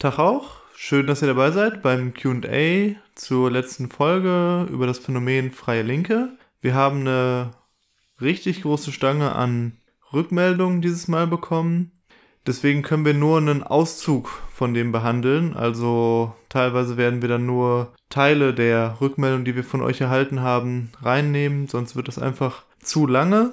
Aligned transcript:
Tag 0.00 0.18
auch. 0.18 0.52
Schön, 0.74 1.06
dass 1.06 1.20
ihr 1.20 1.28
dabei 1.28 1.50
seid 1.50 1.82
beim 1.82 2.14
QA 2.14 2.94
zur 3.14 3.50
letzten 3.50 3.90
Folge 3.90 4.66
über 4.72 4.86
das 4.86 4.98
Phänomen 4.98 5.50
freie 5.50 5.82
Linke. 5.82 6.30
Wir 6.62 6.74
haben 6.74 7.00
eine 7.00 7.50
richtig 8.18 8.62
große 8.62 8.92
Stange 8.92 9.32
an 9.32 9.76
Rückmeldungen 10.10 10.80
dieses 10.80 11.06
Mal 11.06 11.26
bekommen. 11.26 11.92
Deswegen 12.46 12.80
können 12.80 13.04
wir 13.04 13.12
nur 13.12 13.36
einen 13.36 13.62
Auszug 13.62 14.30
von 14.54 14.72
dem 14.72 14.90
behandeln. 14.90 15.52
Also 15.54 16.34
teilweise 16.48 16.96
werden 16.96 17.20
wir 17.20 17.28
dann 17.28 17.44
nur 17.44 17.92
Teile 18.08 18.54
der 18.54 19.02
Rückmeldung, 19.02 19.44
die 19.44 19.54
wir 19.54 19.64
von 19.64 19.82
euch 19.82 20.00
erhalten 20.00 20.40
haben, 20.40 20.92
reinnehmen. 21.02 21.68
Sonst 21.68 21.94
wird 21.94 22.08
das 22.08 22.18
einfach 22.18 22.64
zu 22.82 23.06
lange. 23.06 23.52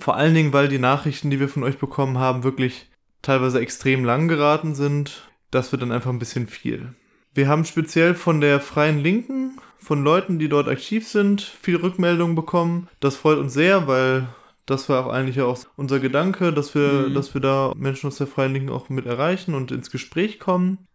Vor 0.00 0.16
allen 0.16 0.34
Dingen, 0.34 0.52
weil 0.52 0.66
die 0.66 0.80
Nachrichten, 0.80 1.30
die 1.30 1.38
wir 1.38 1.48
von 1.48 1.62
euch 1.62 1.78
bekommen 1.78 2.18
haben, 2.18 2.42
wirklich 2.42 2.90
teilweise 3.22 3.60
extrem 3.60 4.04
lang 4.04 4.26
geraten 4.28 4.74
sind. 4.74 5.27
Das 5.50 5.72
wird 5.72 5.82
dann 5.82 5.92
einfach 5.92 6.10
ein 6.10 6.18
bisschen 6.18 6.46
viel. 6.46 6.94
Wir 7.34 7.48
haben 7.48 7.64
speziell 7.64 8.14
von 8.14 8.40
der 8.40 8.60
Freien 8.60 8.98
Linken, 8.98 9.58
von 9.78 10.02
Leuten, 10.02 10.38
die 10.38 10.48
dort 10.48 10.68
aktiv 10.68 11.06
sind, 11.06 11.40
viel 11.40 11.76
Rückmeldungen 11.76 12.34
bekommen. 12.34 12.88
Das 13.00 13.16
freut 13.16 13.38
uns 13.38 13.54
sehr, 13.54 13.86
weil 13.86 14.28
das 14.66 14.88
war 14.88 15.06
auch 15.06 15.10
eigentlich 15.10 15.40
auch 15.40 15.58
unser 15.76 15.98
Gedanke, 15.98 16.52
dass 16.52 16.74
wir, 16.74 17.08
mhm. 17.08 17.14
dass 17.14 17.32
wir 17.32 17.40
da 17.40 17.72
Menschen 17.76 18.08
aus 18.08 18.18
der 18.18 18.26
Freien 18.26 18.52
Linken 18.52 18.70
auch 18.70 18.88
mit 18.88 19.06
erreichen 19.06 19.54
und 19.54 19.70
ins 19.70 19.90
Gespräch 19.90 20.38
kommen. 20.38 20.86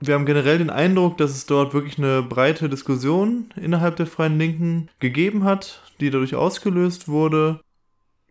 Wir 0.00 0.14
haben 0.14 0.26
generell 0.26 0.58
den 0.58 0.70
Eindruck, 0.70 1.16
dass 1.16 1.30
es 1.30 1.46
dort 1.46 1.72
wirklich 1.72 1.96
eine 1.96 2.22
breite 2.22 2.68
Diskussion 2.68 3.46
innerhalb 3.56 3.96
der 3.96 4.06
Freien 4.06 4.38
Linken 4.38 4.90
gegeben 4.98 5.44
hat, 5.44 5.80
die 6.00 6.10
dadurch 6.10 6.34
ausgelöst 6.34 7.08
wurde. 7.08 7.60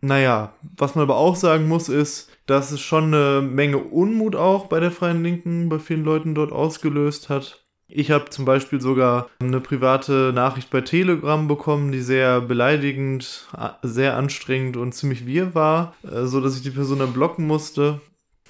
Naja, 0.00 0.52
was 0.76 0.94
man 0.94 1.02
aber 1.02 1.16
auch 1.16 1.34
sagen 1.34 1.66
muss, 1.66 1.88
ist, 1.88 2.30
dass 2.46 2.70
es 2.70 2.80
schon 2.80 3.14
eine 3.14 3.42
Menge 3.42 3.78
Unmut 3.78 4.36
auch 4.36 4.66
bei 4.66 4.80
der 4.80 4.90
Freien 4.90 5.22
Linken, 5.22 5.68
bei 5.68 5.78
vielen 5.78 6.04
Leuten 6.04 6.34
dort 6.34 6.52
ausgelöst 6.52 7.28
hat. 7.28 7.64
Ich 7.86 8.10
habe 8.10 8.30
zum 8.30 8.44
Beispiel 8.44 8.80
sogar 8.80 9.28
eine 9.40 9.60
private 9.60 10.32
Nachricht 10.34 10.70
bei 10.70 10.80
Telegram 10.80 11.46
bekommen, 11.46 11.92
die 11.92 12.00
sehr 12.00 12.40
beleidigend, 12.40 13.46
sehr 13.82 14.16
anstrengend 14.16 14.76
und 14.76 14.94
ziemlich 14.94 15.26
wir 15.26 15.54
war, 15.54 15.94
äh, 16.02 16.24
so 16.24 16.40
dass 16.40 16.56
ich 16.56 16.62
die 16.62 16.70
Person 16.70 16.98
dann 16.98 17.12
blocken 17.12 17.46
musste. 17.46 18.00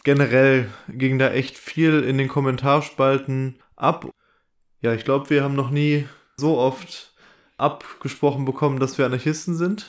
Generell 0.04 0.68
ging 0.88 1.18
da 1.18 1.30
echt 1.30 1.58
viel 1.58 2.00
in 2.04 2.18
den 2.18 2.28
Kommentarspalten 2.28 3.56
ab. 3.74 4.08
Ja, 4.82 4.92
ich 4.92 5.04
glaube, 5.04 5.30
wir 5.30 5.42
haben 5.42 5.56
noch 5.56 5.70
nie 5.70 6.06
so 6.36 6.58
oft 6.58 7.12
abgesprochen 7.56 8.44
bekommen, 8.44 8.78
dass 8.78 8.98
wir 8.98 9.06
Anarchisten 9.06 9.56
sind. 9.56 9.86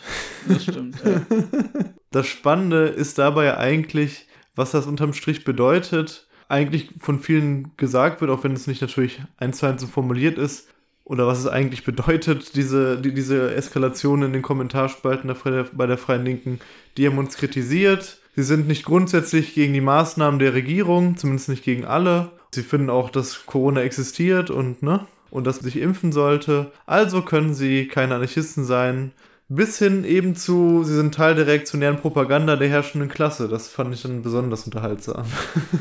Das 0.48 0.64
stimmt, 0.64 0.98
ja. 1.04 1.22
Das 2.16 2.28
Spannende 2.28 2.86
ist 2.86 3.18
dabei 3.18 3.58
eigentlich, 3.58 4.26
was 4.56 4.72
das 4.72 4.88
unterm 4.88 5.12
Strich 5.12 5.44
bedeutet. 5.44 6.28
Eigentlich 6.48 6.92
von 7.02 7.20
vielen 7.20 7.74
gesagt 7.76 8.22
wird, 8.22 8.32
auch 8.32 8.46
wenn 8.46 8.54
es 8.54 8.68
nicht 8.68 8.80
natürlich 8.80 9.22
eins 9.36 9.58
zu 9.58 9.66
eins 9.66 9.82
so 9.82 9.88
formuliert 9.88 10.38
ist, 10.38 10.70
oder 11.04 11.28
was 11.28 11.40
es 11.40 11.48
eigentlich 11.48 11.84
bedeutet, 11.84 12.56
diese, 12.56 13.02
die, 13.02 13.14
diese 13.14 13.54
Eskalation 13.54 14.24
in 14.24 14.32
den 14.32 14.44
Kommentarspalten 14.44 15.28
der, 15.28 15.66
bei 15.74 15.88
der 15.88 15.98
Freien 15.98 16.24
Linken. 16.24 16.62
Die 16.96 17.06
haben 17.06 17.18
uns 17.18 17.36
kritisiert. 17.36 18.20
Sie 18.34 18.44
sind 18.44 18.66
nicht 18.66 18.86
grundsätzlich 18.86 19.54
gegen 19.54 19.74
die 19.74 19.82
Maßnahmen 19.82 20.40
der 20.40 20.54
Regierung, 20.54 21.18
zumindest 21.18 21.50
nicht 21.50 21.66
gegen 21.66 21.84
alle. 21.84 22.32
Sie 22.54 22.64
finden 22.64 22.90
auch, 22.90 23.10
dass 23.10 23.46
Corona 23.46 23.82
existiert 23.82 24.50
und, 24.50 24.82
ne, 24.84 25.06
und 25.32 25.46
dass 25.46 25.58
man 25.58 25.66
sich 25.66 25.82
impfen 25.82 26.14
sollte. 26.14 26.72
Also 26.86 27.24
können 27.24 27.54
sie 27.54 27.90
keine 27.90 28.16
Anarchisten 28.16 28.64
sein. 28.64 29.12
Bis 29.48 29.78
hin 29.78 30.04
eben 30.06 30.36
zu, 30.36 30.84
sie 30.84 30.96
sind 30.96 31.14
Teil 31.14 31.36
der 31.36 31.46
reaktionären 31.46 31.98
Propaganda 31.98 32.56
der 32.56 32.70
herrschenden 32.70 33.10
Klasse. 33.10 33.48
Das 33.48 33.70
fand 33.70 33.94
ich 33.94 34.02
dann 34.02 34.24
besonders 34.24 34.66
unterhaltsam. 34.66 35.26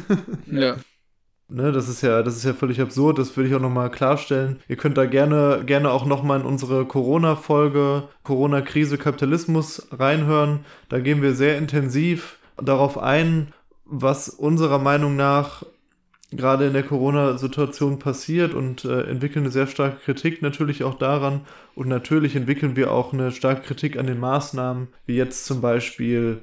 ja. 0.50 0.76
Ne, 1.48 1.72
das 1.72 1.88
ist 1.88 2.02
ja, 2.02 2.22
das 2.22 2.36
ist 2.36 2.44
ja 2.44 2.54
völlig 2.54 2.80
absurd, 2.80 3.18
das 3.18 3.36
würde 3.36 3.48
ich 3.48 3.54
auch 3.54 3.60
nochmal 3.60 3.90
klarstellen. 3.90 4.60
Ihr 4.66 4.76
könnt 4.76 4.96
da 4.96 5.04
gerne, 5.04 5.62
gerne 5.64 5.90
auch 5.90 6.06
nochmal 6.06 6.40
in 6.40 6.46
unsere 6.46 6.86
Corona-Folge, 6.86 8.08
Corona-Krise, 8.22 8.96
Kapitalismus 8.96 9.86
reinhören. 9.92 10.64
Da 10.88 11.00
gehen 11.00 11.20
wir 11.20 11.34
sehr 11.34 11.58
intensiv 11.58 12.38
darauf 12.56 12.98
ein, 12.98 13.52
was 13.84 14.30
unserer 14.30 14.78
Meinung 14.78 15.16
nach 15.16 15.64
gerade 16.36 16.66
in 16.66 16.72
der 16.72 16.82
Corona-Situation 16.82 17.98
passiert 17.98 18.54
und 18.54 18.84
äh, 18.84 19.02
entwickeln 19.02 19.44
eine 19.44 19.52
sehr 19.52 19.66
starke 19.66 19.96
Kritik 20.04 20.42
natürlich 20.42 20.84
auch 20.84 20.94
daran. 20.94 21.42
Und 21.74 21.88
natürlich 21.88 22.36
entwickeln 22.36 22.76
wir 22.76 22.92
auch 22.92 23.12
eine 23.12 23.32
starke 23.32 23.62
Kritik 23.62 23.98
an 23.98 24.06
den 24.06 24.20
Maßnahmen, 24.20 24.88
wie 25.06 25.16
jetzt 25.16 25.46
zum 25.46 25.60
Beispiel 25.60 26.42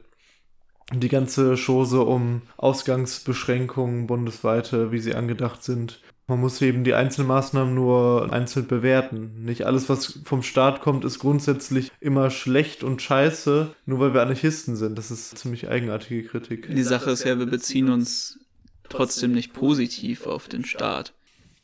die 0.93 1.09
ganze 1.09 1.55
Chose 1.55 2.01
um 2.01 2.41
Ausgangsbeschränkungen 2.57 4.07
bundesweite, 4.07 4.91
wie 4.91 4.99
sie 4.99 5.15
angedacht 5.15 5.63
sind. 5.63 6.01
Man 6.27 6.39
muss 6.39 6.61
eben 6.61 6.83
die 6.83 6.93
einzelnen 6.93 7.27
Maßnahmen 7.27 7.73
nur 7.73 8.31
einzeln 8.31 8.67
bewerten. 8.67 9.43
Nicht 9.43 9.65
alles, 9.65 9.89
was 9.89 10.19
vom 10.23 10.43
Staat 10.43 10.81
kommt, 10.81 11.03
ist 11.03 11.19
grundsätzlich 11.19 11.91
immer 11.99 12.29
schlecht 12.29 12.83
und 12.83 13.01
scheiße, 13.01 13.73
nur 13.85 13.99
weil 13.99 14.13
wir 14.13 14.21
Anarchisten 14.21 14.75
sind. 14.75 14.97
Das 14.97 15.11
ist 15.11 15.37
ziemlich 15.37 15.67
eigenartige 15.67 16.23
Kritik. 16.23 16.73
Die 16.73 16.83
Sache 16.83 17.11
ist 17.11 17.25
ja, 17.25 17.37
wir 17.37 17.47
beziehen 17.47 17.89
uns 17.89 18.39
trotzdem 18.91 19.31
nicht 19.31 19.53
positiv 19.53 20.27
auf 20.27 20.47
den 20.47 20.65
Staat. 20.65 21.13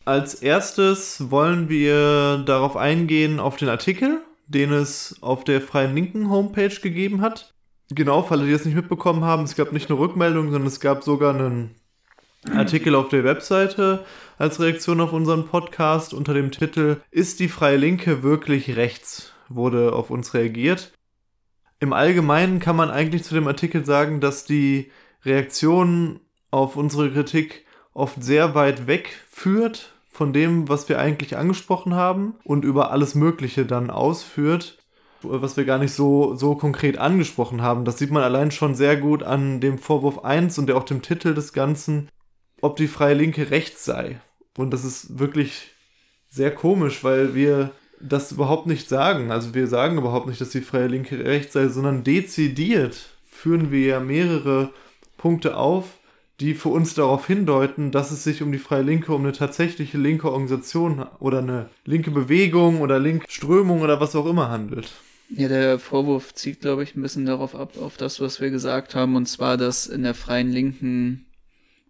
Als 0.05 0.35
erstes 0.35 1.29
wollen 1.31 1.69
wir 1.69 2.37
darauf 2.45 2.77
eingehen, 2.77 3.39
auf 3.39 3.57
den 3.57 3.69
Artikel, 3.69 4.21
den 4.47 4.71
es 4.71 5.17
auf 5.21 5.43
der 5.43 5.61
Freien 5.61 5.93
Linken 5.93 6.29
Homepage 6.29 6.69
gegeben 6.81 7.21
hat. 7.21 7.53
Genau, 7.89 8.23
falls 8.23 8.43
die 8.43 8.51
das 8.51 8.65
nicht 8.65 8.75
mitbekommen 8.75 9.23
haben, 9.23 9.43
es 9.43 9.55
gab 9.55 9.71
nicht 9.71 9.89
eine 9.89 9.99
Rückmeldung, 9.99 10.51
sondern 10.51 10.67
es 10.67 10.79
gab 10.79 11.03
sogar 11.03 11.35
einen 11.35 11.75
Artikel 12.51 12.95
auf 12.95 13.09
der 13.09 13.23
Webseite 13.23 14.05
als 14.37 14.59
Reaktion 14.59 15.01
auf 15.01 15.13
unseren 15.13 15.45
Podcast 15.47 16.13
unter 16.13 16.33
dem 16.33 16.51
Titel 16.51 16.97
Ist 17.11 17.39
die 17.39 17.49
Freie 17.49 17.77
Linke 17.77 18.23
wirklich 18.23 18.75
rechts? 18.75 19.33
wurde 19.49 19.93
auf 19.93 20.09
uns 20.09 20.33
reagiert. 20.33 20.91
Im 21.79 21.93
Allgemeinen 21.93 22.59
kann 22.59 22.75
man 22.75 22.89
eigentlich 22.89 23.23
zu 23.23 23.35
dem 23.35 23.47
Artikel 23.47 23.85
sagen, 23.85 24.19
dass 24.19 24.45
die 24.45 24.91
Reaktionen 25.23 26.19
auf 26.51 26.75
unsere 26.75 27.11
Kritik 27.11 27.65
oft 27.93 28.23
sehr 28.23 28.55
weit 28.55 28.87
weg 28.87 29.09
führt 29.29 29.93
von 30.09 30.33
dem, 30.33 30.69
was 30.69 30.89
wir 30.89 30.99
eigentlich 30.99 31.37
angesprochen 31.37 31.95
haben 31.95 32.35
und 32.43 32.65
über 32.65 32.91
alles 32.91 33.15
Mögliche 33.15 33.65
dann 33.65 33.89
ausführt, 33.89 34.77
was 35.21 35.57
wir 35.57 35.65
gar 35.65 35.77
nicht 35.77 35.93
so, 35.93 36.35
so 36.35 36.55
konkret 36.55 36.97
angesprochen 36.97 37.61
haben. 37.61 37.85
Das 37.85 37.97
sieht 37.97 38.11
man 38.11 38.23
allein 38.23 38.51
schon 38.51 38.75
sehr 38.75 38.97
gut 38.97 39.23
an 39.23 39.61
dem 39.61 39.77
Vorwurf 39.77 40.23
1 40.23 40.57
und 40.59 40.71
auch 40.71 40.83
dem 40.83 41.01
Titel 41.01 41.33
des 41.33 41.53
Ganzen, 41.53 42.09
ob 42.61 42.77
die 42.77 42.87
Freie 42.87 43.15
Linke 43.15 43.51
rechts 43.51 43.85
sei. 43.85 44.19
Und 44.57 44.71
das 44.71 44.83
ist 44.83 45.19
wirklich 45.19 45.71
sehr 46.29 46.53
komisch, 46.53 47.03
weil 47.03 47.35
wir 47.35 47.71
das 47.99 48.31
überhaupt 48.31 48.67
nicht 48.67 48.89
sagen. 48.89 49.31
Also 49.31 49.53
wir 49.53 49.67
sagen 49.67 49.97
überhaupt 49.97 50.27
nicht, 50.27 50.41
dass 50.41 50.49
die 50.49 50.61
Freie 50.61 50.87
Linke 50.87 51.25
rechts 51.25 51.53
sei, 51.53 51.67
sondern 51.67 52.03
dezidiert 52.03 53.09
führen 53.25 53.71
wir 53.71 53.85
ja 53.85 53.99
mehrere 53.99 54.71
Punkte 55.17 55.57
auf, 55.57 55.96
die 56.39 56.53
für 56.53 56.69
uns 56.69 56.93
darauf 56.93 57.25
hindeuten, 57.25 57.91
dass 57.91 58.11
es 58.11 58.23
sich 58.23 58.43
um 58.43 58.51
die 58.51 58.59
Freie 58.59 58.83
Linke, 58.83 59.13
um 59.13 59.23
eine 59.23 59.33
tatsächliche 59.33 59.97
linke 59.97 60.31
Organisation 60.31 61.05
oder 61.19 61.39
eine 61.39 61.69
linke 61.85 62.11
Bewegung 62.11 62.81
oder 62.81 62.99
linke 62.99 63.25
Strömung 63.29 63.81
oder 63.81 63.99
was 63.99 64.15
auch 64.15 64.27
immer 64.27 64.49
handelt. 64.49 64.91
Ja, 65.29 65.47
der 65.47 65.79
Vorwurf 65.79 66.33
zieht, 66.33 66.61
glaube 66.61 66.83
ich, 66.83 66.95
ein 66.95 67.01
bisschen 67.01 67.25
darauf 67.25 67.55
ab, 67.55 67.77
auf 67.81 67.97
das, 67.97 68.21
was 68.21 68.39
wir 68.39 68.49
gesagt 68.49 68.95
haben, 68.95 69.15
und 69.15 69.27
zwar, 69.27 69.57
dass 69.57 69.87
in 69.87 70.03
der 70.03 70.13
Freien 70.13 70.51
Linken 70.51 71.25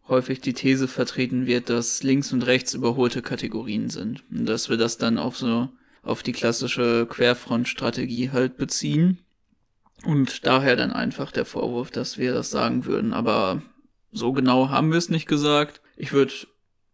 häufig 0.08 0.41
die 0.41 0.53
These 0.53 0.88
vertreten 0.88 1.46
wird, 1.46 1.69
dass 1.69 2.02
links 2.02 2.32
und 2.32 2.46
rechts 2.46 2.73
überholte 2.73 3.22
Kategorien 3.22 3.90
sind. 3.90 4.23
Und 4.32 4.46
dass 4.47 4.70
wir 4.70 4.78
das 4.78 4.97
dann 4.97 5.17
auch 5.17 5.35
so 5.35 5.70
auf 6.02 6.23
die 6.23 6.32
klassische 6.32 7.05
Querfrontstrategie 7.08 8.32
halt 8.32 8.58
beziehen. 8.58 9.20
Und 10.05 10.46
daher 10.46 10.76
dann 10.76 10.91
einfach 10.91 11.32
der 11.32 11.46
Vorwurf, 11.46 11.91
dass 11.91 12.17
wir 12.17 12.34
das 12.34 12.50
sagen 12.50 12.85
würden. 12.85 13.14
Aber 13.14 13.61
so 14.11 14.31
genau 14.31 14.69
haben 14.69 14.91
wir 14.91 14.97
es 14.97 15.09
nicht 15.09 15.27
gesagt. 15.27 15.81
Ich 15.95 16.13
würde 16.13 16.33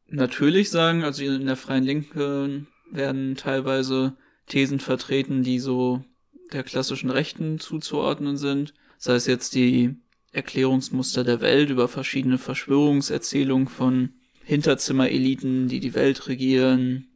natürlich 0.08 0.70
sagen, 0.70 1.04
also 1.04 1.24
in 1.24 1.46
der 1.46 1.56
Freien 1.56 1.84
Linken 1.84 2.68
werden 2.92 3.36
teilweise 3.36 4.16
Thesen 4.48 4.80
vertreten, 4.80 5.44
die 5.44 5.60
so 5.60 6.04
der 6.52 6.64
klassischen 6.64 7.10
Rechten 7.10 7.60
zuzuordnen 7.60 8.38
sind. 8.38 8.74
Sei 8.98 9.16
es 9.16 9.26
jetzt 9.26 9.56
die 9.56 9.96
Erklärungsmuster 10.32 11.24
der 11.24 11.42
Welt 11.42 11.70
über 11.70 11.88
verschiedene 11.88 12.38
Verschwörungserzählungen 12.38 13.68
von 13.68 14.14
Hinterzimmereliten, 14.44 15.68
die 15.68 15.80
die 15.80 15.94
Welt 15.94 16.28
regieren, 16.28 17.08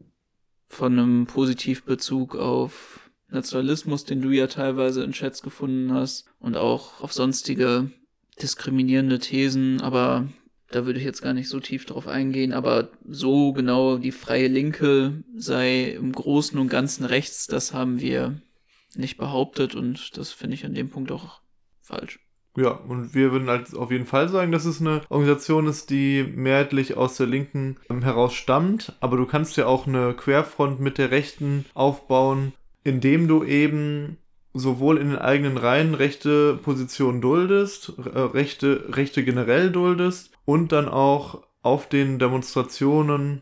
von 0.67 0.93
einem 0.93 1.25
Positivbezug 1.25 2.35
auf 2.35 3.09
Nationalismus, 3.29 4.05
den 4.05 4.21
du 4.21 4.31
ja 4.31 4.47
teilweise 4.47 5.03
in 5.03 5.11
Chats 5.11 5.41
gefunden 5.41 5.93
hast, 5.93 6.25
und 6.39 6.55
auch 6.57 7.01
auf 7.01 7.13
sonstige 7.13 7.91
diskriminierende 8.41 9.19
Thesen, 9.19 9.81
aber 9.81 10.27
da 10.69 10.85
würde 10.85 10.99
ich 10.99 11.05
jetzt 11.05 11.21
gar 11.21 11.33
nicht 11.33 11.49
so 11.49 11.59
tief 11.59 11.85
drauf 11.85 12.07
eingehen, 12.07 12.53
aber 12.53 12.89
so 13.07 13.53
genau 13.53 13.97
die 13.97 14.11
freie 14.11 14.47
Linke 14.47 15.23
sei 15.35 15.91
im 15.91 16.11
Großen 16.11 16.59
und 16.59 16.69
Ganzen 16.69 17.05
rechts, 17.05 17.47
das 17.47 17.73
haben 17.73 17.99
wir 17.99 18.41
nicht 18.95 19.17
behauptet 19.17 19.75
und 19.75 20.17
das 20.17 20.31
finde 20.31 20.55
ich 20.55 20.65
an 20.65 20.73
dem 20.73 20.89
Punkt 20.89 21.11
auch 21.11 21.41
falsch. 21.81 22.19
Ja, 22.57 22.71
und 22.71 23.13
wir 23.13 23.31
würden 23.31 23.49
halt 23.49 23.75
auf 23.75 23.91
jeden 23.91 24.07
Fall 24.07 24.29
sagen, 24.29 24.51
dass 24.51 24.65
es 24.65 24.81
eine 24.81 25.01
Organisation 25.09 25.67
ist, 25.67 25.91
die 25.91 26.23
mehrheitlich 26.23 26.97
aus 26.97 27.15
der 27.15 27.27
Linken 27.27 27.77
ähm, 27.87 28.01
heraus 28.01 28.33
stammt. 28.33 28.93
Aber 28.99 29.15
du 29.15 29.27
kannst 29.27 29.57
ja 29.57 29.67
auch 29.67 29.85
eine 29.85 30.15
Querfront 30.15 30.79
mit 30.79 30.97
der 30.97 31.11
Rechten 31.11 31.65
aufbauen, 31.75 32.53
indem 32.83 33.27
du 33.27 33.43
eben 33.43 34.17
sowohl 34.57 34.97
in 34.97 35.09
den 35.09 35.19
eigenen 35.19 35.57
Reihen 35.57 35.93
rechte 35.93 36.55
Positionen 36.55 37.21
duldest, 37.21 37.93
äh, 37.97 38.19
rechte, 38.19 38.85
rechte 38.89 39.23
generell 39.23 39.71
duldest 39.71 40.31
und 40.45 40.71
dann 40.71 40.89
auch 40.89 41.43
auf 41.61 41.89
den 41.89 42.19
Demonstrationen 42.19 43.41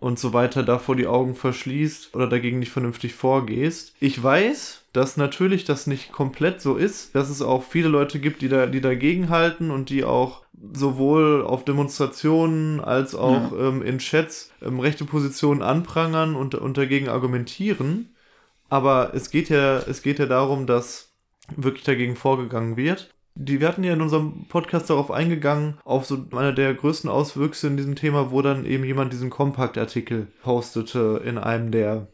und 0.00 0.18
so 0.18 0.32
weiter 0.32 0.62
davor 0.62 0.96
die 0.96 1.06
Augen 1.06 1.34
verschließt 1.34 2.14
oder 2.14 2.28
dagegen 2.28 2.58
nicht 2.58 2.72
vernünftig 2.72 3.14
vorgehst. 3.14 3.94
Ich 4.00 4.20
weiß, 4.20 4.84
dass 4.92 5.16
natürlich 5.16 5.64
das 5.64 5.86
nicht 5.86 6.12
komplett 6.12 6.60
so 6.60 6.76
ist, 6.76 7.14
dass 7.14 7.30
es 7.30 7.42
auch 7.42 7.62
viele 7.62 7.88
Leute 7.88 8.18
gibt, 8.18 8.42
die 8.42 8.48
da, 8.48 8.66
die 8.66 8.80
dagegen 8.80 9.28
halten 9.28 9.70
und 9.70 9.90
die 9.90 10.04
auch 10.04 10.42
sowohl 10.72 11.44
auf 11.44 11.64
Demonstrationen 11.64 12.80
als 12.80 13.14
auch 13.14 13.52
ja. 13.52 13.68
ähm, 13.68 13.82
in 13.82 13.98
Chats 13.98 14.50
ähm, 14.62 14.80
rechte 14.80 15.04
Positionen 15.04 15.62
anprangern 15.62 16.34
und, 16.34 16.54
und 16.54 16.78
dagegen 16.78 17.08
argumentieren. 17.08 18.08
Aber 18.68 19.12
es 19.14 19.30
geht 19.30 19.48
ja, 19.48 19.78
es 19.78 20.02
geht 20.02 20.18
ja 20.18 20.26
darum, 20.26 20.66
dass 20.66 21.12
wirklich 21.54 21.84
dagegen 21.84 22.16
vorgegangen 22.16 22.76
wird. 22.76 23.14
Die, 23.34 23.60
wir 23.60 23.68
hatten 23.68 23.84
ja 23.84 23.92
in 23.92 24.00
unserem 24.00 24.46
Podcast 24.48 24.88
darauf 24.88 25.10
eingegangen, 25.10 25.78
auf 25.84 26.06
so 26.06 26.26
einer 26.32 26.52
der 26.52 26.72
größten 26.74 27.10
Auswüchse 27.10 27.66
in 27.66 27.76
diesem 27.76 27.94
Thema, 27.94 28.30
wo 28.30 28.40
dann 28.40 28.64
eben 28.64 28.82
jemand 28.82 29.12
diesen 29.12 29.28
Kompakt-Artikel 29.30 30.28
postete 30.42 31.22
in 31.24 31.36
einem 31.36 31.70
der, 31.70 32.08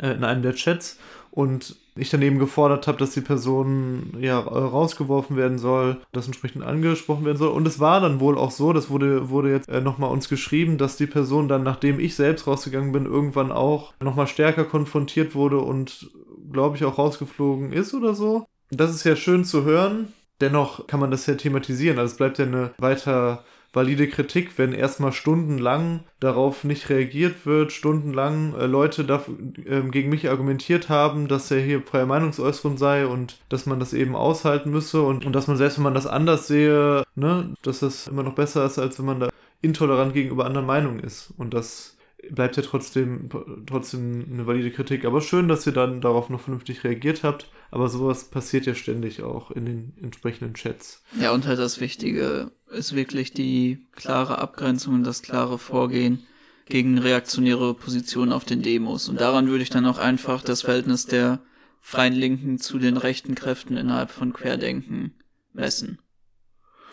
äh, 0.00 0.12
in 0.12 0.24
einem 0.24 0.42
der 0.42 0.54
Chats 0.54 0.98
und 1.30 1.76
ich 1.94 2.10
dann 2.10 2.22
eben 2.22 2.38
gefordert 2.38 2.86
habe, 2.86 2.98
dass 2.98 3.12
die 3.12 3.20
Person 3.20 4.16
ja 4.18 4.38
rausgeworfen 4.38 5.36
werden 5.36 5.58
soll, 5.58 5.98
das 6.12 6.26
entsprechend 6.26 6.64
angesprochen 6.64 7.24
werden 7.24 7.36
soll. 7.36 7.50
Und 7.50 7.66
es 7.66 7.80
war 7.80 8.00
dann 8.00 8.20
wohl 8.20 8.38
auch 8.38 8.50
so, 8.50 8.72
das 8.72 8.88
wurde, 8.88 9.28
wurde 9.28 9.50
jetzt 9.50 9.68
äh, 9.68 9.80
nochmal 9.80 10.10
uns 10.10 10.28
geschrieben, 10.28 10.78
dass 10.78 10.96
die 10.96 11.06
Person 11.06 11.48
dann, 11.48 11.62
nachdem 11.62 12.00
ich 12.00 12.14
selbst 12.14 12.46
rausgegangen 12.46 12.92
bin, 12.92 13.04
irgendwann 13.04 13.52
auch 13.52 13.92
nochmal 14.00 14.26
stärker 14.26 14.64
konfrontiert 14.64 15.34
wurde 15.34 15.58
und, 15.58 16.10
glaube 16.50 16.76
ich, 16.76 16.84
auch 16.84 16.98
rausgeflogen 16.98 17.72
ist 17.72 17.94
oder 17.94 18.14
so. 18.14 18.46
Das 18.70 18.94
ist 18.94 19.04
ja 19.04 19.16
schön 19.16 19.44
zu 19.44 19.64
hören. 19.64 20.12
Dennoch 20.40 20.86
kann 20.86 20.98
man 20.98 21.10
das 21.10 21.26
ja 21.26 21.34
thematisieren. 21.34 21.98
Also 21.98 22.12
es 22.12 22.16
bleibt 22.16 22.38
ja 22.38 22.46
eine 22.46 22.72
weiter 22.78 23.44
valide 23.72 24.06
Kritik, 24.08 24.58
wenn 24.58 24.72
erstmal 24.72 25.12
stundenlang 25.12 26.00
darauf 26.20 26.64
nicht 26.64 26.88
reagiert 26.90 27.46
wird, 27.46 27.72
stundenlang 27.72 28.54
äh, 28.54 28.66
Leute 28.66 29.04
da, 29.04 29.24
äh, 29.64 29.80
gegen 29.90 30.10
mich 30.10 30.28
argumentiert 30.28 30.88
haben, 30.88 31.28
dass 31.28 31.50
er 31.50 31.60
hier 31.60 31.82
freie 31.82 32.06
Meinungsäußerung 32.06 32.76
sei 32.76 33.06
und 33.06 33.38
dass 33.48 33.66
man 33.66 33.80
das 33.80 33.92
eben 33.92 34.14
aushalten 34.14 34.70
müsse 34.70 35.02
und, 35.02 35.24
und 35.24 35.32
dass 35.32 35.46
man 35.46 35.56
selbst, 35.56 35.78
wenn 35.78 35.84
man 35.84 35.94
das 35.94 36.06
anders 36.06 36.46
sehe, 36.46 37.04
ne, 37.14 37.54
dass 37.62 37.80
das 37.80 38.08
immer 38.08 38.22
noch 38.22 38.34
besser 38.34 38.64
ist, 38.66 38.78
als 38.78 38.98
wenn 38.98 39.06
man 39.06 39.20
da 39.20 39.28
intolerant 39.62 40.12
gegenüber 40.12 40.44
anderen 40.44 40.66
Meinungen 40.66 41.00
ist. 41.00 41.32
Und 41.38 41.54
das 41.54 41.96
bleibt 42.30 42.56
ja 42.56 42.62
trotzdem, 42.62 43.28
trotzdem 43.66 44.26
eine 44.32 44.46
valide 44.46 44.70
Kritik. 44.70 45.04
Aber 45.04 45.20
schön, 45.20 45.48
dass 45.48 45.66
ihr 45.66 45.72
dann 45.72 46.00
darauf 46.00 46.30
noch 46.30 46.40
vernünftig 46.40 46.84
reagiert 46.84 47.22
habt. 47.22 47.48
Aber 47.70 47.88
sowas 47.88 48.24
passiert 48.24 48.66
ja 48.66 48.74
ständig 48.74 49.22
auch 49.22 49.50
in 49.50 49.66
den 49.66 49.92
entsprechenden 50.00 50.54
Chats. 50.54 51.02
Ja, 51.20 51.32
und 51.32 51.46
halt 51.46 51.58
das 51.58 51.80
Wichtige 51.80 52.52
ist 52.70 52.94
wirklich 52.94 53.32
die 53.32 53.86
klare 53.92 54.38
Abgrenzung 54.38 54.94
und 54.94 55.04
das 55.04 55.22
klare 55.22 55.58
Vorgehen 55.58 56.26
gegen 56.66 56.98
reaktionäre 56.98 57.74
Positionen 57.74 58.32
auf 58.32 58.44
den 58.44 58.62
Demos. 58.62 59.08
Und 59.08 59.20
daran 59.20 59.48
würde 59.48 59.62
ich 59.62 59.70
dann 59.70 59.86
auch 59.86 59.98
einfach 59.98 60.42
das 60.42 60.62
Verhältnis 60.62 61.06
der 61.06 61.40
freien 61.80 62.14
Linken 62.14 62.58
zu 62.58 62.78
den 62.78 62.96
rechten 62.96 63.34
Kräften 63.34 63.76
innerhalb 63.76 64.10
von 64.10 64.32
Querdenken 64.32 65.14
messen. 65.52 65.98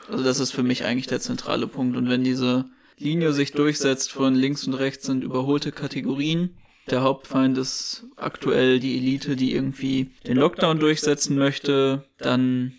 Also 0.10 0.24
das 0.24 0.40
ist 0.40 0.52
für 0.52 0.64
mich 0.64 0.86
eigentlich 0.86 1.08
der 1.08 1.20
zentrale 1.20 1.68
Punkt. 1.68 1.96
Und 1.96 2.10
wenn 2.10 2.24
diese 2.24 2.66
Linie 3.00 3.34
sich 3.34 3.52
durchsetzt 3.54 4.12
von 4.12 4.36
links 4.36 4.68
und 4.68 4.74
rechts 4.74 5.06
sind 5.06 5.24
überholte 5.24 5.72
Kategorien. 5.72 6.58
Der 6.90 7.02
Hauptfeind 7.02 7.58
ist 7.58 8.06
aktuell 8.16 8.80
die 8.80 8.98
Elite, 8.98 9.36
die 9.36 9.54
irgendwie 9.54 10.12
den 10.28 10.38
Lockdown 10.38 10.80
durchsetzen 10.80 11.38
möchte. 11.38 12.04
Dann, 12.18 12.74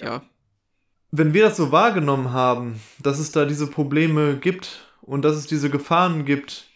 ja. 0.00 0.22
Wenn 1.10 1.32
wir 1.32 1.44
das 1.44 1.56
so 1.56 1.72
wahrgenommen 1.72 2.32
haben, 2.32 2.80
dass 3.02 3.18
es 3.18 3.32
da 3.32 3.44
diese 3.44 3.66
Probleme 3.66 4.36
gibt 4.36 4.80
und 5.00 5.22
dass 5.22 5.36
es 5.36 5.46
diese 5.46 5.70
Gefahren 5.70 6.24
gibt, 6.24 6.66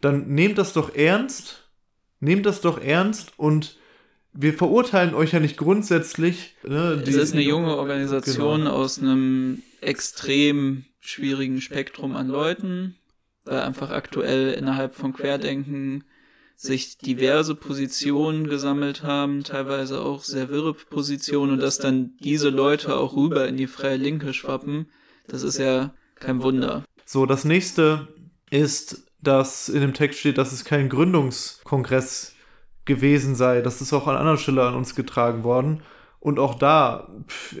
dann 0.00 0.28
nehmt 0.28 0.58
das 0.58 0.72
doch 0.72 0.94
ernst. 0.94 1.68
Nehmt 2.20 2.46
das 2.46 2.60
doch 2.60 2.80
ernst 2.80 3.32
und 3.36 3.76
wir 4.32 4.52
verurteilen 4.52 5.14
euch 5.14 5.32
ja 5.32 5.40
nicht 5.40 5.56
grundsätzlich. 5.56 6.56
Ne, 6.64 7.02
es 7.06 7.14
ist 7.14 7.32
eine 7.32 7.42
junge 7.42 7.76
Organisation 7.76 8.60
genau. 8.60 8.72
aus 8.72 8.98
einem 8.98 9.62
extrem 9.80 10.84
schwierigen 11.04 11.60
Spektrum 11.60 12.16
an 12.16 12.28
Leuten, 12.28 12.96
weil 13.44 13.60
einfach 13.60 13.90
aktuell 13.90 14.52
innerhalb 14.52 14.94
von 14.94 15.12
Querdenken 15.12 16.04
sich 16.56 16.98
diverse 16.98 17.54
Positionen 17.54 18.48
gesammelt 18.48 19.02
haben, 19.02 19.44
teilweise 19.44 20.00
auch 20.00 20.22
sehr 20.22 20.48
wirre 20.48 20.72
Positionen 20.72 21.52
und 21.52 21.60
dass 21.60 21.78
dann 21.78 22.16
diese 22.20 22.48
Leute 22.48 22.96
auch 22.96 23.16
rüber 23.16 23.46
in 23.48 23.56
die 23.56 23.66
freie 23.66 23.96
Linke 23.96 24.32
schwappen, 24.32 24.86
das 25.26 25.42
ist 25.42 25.58
ja 25.58 25.92
kein 26.14 26.42
Wunder. 26.42 26.84
So, 27.04 27.26
das 27.26 27.44
nächste 27.44 28.08
ist, 28.50 29.04
dass 29.20 29.68
in 29.68 29.80
dem 29.80 29.94
Text 29.94 30.20
steht, 30.20 30.38
dass 30.38 30.52
es 30.52 30.64
kein 30.64 30.88
Gründungskongress 30.88 32.34
gewesen 32.84 33.34
sei. 33.34 33.62
Das 33.62 33.80
ist 33.80 33.92
auch 33.92 34.06
an 34.06 34.16
anderer 34.16 34.36
Stelle 34.36 34.62
an 34.62 34.74
uns 34.74 34.94
getragen 34.94 35.44
worden. 35.44 35.82
Und 36.24 36.38
auch 36.38 36.54
da 36.54 37.08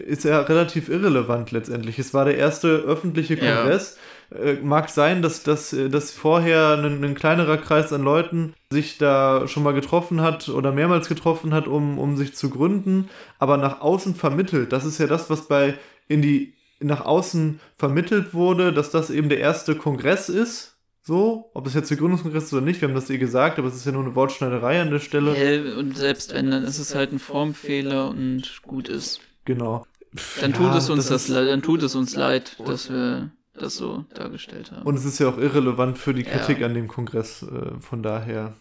ist 0.06 0.24
er 0.24 0.48
relativ 0.48 0.88
irrelevant 0.88 1.50
letztendlich. 1.50 1.98
Es 1.98 2.14
war 2.14 2.24
der 2.24 2.38
erste 2.38 2.68
öffentliche 2.68 3.36
Kongress. 3.36 3.98
Ja. 4.30 4.38
Äh, 4.38 4.54
mag 4.62 4.88
sein, 4.88 5.20
dass, 5.20 5.42
dass, 5.42 5.76
dass 5.90 6.12
vorher 6.12 6.78
ein, 6.78 7.04
ein, 7.04 7.14
kleinerer 7.14 7.58
Kreis 7.58 7.92
an 7.92 8.02
Leuten 8.02 8.54
sich 8.70 8.96
da 8.96 9.46
schon 9.48 9.64
mal 9.64 9.74
getroffen 9.74 10.22
hat 10.22 10.48
oder 10.48 10.72
mehrmals 10.72 11.10
getroffen 11.10 11.52
hat, 11.52 11.68
um, 11.68 11.98
um 11.98 12.16
sich 12.16 12.34
zu 12.34 12.48
gründen, 12.48 13.10
aber 13.38 13.58
nach 13.58 13.82
außen 13.82 14.14
vermittelt. 14.14 14.72
Das 14.72 14.86
ist 14.86 14.96
ja 14.96 15.08
das, 15.08 15.28
was 15.28 15.46
bei 15.46 15.74
in 16.08 16.22
die 16.22 16.54
nach 16.80 17.04
außen 17.04 17.60
vermittelt 17.76 18.32
wurde, 18.32 18.72
dass 18.72 18.90
das 18.90 19.10
eben 19.10 19.28
der 19.28 19.40
erste 19.40 19.74
Kongress 19.74 20.30
ist 20.30 20.73
so, 21.06 21.50
ob 21.52 21.66
es 21.66 21.74
jetzt 21.74 21.90
der 21.90 21.98
Gründungskongress 21.98 22.44
ist 22.44 22.52
oder 22.54 22.62
nicht, 22.62 22.80
wir 22.80 22.88
haben 22.88 22.94
das 22.94 23.10
eh 23.10 23.18
gesagt, 23.18 23.58
aber 23.58 23.68
es 23.68 23.76
ist 23.76 23.84
ja 23.84 23.92
nur 23.92 24.02
eine 24.02 24.14
Wortschneiderei 24.14 24.80
an 24.80 24.90
der 24.90 25.00
Stelle. 25.00 25.36
Ja, 25.36 25.76
und 25.76 25.96
selbst 25.96 26.32
wenn, 26.32 26.50
dann 26.50 26.64
ist 26.64 26.78
es 26.78 26.94
halt 26.94 27.12
ein 27.12 27.18
Formfehler 27.18 28.08
und 28.08 28.62
gut 28.62 28.88
ist. 28.88 29.20
Genau. 29.44 29.84
Dann 30.40 30.52
ja, 30.52 30.56
tut 30.56 30.74
es 30.74 30.88
uns 30.88 31.08
das, 31.08 31.26
das 31.26 31.46
dann 31.46 31.60
tut 31.60 31.82
es 31.82 31.94
uns 31.94 32.16
leid, 32.16 32.56
dass 32.64 32.88
wir 32.88 33.30
das 33.52 33.76
so 33.76 34.06
dargestellt 34.14 34.72
haben. 34.72 34.82
Und 34.82 34.96
es 34.96 35.04
ist 35.04 35.18
ja 35.18 35.28
auch 35.28 35.36
irrelevant 35.36 35.98
für 35.98 36.14
die 36.14 36.24
Kritik 36.24 36.60
ja. 36.60 36.66
an 36.66 36.74
dem 36.74 36.88
Kongress, 36.88 37.42
äh, 37.42 37.80
von 37.80 38.02
daher. 38.02 38.54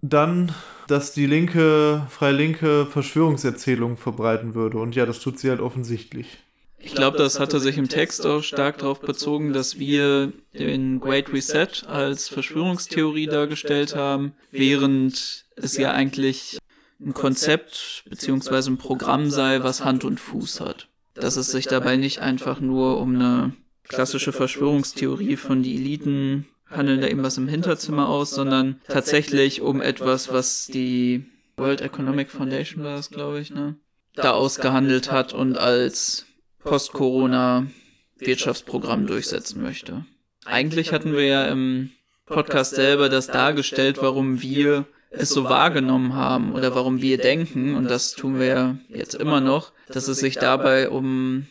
Dann, 0.00 0.52
dass 0.88 1.12
die 1.12 1.26
linke, 1.26 2.06
freie 2.08 2.32
Linke 2.32 2.86
Verschwörungserzählungen 2.86 3.98
verbreiten 3.98 4.54
würde. 4.54 4.78
Und 4.78 4.96
ja, 4.96 5.04
das 5.04 5.20
tut 5.20 5.38
sie 5.38 5.50
halt 5.50 5.60
offensichtlich. 5.60 6.38
Ich 6.82 6.94
glaube, 6.94 7.18
das 7.18 7.38
hatte 7.38 7.60
sich 7.60 7.76
im 7.76 7.88
Text 7.88 8.26
auch 8.26 8.42
stark 8.42 8.78
darauf 8.78 9.00
bezogen, 9.00 9.52
dass 9.52 9.78
wir 9.78 10.32
den 10.54 10.98
Great 10.98 11.32
Reset 11.32 11.86
als 11.86 12.28
Verschwörungstheorie 12.28 13.26
dargestellt 13.26 13.94
haben, 13.94 14.32
während 14.50 15.44
es 15.56 15.76
ja 15.76 15.92
eigentlich 15.92 16.58
ein 17.00 17.12
Konzept 17.14 18.04
beziehungsweise 18.08 18.70
ein 18.70 18.78
Programm 18.78 19.30
sei, 19.30 19.62
was 19.62 19.84
Hand 19.84 20.04
und 20.04 20.20
Fuß 20.20 20.60
hat. 20.60 20.88
Dass 21.14 21.36
es 21.36 21.50
sich 21.50 21.66
dabei 21.66 21.96
nicht 21.96 22.20
einfach 22.20 22.60
nur 22.60 22.98
um 22.98 23.14
eine 23.14 23.52
klassische 23.84 24.32
Verschwörungstheorie 24.32 25.36
von 25.36 25.62
die 25.62 25.76
Eliten 25.76 26.46
handeln 26.66 27.00
da 27.00 27.08
irgendwas 27.08 27.36
im 27.36 27.48
Hinterzimmer 27.48 28.08
aus, 28.08 28.30
sondern 28.30 28.80
tatsächlich 28.88 29.60
um 29.60 29.82
etwas, 29.82 30.32
was 30.32 30.66
die 30.66 31.24
World 31.56 31.80
Economic 31.80 32.30
Foundation 32.30 32.84
war 32.84 32.96
das, 32.96 33.10
glaube 33.10 33.40
ich, 33.40 33.50
ne? 33.50 33.76
Da 34.14 34.32
ausgehandelt 34.32 35.12
hat 35.12 35.32
und 35.32 35.56
als 35.56 36.26
Post-Corona-Wirtschaftsprogramm 36.64 39.06
durchsetzen 39.06 39.62
möchte. 39.62 40.04
Eigentlich 40.44 40.92
hatten 40.92 41.12
wir 41.12 41.26
ja 41.26 41.46
im 41.46 41.90
Podcast 42.26 42.74
selber 42.74 43.08
das 43.08 43.26
dargestellt, 43.26 43.98
warum 44.00 44.42
wir 44.42 44.86
es 45.10 45.30
so 45.30 45.44
wahrgenommen 45.44 46.14
haben 46.14 46.52
oder 46.52 46.74
warum 46.74 47.02
wir 47.02 47.18
denken, 47.18 47.74
und 47.74 47.90
das 47.90 48.12
tun 48.12 48.38
wir 48.38 48.78
jetzt 48.88 49.14
immer 49.14 49.40
noch, 49.40 49.72
dass 49.88 50.08
es 50.08 50.18
sich 50.18 50.36
dabei 50.36 50.88
um 50.88 51.46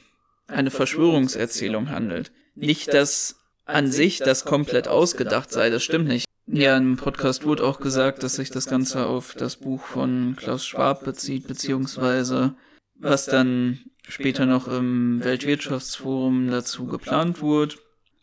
eine 0.48 0.72
Verschwörungserzählung 0.72 1.90
handelt. 1.90 2.32
Nicht, 2.56 2.94
dass 2.94 3.36
an 3.66 3.92
sich 3.92 4.20
das 4.20 4.46
komplett 4.46 4.88
ausgedacht 4.88 5.52
sei, 5.52 5.70
das 5.70 5.84
stimmt 5.84 6.08
nicht. 6.08 6.26
Ja, 6.48 6.78
im 6.78 6.98
Podcast 6.98 7.46
wurde 7.46 7.64
auch 7.64 7.80
gesagt, 7.80 8.24
dass 8.24 8.36
sich 8.36 8.50
das 8.50 8.66
Ganze 8.66 9.06
auf 9.06 9.36
das 9.36 9.58
Buch 9.58 9.84
von 9.84 10.36
Klaus 10.36 10.66
Schwab 10.66 11.04
bezieht, 11.04 11.48
beziehungsweise 11.48 12.56
was 12.96 13.26
dann 13.26 13.80
später 14.10 14.46
noch 14.46 14.68
im 14.68 15.24
Weltwirtschaftsforum 15.24 16.50
dazu 16.50 16.86
geplant 16.86 17.42
wurde. 17.42 17.76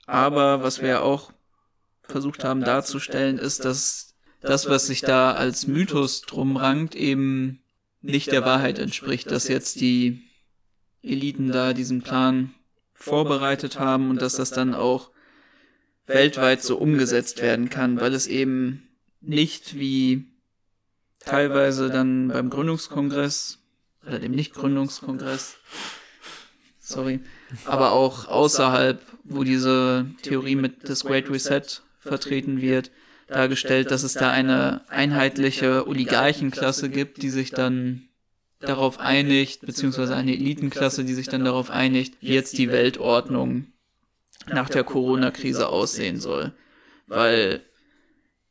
Aber 0.06 0.62
was 0.62 0.82
wir 0.82 1.02
auch 1.02 1.32
versucht 2.02 2.44
haben 2.44 2.62
darzustellen, 2.62 3.38
ist, 3.38 3.64
dass 3.64 4.14
das, 4.40 4.68
was 4.68 4.86
sich 4.86 5.00
da 5.00 5.32
als 5.32 5.66
Mythos 5.66 6.22
drum 6.22 6.56
rankt, 6.56 6.94
eben 6.94 7.60
nicht 8.02 8.30
der 8.30 8.44
Wahrheit 8.44 8.78
entspricht, 8.78 9.30
dass 9.30 9.48
jetzt 9.48 9.80
die 9.80 10.22
Eliten 11.02 11.50
da 11.50 11.72
diesen 11.72 12.02
Plan 12.02 12.54
vorbereitet 12.94 13.78
haben 13.78 14.10
und 14.10 14.22
dass 14.22 14.36
das 14.36 14.50
dann 14.50 14.74
auch 14.74 15.10
weltweit 16.06 16.62
so 16.62 16.76
umgesetzt 16.76 17.42
werden 17.42 17.68
kann, 17.68 18.00
weil 18.00 18.14
es 18.14 18.26
eben 18.26 18.88
nicht 19.20 19.76
wie 19.76 20.26
teilweise 21.20 21.90
dann 21.90 22.28
beim 22.28 22.50
Gründungskongress 22.50 23.58
oder 24.06 24.18
dem 24.18 24.32
Nicht-Gründungskongress, 24.32 25.56
sorry, 26.78 27.20
aber 27.64 27.92
auch 27.92 28.28
außerhalb, 28.28 29.00
wo 29.24 29.44
diese 29.44 30.06
Theorie 30.22 30.56
mit 30.56 30.88
des 30.88 31.04
Great 31.04 31.28
Reset 31.30 31.62
vertreten 31.98 32.60
wird, 32.60 32.90
dargestellt, 33.26 33.90
dass 33.90 34.02
es 34.02 34.14
da 34.14 34.30
eine 34.30 34.82
einheitliche 34.88 35.86
Oligarchenklasse 35.86 36.88
gibt, 36.88 37.22
die 37.22 37.30
sich 37.30 37.50
dann 37.50 38.08
darauf 38.60 39.00
einigt, 39.00 39.62
beziehungsweise 39.66 40.14
eine 40.14 40.32
Elitenklasse, 40.32 41.04
die 41.04 41.14
sich 41.14 41.28
dann 41.28 41.44
darauf 41.44 41.70
einigt, 41.70 42.14
wie 42.20 42.34
jetzt 42.34 42.56
die 42.58 42.70
Weltordnung 42.70 43.66
nach 44.46 44.70
der 44.70 44.84
Corona-Krise 44.84 45.68
aussehen 45.68 46.20
soll. 46.20 46.52
Weil 47.06 47.62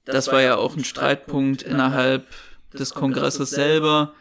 das 0.03 0.27
war 0.27 0.41
ja 0.41 0.55
auch 0.55 0.75
ein 0.75 0.83
Streitpunkt 0.83 1.63
innerhalb 1.63 2.27
des 2.73 2.93
Kongresses 2.93 3.49
selber. 3.49 4.13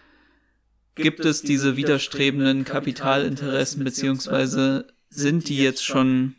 Gibt 0.95 1.25
es 1.25 1.43
diese 1.43 1.77
widerstrebenden 1.77 2.65
Kapitalinteressen, 2.65 3.83
beziehungsweise 3.83 4.87
sind 5.09 5.49
die 5.49 5.59
jetzt 5.59 5.85
schon 5.85 6.37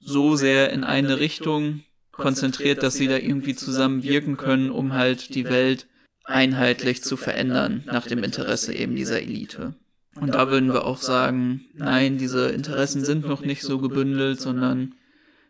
so 0.00 0.36
sehr 0.36 0.70
in 0.72 0.84
eine 0.84 1.20
Richtung 1.20 1.82
konzentriert, 2.10 2.82
dass 2.82 2.94
sie 2.94 3.08
da 3.08 3.16
irgendwie 3.16 3.54
zusammen 3.54 4.02
wirken 4.02 4.36
können, 4.36 4.70
um 4.70 4.92
halt 4.94 5.34
die 5.34 5.44
Welt 5.44 5.86
einheitlich 6.24 7.02
zu 7.02 7.16
verändern, 7.16 7.84
nach 7.86 8.06
dem 8.06 8.24
Interesse 8.24 8.74
eben 8.74 8.96
dieser 8.96 9.22
Elite. 9.22 9.74
Und 10.20 10.34
da 10.34 10.50
würden 10.50 10.72
wir 10.72 10.84
auch 10.84 10.98
sagen, 10.98 11.66
nein, 11.74 12.18
diese 12.18 12.48
Interessen 12.48 13.04
sind 13.04 13.26
noch 13.26 13.42
nicht 13.42 13.62
so 13.62 13.78
gebündelt, 13.78 14.40
sondern 14.40 14.94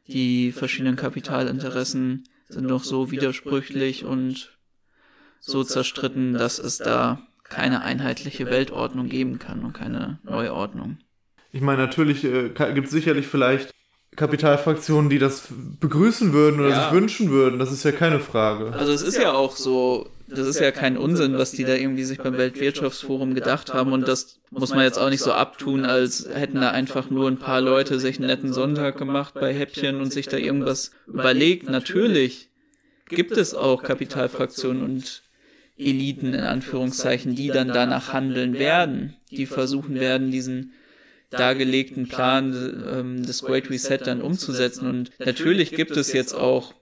die 0.08 0.52
verschiedenen 0.52 0.96
Kapitalinteressen 0.96 2.24
sind 2.48 2.66
noch 2.66 2.84
so 2.84 3.10
widersprüchlich 3.10 4.04
und 4.04 4.56
so 5.40 5.64
zerstritten, 5.64 6.34
dass 6.34 6.58
es 6.58 6.78
da 6.78 7.26
keine 7.48 7.82
einheitliche 7.82 8.46
Weltordnung 8.46 9.08
geben 9.08 9.38
kann 9.38 9.64
und 9.64 9.72
keine 9.72 10.18
Neuordnung. 10.24 10.98
Ich 11.52 11.60
meine, 11.60 11.82
natürlich 11.82 12.24
äh, 12.24 12.50
gibt 12.74 12.86
es 12.86 12.90
sicherlich 12.90 13.26
vielleicht 13.26 13.72
Kapitalfraktionen, 14.16 15.10
die 15.10 15.18
das 15.18 15.48
begrüßen 15.80 16.32
würden 16.32 16.60
oder 16.60 16.70
ja. 16.70 16.82
sich 16.82 16.92
wünschen 16.92 17.30
würden. 17.30 17.58
Das 17.58 17.70
ist 17.70 17.84
ja 17.84 17.92
keine 17.92 18.18
Frage. 18.18 18.72
Also 18.72 18.92
es 18.92 19.02
ist 19.02 19.18
ja 19.18 19.32
auch 19.32 19.56
so, 19.56 20.08
das 20.26 20.46
ist 20.46 20.58
ja 20.58 20.70
kein 20.70 20.96
Unsinn, 20.96 21.38
was 21.38 21.52
die 21.52 21.64
da 21.64 21.74
irgendwie 21.74 22.04
sich 22.04 22.18
beim 22.18 22.36
Weltwirtschaftsforum 22.36 23.34
gedacht 23.34 23.74
haben 23.74 23.92
und 23.92 24.08
das 24.08 24.40
muss 24.50 24.70
man 24.70 24.84
jetzt 24.84 24.98
auch 24.98 25.10
nicht 25.10 25.22
so 25.22 25.32
abtun, 25.32 25.84
als 25.84 26.28
hätten 26.32 26.60
da 26.60 26.70
einfach 26.70 27.10
nur 27.10 27.28
ein 27.28 27.38
paar 27.38 27.60
Leute 27.60 28.00
sich 28.00 28.16
einen 28.16 28.28
netten 28.28 28.52
Sonntag 28.52 28.96
gemacht 28.96 29.34
bei 29.34 29.52
Häppchen 29.52 30.00
und 30.00 30.12
sich 30.12 30.28
da 30.28 30.38
irgendwas 30.38 30.92
überlegt. 31.06 31.68
Natürlich 31.68 32.48
gibt 33.08 33.36
es 33.36 33.54
auch 33.54 33.82
Kapitalfraktionen 33.82 34.82
und 34.82 35.22
Eliten 35.78 36.34
in 36.34 36.40
Anführungszeichen, 36.40 37.34
die 37.34 37.48
dann 37.48 37.68
danach 37.68 38.12
handeln 38.12 38.54
werden, 38.54 39.16
die 39.30 39.46
versuchen 39.46 40.00
werden, 40.00 40.30
diesen 40.30 40.72
dargelegten 41.30 42.08
Plan 42.08 42.54
ähm, 42.88 43.26
des 43.26 43.42
Great 43.42 43.68
Reset 43.68 43.98
dann 43.98 44.22
umzusetzen. 44.22 44.88
Und 44.88 45.10
natürlich 45.18 45.72
gibt 45.72 45.96
es 45.96 46.12
jetzt 46.12 46.34
auch 46.34 46.74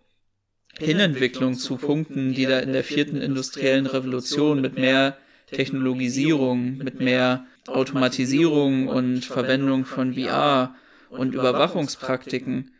Hinentwicklung 0.78 1.54
zu 1.54 1.76
Punkten, 1.76 2.34
die 2.34 2.46
da 2.46 2.58
in 2.58 2.72
der 2.72 2.84
vierten 2.84 3.20
industriellen 3.20 3.86
Revolution 3.86 4.60
mit 4.60 4.76
mehr 4.76 5.16
Technologisierung, 5.50 6.78
mit 6.78 7.00
mehr 7.00 7.46
Automatisierung 7.66 8.88
und 8.88 9.24
Verwendung 9.24 9.84
von 9.84 10.14
VR 10.14 10.74
und 11.10 11.34
Überwachungspraktiken. 11.34 12.72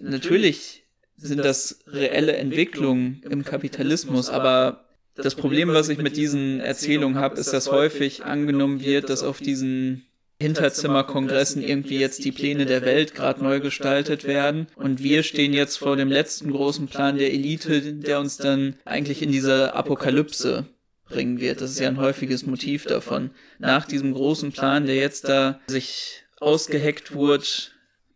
Natürlich 0.00 0.84
sind 1.16 1.44
das 1.44 1.80
reelle 1.86 2.36
Entwicklungen 2.36 3.22
im 3.30 3.44
Kapitalismus, 3.44 4.28
aber 4.28 4.81
das 5.14 5.34
Problem, 5.34 5.68
was 5.68 5.88
ich 5.88 5.98
mit 5.98 6.16
diesen 6.16 6.60
Erzählungen 6.60 7.18
habe, 7.18 7.38
ist, 7.38 7.52
dass 7.52 7.70
häufig 7.70 8.24
angenommen 8.24 8.82
wird, 8.82 9.10
dass 9.10 9.22
auf 9.22 9.38
diesen 9.38 10.06
Hinterzimmerkongressen 10.40 11.62
irgendwie 11.62 11.98
jetzt 11.98 12.24
die 12.24 12.32
Pläne 12.32 12.66
der 12.66 12.82
Welt 12.82 13.14
gerade 13.14 13.42
neu 13.42 13.60
gestaltet 13.60 14.24
werden. 14.24 14.66
Und 14.74 15.02
wir 15.02 15.22
stehen 15.22 15.52
jetzt 15.52 15.76
vor 15.76 15.96
dem 15.96 16.08
letzten 16.10 16.50
großen 16.50 16.88
Plan 16.88 17.16
der 17.16 17.32
Elite, 17.32 17.80
der 17.94 18.18
uns 18.18 18.38
dann 18.38 18.76
eigentlich 18.84 19.22
in 19.22 19.30
diese 19.30 19.74
Apokalypse 19.74 20.66
bringen 21.08 21.40
wird. 21.40 21.60
Das 21.60 21.70
ist 21.70 21.78
ja 21.78 21.88
ein 21.88 21.98
häufiges 21.98 22.44
Motiv 22.46 22.86
davon. 22.86 23.30
Nach 23.58 23.86
diesem 23.86 24.14
großen 24.14 24.50
Plan, 24.50 24.86
der 24.86 24.96
jetzt 24.96 25.28
da 25.28 25.60
sich 25.68 26.24
ausgeheckt 26.40 27.14
wurde, 27.14 27.44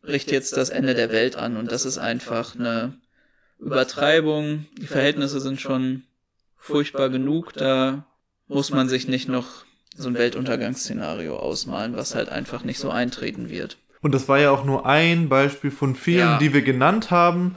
bricht 0.03 0.33
jetzt 0.33 0.57
das 0.57 0.71
Ende 0.71 0.95
der 0.95 1.13
Welt 1.13 1.37
an. 1.37 1.57
Und 1.57 1.71
das 1.71 1.85
ist 1.85 1.99
einfach 1.99 2.57
eine 2.57 2.95
Übertreibung. 3.59 4.67
Die 4.81 4.87
Verhältnisse 4.87 5.41
sind 5.41 5.61
schon 5.61 6.03
furchtbar 6.57 7.09
genug. 7.09 7.53
Da 7.53 8.07
muss 8.49 8.71
man 8.71 8.89
sich 8.89 9.09
nicht 9.09 9.29
noch 9.29 9.47
so 9.97 10.09
ein 10.09 10.15
Weltuntergangsszenario 10.15 11.37
ausmalen, 11.37 11.97
was 11.97 12.15
halt 12.15 12.29
einfach 12.29 12.65
nicht 12.65 12.79
so 12.79 12.91
eintreten 12.91 13.49
wird. 13.49 13.79
Und 14.03 14.15
das 14.15 14.29
war 14.29 14.39
ja 14.39 14.51
auch 14.51 14.65
nur 14.65 14.87
ein 14.87 15.29
Beispiel 15.29 15.71
von 15.71 15.95
vielen, 15.95 16.19
ja. 16.19 16.39
die 16.39 16.53
wir 16.53 16.63
genannt 16.63 17.11
haben. 17.11 17.57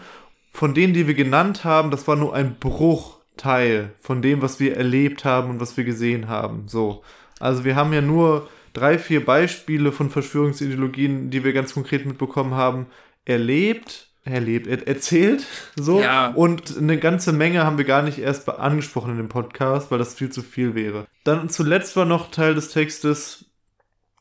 Von 0.51 0.73
denen, 0.73 0.93
die 0.93 1.05
wir 1.05 1.13
genannt 1.13 1.63
haben, 1.63 1.91
das 1.91 2.07
war 2.07 2.15
nur 2.15 2.33
ein 2.33 2.55
Bruchteil 2.59 3.93
von 3.99 4.21
dem, 4.21 4.41
was 4.41 4.59
wir 4.59 4.75
erlebt 4.75 5.25
haben 5.25 5.51
und 5.51 5.59
was 5.59 5.77
wir 5.77 5.83
gesehen 5.83 6.27
haben. 6.27 6.67
So. 6.67 7.03
Also 7.39 7.65
wir 7.65 7.75
haben 7.75 7.93
ja 7.93 8.01
nur 8.01 8.49
drei, 8.73 8.97
vier 8.97 9.23
Beispiele 9.23 9.91
von 9.91 10.09
Verschwörungsideologien, 10.09 11.29
die 11.29 11.43
wir 11.43 11.53
ganz 11.53 11.73
konkret 11.73 12.05
mitbekommen 12.05 12.55
haben, 12.55 12.87
erlebt 13.25 14.08
erlebt, 14.31 14.67
er 14.67 14.87
erzählt, 14.87 15.45
so. 15.75 16.01
Ja. 16.01 16.29
Und 16.29 16.77
eine 16.77 16.97
ganze 16.97 17.33
Menge 17.33 17.65
haben 17.65 17.77
wir 17.77 17.85
gar 17.85 18.01
nicht 18.01 18.19
erst 18.19 18.49
angesprochen 18.49 19.11
in 19.11 19.17
dem 19.17 19.29
Podcast, 19.29 19.91
weil 19.91 19.99
das 19.99 20.13
viel 20.13 20.29
zu 20.29 20.41
viel 20.41 20.75
wäre. 20.75 21.05
Dann 21.23 21.49
zuletzt 21.49 21.95
war 21.95 22.05
noch 22.05 22.31
Teil 22.31 22.55
des 22.55 22.69
Textes, 22.69 23.45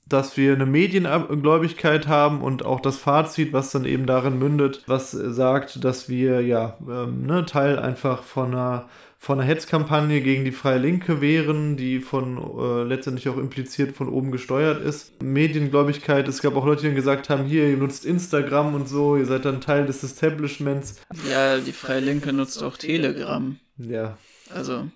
dass 0.09 0.37
wir 0.37 0.55
eine 0.55 0.67
Mediengläubigkeit 0.67 2.09
haben 2.09 2.41
und 2.41 2.65
auch 2.65 2.81
das 2.81 2.97
Fazit, 2.97 3.53
was 3.53 3.71
dann 3.71 3.85
eben 3.85 4.07
darin 4.07 4.39
mündet, 4.39 4.83
was 4.87 5.11
sagt, 5.11 5.85
dass 5.85 6.09
wir 6.09 6.41
ja 6.41 6.79
ähm, 6.89 7.27
ne, 7.27 7.45
Teil 7.45 7.79
einfach 7.79 8.23
von 8.23 8.55
einer 8.55 8.89
von 9.21 9.41
einer 9.41 9.49
Hetzkampagne 9.49 10.21
gegen 10.21 10.45
die 10.45 10.53
Freie 10.53 10.79
Linke 10.79 11.21
wären, 11.21 11.77
die 11.77 11.99
von 11.99 12.39
äh, 12.39 12.85
letztendlich 12.85 13.29
auch 13.29 13.37
impliziert 13.37 13.97
von 13.97 14.09
oben 14.09 14.31
gesteuert 14.31 14.81
ist. 14.81 15.21
Mediengläubigkeit, 15.23 16.29
es 16.29 16.41
gab 16.41 16.55
auch 16.55 16.65
Leute, 16.65 16.89
die 16.89 16.95
gesagt 16.95 17.29
haben, 17.29 17.45
hier, 17.45 17.69
ihr 17.69 17.77
nutzt 17.77 18.07
Instagram 18.07 18.75
und 18.75 18.89
so, 18.89 19.17
ihr 19.17 19.27
seid 19.27 19.45
dann 19.45 19.61
Teil 19.61 19.87
des 19.87 20.05
Establishments. 20.05 21.01
Ja, 21.29 21.59
die 21.59 21.73
Freie 21.73 22.01
Linke 22.01 22.33
nutzt 22.33 22.63
auch 22.63 22.77
Telegram. 22.77 23.59
Ja. 23.77 24.17
Also. 24.55 24.89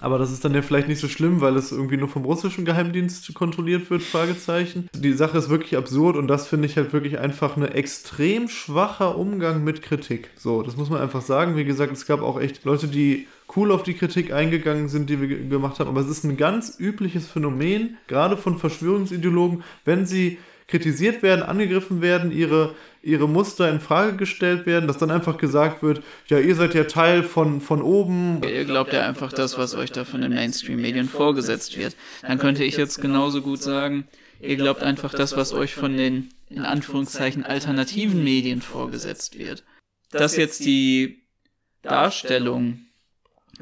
Aber 0.00 0.18
das 0.18 0.32
ist 0.32 0.44
dann 0.44 0.54
ja 0.54 0.62
vielleicht 0.62 0.88
nicht 0.88 1.00
so 1.00 1.08
schlimm, 1.08 1.40
weil 1.40 1.56
es 1.56 1.72
irgendwie 1.72 1.96
nur 1.96 2.08
vom 2.08 2.24
russischen 2.24 2.64
Geheimdienst 2.64 3.32
kontrolliert 3.34 3.88
wird, 3.90 4.02
Fragezeichen. 4.02 4.88
Die 4.94 5.12
Sache 5.12 5.38
ist 5.38 5.48
wirklich 5.48 5.76
absurd 5.76 6.16
und 6.16 6.28
das 6.28 6.48
finde 6.48 6.66
ich 6.66 6.76
halt 6.76 6.92
wirklich 6.92 7.18
einfach 7.18 7.56
ein 7.56 7.64
extrem 7.64 8.48
schwacher 8.48 9.16
Umgang 9.16 9.64
mit 9.64 9.82
Kritik. 9.82 10.30
So, 10.36 10.62
das 10.62 10.76
muss 10.76 10.90
man 10.90 11.00
einfach 11.00 11.22
sagen. 11.22 11.56
Wie 11.56 11.64
gesagt, 11.64 11.92
es 11.92 12.06
gab 12.06 12.22
auch 12.22 12.40
echt 12.40 12.64
Leute, 12.64 12.88
die 12.88 13.26
cool 13.54 13.70
auf 13.72 13.82
die 13.82 13.94
Kritik 13.94 14.32
eingegangen 14.32 14.88
sind, 14.88 15.08
die 15.08 15.20
wir 15.20 15.28
gemacht 15.28 15.80
haben. 15.80 15.88
Aber 15.88 16.00
es 16.00 16.08
ist 16.08 16.24
ein 16.24 16.36
ganz 16.36 16.76
übliches 16.78 17.28
Phänomen, 17.28 17.96
gerade 18.06 18.36
von 18.36 18.58
Verschwörungsideologen, 18.58 19.62
wenn 19.84 20.06
sie 20.06 20.38
kritisiert 20.68 21.22
werden, 21.22 21.42
angegriffen 21.42 22.02
werden, 22.02 22.32
ihre, 22.32 22.74
ihre 23.06 23.28
Muster 23.28 23.70
in 23.70 23.78
Frage 23.78 24.16
gestellt 24.16 24.66
werden, 24.66 24.88
dass 24.88 24.98
dann 24.98 25.12
einfach 25.12 25.38
gesagt 25.38 25.82
wird, 25.82 26.02
ja, 26.26 26.40
ihr 26.40 26.56
seid 26.56 26.74
ja 26.74 26.84
Teil 26.84 27.22
von, 27.22 27.60
von 27.60 27.80
oben. 27.80 28.42
Ihr 28.42 28.64
glaubt 28.64 28.92
ja 28.92 29.06
einfach 29.06 29.32
das, 29.32 29.56
was 29.56 29.76
euch 29.76 29.92
da 29.92 30.04
von 30.04 30.22
den 30.22 30.34
Mainstream-Medien 30.34 31.08
vorgesetzt 31.08 31.78
wird. 31.78 31.94
Dann 32.22 32.38
könnte 32.38 32.64
ich 32.64 32.76
jetzt 32.76 33.00
genauso 33.00 33.42
gut 33.42 33.62
sagen, 33.62 34.08
ihr 34.40 34.56
glaubt 34.56 34.82
einfach 34.82 35.14
das, 35.14 35.36
was 35.36 35.52
euch 35.52 35.74
von 35.74 35.96
den, 35.96 36.30
in 36.50 36.64
Anführungszeichen, 36.64 37.44
alternativen 37.44 38.24
Medien 38.24 38.60
vorgesetzt 38.60 39.38
wird. 39.38 39.62
Dass 40.10 40.36
jetzt 40.36 40.64
die 40.64 41.22
Darstellung 41.82 42.80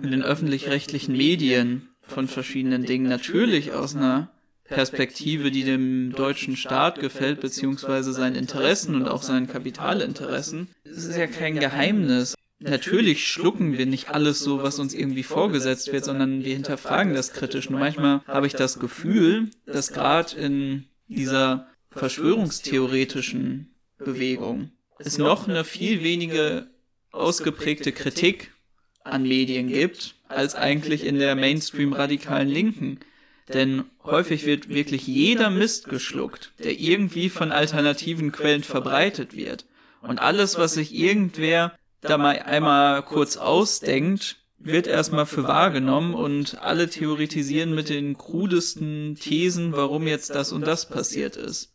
in 0.02 0.10
den 0.10 0.22
öffentlich-rechtlichen 0.22 1.16
Medien 1.16 1.90
von 2.00 2.28
verschiedenen 2.28 2.84
Dingen 2.84 3.08
natürlich 3.08 3.72
aus 3.72 3.94
einer 3.94 4.30
Perspektive, 4.64 5.50
die 5.50 5.64
dem 5.64 6.12
deutschen 6.12 6.56
Staat 6.56 6.98
gefällt, 6.98 7.40
beziehungsweise 7.40 8.12
seinen 8.12 8.34
Interessen 8.34 8.94
und 8.94 9.08
auch 9.08 9.22
seinen 9.22 9.46
Kapitalinteressen. 9.46 10.68
Es 10.84 11.04
ist 11.04 11.16
ja 11.16 11.26
kein 11.26 11.60
Geheimnis. 11.60 12.34
Natürlich 12.60 13.26
schlucken 13.28 13.76
wir 13.76 13.84
nicht 13.84 14.08
alles 14.08 14.40
so, 14.40 14.62
was 14.62 14.78
uns 14.78 14.94
irgendwie 14.94 15.22
vorgesetzt 15.22 15.92
wird, 15.92 16.06
sondern 16.06 16.44
wir 16.44 16.54
hinterfragen 16.54 17.12
das 17.12 17.32
kritisch. 17.32 17.68
Nur 17.68 17.80
manchmal 17.80 18.22
habe 18.26 18.46
ich 18.46 18.54
das 18.54 18.78
Gefühl, 18.78 19.50
dass 19.66 19.92
gerade 19.92 20.36
in 20.36 20.86
dieser 21.08 21.66
verschwörungstheoretischen 21.90 23.74
Bewegung 23.98 24.70
es 24.98 25.18
noch 25.18 25.46
eine 25.46 25.64
viel 25.64 26.02
weniger 26.02 26.66
ausgeprägte 27.10 27.92
Kritik 27.92 28.52
an 29.02 29.24
Medien 29.24 29.68
gibt, 29.68 30.14
als 30.28 30.54
eigentlich 30.54 31.04
in 31.04 31.18
der 31.18 31.36
Mainstream-radikalen 31.36 32.48
Linken. 32.48 33.00
Denn 33.52 33.84
häufig 34.02 34.46
wird 34.46 34.68
wirklich 34.68 35.06
jeder 35.06 35.50
Mist 35.50 35.88
geschluckt, 35.88 36.52
der 36.58 36.78
irgendwie 36.78 37.28
von 37.28 37.52
alternativen 37.52 38.32
Quellen 38.32 38.62
verbreitet 38.62 39.36
wird. 39.36 39.66
Und 40.00 40.18
alles, 40.18 40.58
was 40.58 40.74
sich 40.74 40.94
irgendwer 40.94 41.74
da 42.00 42.18
mal 42.18 42.38
einmal 42.38 43.02
kurz 43.02 43.36
ausdenkt, 43.36 44.36
wird 44.58 44.86
erstmal 44.86 45.26
für 45.26 45.44
wahrgenommen 45.44 46.14
und 46.14 46.62
alle 46.62 46.88
theoretisieren 46.88 47.74
mit 47.74 47.90
den 47.90 48.16
krudesten 48.16 49.16
Thesen, 49.16 49.72
warum 49.72 50.06
jetzt 50.06 50.34
das 50.34 50.52
und 50.52 50.66
das 50.66 50.88
passiert 50.88 51.36
ist. 51.36 51.74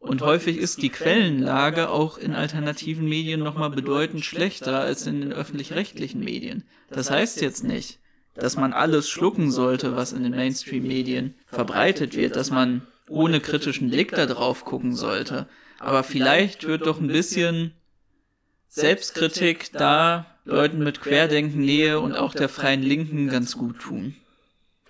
Und 0.00 0.20
häufig 0.20 0.58
ist 0.58 0.82
die 0.82 0.90
Quellenlage 0.90 1.88
auch 1.88 2.18
in 2.18 2.34
alternativen 2.34 3.08
Medien 3.08 3.40
nochmal 3.40 3.70
bedeutend 3.70 4.24
schlechter 4.24 4.80
als 4.80 5.06
in 5.06 5.20
den 5.20 5.32
öffentlich-rechtlichen 5.32 6.22
Medien. 6.22 6.64
Das 6.90 7.10
heißt 7.10 7.40
jetzt 7.40 7.64
nicht, 7.64 8.00
dass 8.34 8.56
man 8.56 8.72
alles 8.72 9.08
schlucken 9.08 9.50
sollte, 9.50 9.96
was 9.96 10.12
in 10.12 10.22
den 10.22 10.32
Mainstream-Medien 10.32 11.34
verbreitet 11.46 12.16
wird, 12.16 12.36
dass 12.36 12.50
man 12.50 12.82
ohne 13.08 13.40
kritischen 13.40 13.90
Blick 13.90 14.10
da 14.12 14.26
drauf 14.26 14.64
gucken 14.64 14.94
sollte. 14.94 15.46
Aber 15.78 16.02
vielleicht 16.02 16.66
wird 16.66 16.86
doch 16.86 17.00
ein 17.00 17.08
bisschen 17.08 17.72
Selbstkritik 18.68 19.72
da 19.72 20.26
Leuten 20.44 20.78
mit 20.78 21.00
Querdenken, 21.00 21.60
Nähe 21.60 22.00
und 22.00 22.14
auch 22.14 22.34
der 22.34 22.48
freien 22.48 22.82
Linken 22.82 23.28
ganz 23.28 23.56
gut 23.56 23.78
tun. 23.80 24.16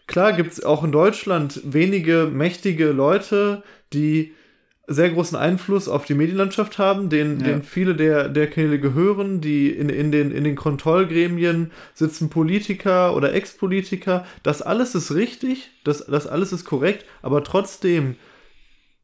Klar 0.07 0.33
gibt 0.33 0.53
es 0.53 0.65
auch 0.65 0.85
in 0.85 0.93
Deutschland 0.93 1.61
wenige 1.65 2.29
mächtige 2.33 2.89
Leute, 2.93 3.63
die 3.93 4.35
sehr 4.87 5.11
großen 5.11 5.37
Einfluss 5.37 5.89
auf 5.89 6.05
die 6.05 6.15
Medienlandschaft 6.15 6.79
haben, 6.79 7.09
denen, 7.09 7.41
ja. 7.41 7.47
denen 7.47 7.63
viele 7.63 7.95
der, 7.95 8.29
der 8.29 8.49
Kanäle 8.49 8.79
gehören, 8.79 9.41
die 9.41 9.71
in, 9.71 9.89
in, 9.89 10.13
den, 10.13 10.31
in 10.31 10.45
den 10.45 10.57
Kontrollgremien 10.57 11.71
sitzen 11.95 12.29
Politiker 12.29 13.17
oder 13.17 13.33
Ex-Politiker. 13.33 14.27
Das 14.43 14.63
alles 14.63 14.95
ist 14.95 15.15
richtig, 15.15 15.71
das, 15.85 16.05
das 16.07 16.27
alles 16.27 16.53
ist 16.53 16.65
korrekt, 16.65 17.05
aber 17.23 17.43
trotzdem 17.45 18.17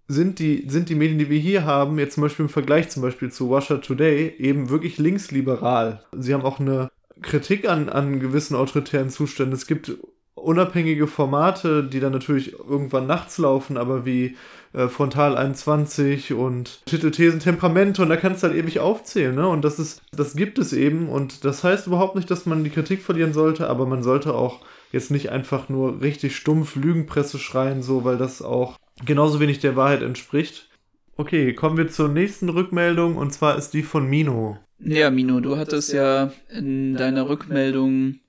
sind 0.07 0.39
die, 0.39 0.65
sind 0.69 0.89
die 0.89 0.97
Medien, 0.97 1.19
die 1.19 1.31
wir 1.31 1.39
hier 1.39 1.65
haben, 1.65 1.99
jetzt 1.99 2.15
zum 2.15 2.23
Beispiel 2.23 2.47
im 2.47 2.51
Vergleich 2.51 2.89
zum 2.91 3.03
Beispiel 3.03 3.31
zu 3.31 3.55
Russia 3.55 3.77
Today, 3.77 4.35
eben 4.39 4.69
wirklich 4.69 4.99
linksliberal. 4.99 6.05
Sie 6.17 6.35
haben 6.35 6.45
auch 6.45 6.59
eine 6.59 6.91
Kritik 7.23 7.69
an, 7.69 7.89
an 7.89 8.19
gewissen 8.19 8.57
autoritären 8.57 9.11
Zuständen. 9.11 9.55
Es 9.55 9.67
gibt 9.67 9.93
unabhängige 10.35 11.07
Formate, 11.07 11.85
die 11.85 12.01
dann 12.01 12.13
natürlich 12.13 12.59
irgendwann 12.59 13.07
nachts 13.07 13.39
laufen, 13.39 13.77
aber 13.77 14.05
wie 14.05 14.37
äh, 14.73 14.89
Frontal 14.89 15.37
21 15.37 16.33
und 16.33 16.85
Titel, 16.87 17.11
Thesen, 17.11 17.41
Temperamente 17.41 18.03
und 18.03 18.09
da 18.09 18.17
kannst 18.17 18.43
du 18.43 18.49
halt 18.49 18.57
ewig 18.57 18.81
aufzählen, 18.81 19.35
ne? 19.35 19.49
Und 19.49 19.65
das 19.65 19.79
ist, 19.79 20.03
das 20.13 20.35
gibt 20.35 20.59
es 20.59 20.73
eben 20.73 21.09
und 21.09 21.45
das 21.45 21.65
heißt 21.65 21.87
überhaupt 21.87 22.15
nicht, 22.15 22.31
dass 22.31 22.47
man 22.47 22.63
die 22.63 22.71
Kritik 22.71 23.03
verlieren 23.03 23.33
sollte, 23.33 23.69
aber 23.69 23.87
man 23.87 24.03
sollte 24.03 24.35
auch 24.35 24.61
jetzt 24.93 25.11
nicht 25.11 25.31
einfach 25.31 25.69
nur 25.69 26.01
richtig 26.01 26.37
stumpf 26.37 26.77
Lügenpresse 26.77 27.39
schreien, 27.39 27.83
so, 27.83 28.05
weil 28.05 28.19
das 28.19 28.43
auch 28.43 28.77
genauso 29.05 29.41
wenig 29.41 29.59
der 29.61 29.77
Wahrheit 29.77 30.03
entspricht. 30.03 30.69
Okay, 31.17 31.53
kommen 31.53 31.77
wir 31.77 31.89
zur 31.89 32.09
nächsten 32.09 32.49
Rückmeldung 32.49 33.17
und 33.17 33.33
zwar 33.33 33.59
ist 33.59 33.71
die 33.71 33.83
von 33.83 34.09
Mino. 34.09 34.59
Ja, 34.79 35.11
Mino, 35.11 35.41
du 35.41 35.59
hattest 35.59 35.93
ja 35.93 36.33
in 36.49 36.97
deiner 36.97 37.29
Rückmeldung 37.29 38.21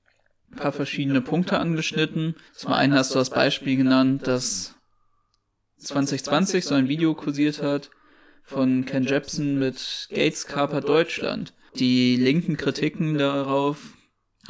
ein 0.52 0.58
paar 0.58 0.74
verschiedene 0.74 1.22
Punkte 1.22 1.60
angeschnitten. 1.60 2.36
Zum 2.54 2.74
einen 2.74 2.94
hast 2.94 3.16
du 3.16 3.20
als 3.20 3.30
Beispiel 3.30 3.78
genannt, 3.78 4.28
dass 4.28 4.76
2020 5.82 6.64
so 6.64 6.76
ein 6.76 6.88
Video 6.88 7.16
kursiert 7.16 7.62
hat 7.62 7.90
von 8.44 8.86
Ken 8.86 9.04
Jepsen 9.04 9.58
mit 9.58 10.08
Gates 10.10 10.46
Carper 10.46 10.82
Deutschland. 10.82 11.54
Die 11.76 12.16
linken 12.18 12.58
Kritiken 12.58 13.18
darauf 13.18 13.78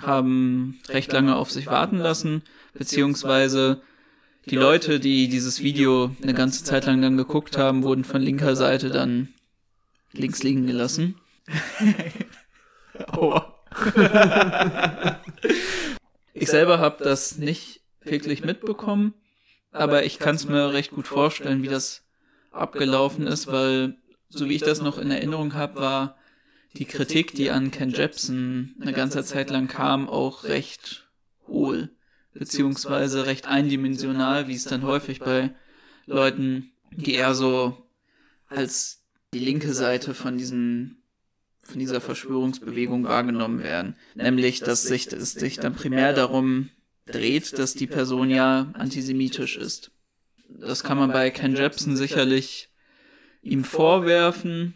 haben 0.01 0.79
recht 0.89 1.12
lange 1.12 1.36
auf 1.36 1.51
sich 1.51 1.67
warten 1.67 1.97
lassen, 1.97 2.43
beziehungsweise 2.73 3.82
die 4.45 4.56
Leute, 4.56 4.99
die 4.99 5.27
dieses 5.27 5.62
Video 5.62 6.15
eine 6.21 6.34
ganze 6.34 6.63
Zeit 6.63 6.86
lang 6.86 7.01
dann 7.01 7.17
geguckt 7.17 7.58
haben, 7.58 7.84
wurden 7.84 8.03
von 8.03 8.21
linker 8.21 8.56
Seite 8.56 8.89
dann 8.89 9.29
links 10.13 10.43
liegen 10.43 10.65
gelassen. 10.65 11.15
Aua. 13.08 13.56
ich 16.34 16.49
selber 16.49 16.79
habe 16.79 17.03
das 17.03 17.38
nicht 17.38 17.82
wirklich 18.03 18.43
mitbekommen, 18.43 19.13
aber 19.71 20.05
ich 20.05 20.19
kann 20.19 20.36
es 20.36 20.47
mir 20.47 20.73
recht 20.73 20.91
gut 20.91 21.07
vorstellen, 21.07 21.63
wie 21.63 21.67
das 21.67 22.03
abgelaufen 22.51 23.27
ist, 23.27 23.47
weil 23.47 23.95
so 24.29 24.47
wie 24.47 24.55
ich 24.55 24.62
das 24.62 24.81
noch 24.81 24.97
in 24.97 25.12
Erinnerung 25.12 25.53
habe, 25.53 25.75
war 25.75 26.17
die 26.73 26.86
Kritik, 26.86 27.34
die 27.34 27.51
an 27.51 27.71
Ken 27.71 27.89
Jepsen 27.89 28.75
eine 28.79 28.93
ganze 28.93 29.23
Zeit 29.23 29.49
lang 29.49 29.67
kam, 29.67 30.07
auch 30.07 30.45
recht 30.45 31.10
hohl, 31.47 31.89
beziehungsweise 32.34 33.25
recht 33.25 33.47
eindimensional, 33.47 34.47
wie 34.47 34.55
es 34.55 34.63
dann 34.63 34.84
häufig 34.84 35.19
bei 35.19 35.53
Leuten, 36.05 36.71
die 36.91 37.15
eher 37.15 37.36
so 37.36 37.86
als 38.47 39.03
die 39.34 39.39
linke 39.39 39.73
Seite 39.73 40.13
von 40.13 40.38
diesen 40.38 40.97
von 41.62 41.79
dieser 41.79 42.01
Verschwörungsbewegung 42.01 43.05
wahrgenommen 43.05 43.63
werden. 43.63 43.95
Nämlich, 44.15 44.60
dass 44.60 44.84
sich, 44.84 45.07
es 45.07 45.31
sich 45.34 45.57
dann 45.57 45.73
primär 45.73 46.12
darum 46.12 46.69
dreht, 47.05 47.57
dass 47.57 47.73
die 47.73 47.87
Person 47.87 48.29
ja 48.29 48.71
antisemitisch 48.73 49.57
ist. 49.57 49.91
Das 50.47 50.83
kann 50.83 50.97
man 50.97 51.11
bei 51.11 51.29
Ken 51.29 51.55
Jepsen 51.55 51.95
sicherlich 51.95 52.69
ihm 53.41 53.63
vorwerfen, 53.63 54.75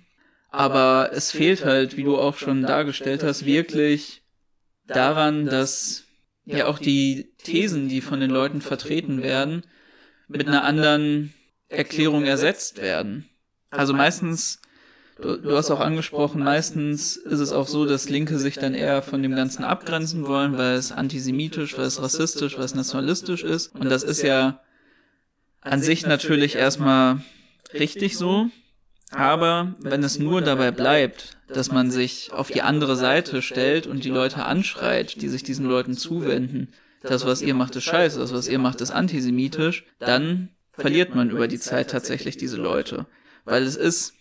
aber 0.50 1.12
es 1.14 1.32
fehlt 1.32 1.66
halt, 1.66 1.98
wie 1.98 2.04
du 2.04 2.18
auch 2.18 2.38
schon 2.38 2.62
dargestellt 2.64 3.24
hast, 3.24 3.46
wirklich 3.46 4.24
daran, 4.88 5.46
dass 5.46 6.06
ja 6.46 6.68
auch 6.68 6.80
die 6.80 7.34
Thesen, 7.44 7.90
die 7.90 8.02
von 8.02 8.20
den 8.20 8.30
Leuten 8.30 8.62
vertreten 8.62 9.22
werden, 9.22 9.64
mit 10.28 10.48
einer 10.48 10.64
anderen 10.64 11.34
Erklärung 11.68 12.26
ersetzt 12.26 12.82
werden. 12.82 13.30
Also 13.70 13.94
meistens, 13.94 14.60
du, 15.22 15.38
du 15.38 15.56
hast 15.56 15.72
auch 15.72 15.80
angesprochen, 15.80 16.44
meistens 16.44 17.18
ist 17.18 17.40
es 17.40 17.52
auch 17.52 17.68
so, 17.68 17.86
dass 17.86 18.10
Linke 18.10 18.40
sich 18.40 18.56
dann 18.56 18.74
eher 18.74 19.02
von 19.02 19.22
dem 19.22 19.36
Ganzen 19.36 19.64
abgrenzen 19.64 20.28
wollen, 20.28 20.58
weil 20.58 20.76
es 20.76 20.92
antisemitisch, 20.92 21.78
weil 21.78 21.86
es 21.86 22.02
rassistisch, 22.02 22.58
weil 22.58 22.66
es 22.66 22.76
nationalistisch 22.76 23.44
ist. 23.44 23.76
Und 23.76 23.90
das 23.90 24.04
ist 24.04 24.22
ja 24.22 24.62
an 25.62 25.82
sich 25.82 26.06
natürlich 26.06 26.56
erstmal 26.56 27.22
richtig 27.74 28.18
so. 28.18 28.50
Aber 29.12 29.76
wenn 29.80 30.04
es 30.04 30.20
nur 30.20 30.42
dabei 30.42 30.72
bleibt, 30.72 31.38
dass 31.48 31.72
man 31.72 31.92
sich 31.92 32.32
auf 32.34 32.50
die 32.50 32.64
andere 32.64 32.96
Seite 32.96 33.42
stellt 33.42 33.88
und 33.88 34.04
die 34.04 34.10
Leute 34.10 34.44
anschreit, 34.44 35.22
die 35.22 35.30
sich 35.30 35.44
diesen 35.44 35.68
Leuten 35.68 35.96
zuwenden, 35.96 36.74
das, 37.02 37.26
was 37.26 37.42
ihr 37.42 37.54
macht, 37.54 37.76
ist 37.76 37.84
scheiße, 37.84 38.20
das, 38.20 38.34
was 38.34 38.48
ihr 38.48 38.58
macht, 38.58 38.82
ist 38.82 38.92
antisemitisch, 38.92 39.86
dann 40.00 40.50
verliert 40.72 41.14
man 41.14 41.30
über 41.30 41.48
die 41.48 41.60
Zeit 41.60 41.92
tatsächlich 41.92 42.36
diese 42.36 42.58
Leute. 42.58 43.06
Weil 43.46 43.64
es 43.64 43.76
ist 43.76 44.15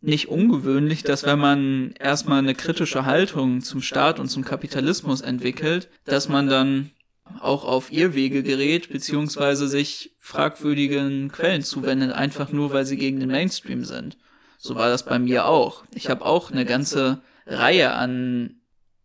nicht 0.00 0.28
ungewöhnlich, 0.28 1.02
dass 1.02 1.24
wenn 1.24 1.38
man 1.38 1.92
erstmal 1.98 2.38
eine 2.38 2.54
kritische 2.54 3.04
Haltung 3.04 3.62
zum 3.62 3.82
Staat 3.82 4.20
und 4.20 4.28
zum 4.28 4.44
Kapitalismus 4.44 5.20
entwickelt, 5.20 5.88
dass 6.04 6.28
man 6.28 6.48
dann 6.48 6.90
auch 7.40 7.64
auf 7.64 7.92
Irrwege 7.92 8.42
gerät, 8.42 8.88
beziehungsweise 8.90 9.68
sich 9.68 10.14
fragwürdigen 10.18 11.30
Quellen 11.30 11.62
zuwendet, 11.62 12.12
einfach 12.12 12.52
nur, 12.52 12.72
weil 12.72 12.86
sie 12.86 12.96
gegen 12.96 13.20
den 13.20 13.30
Mainstream 13.30 13.84
sind. 13.84 14.16
So 14.58 14.74
war 14.74 14.88
das 14.88 15.04
bei 15.04 15.18
mir 15.18 15.46
auch. 15.46 15.84
Ich 15.94 16.08
habe 16.08 16.24
auch 16.24 16.50
eine 16.50 16.64
ganze 16.64 17.20
Reihe 17.46 17.92
an 17.92 18.56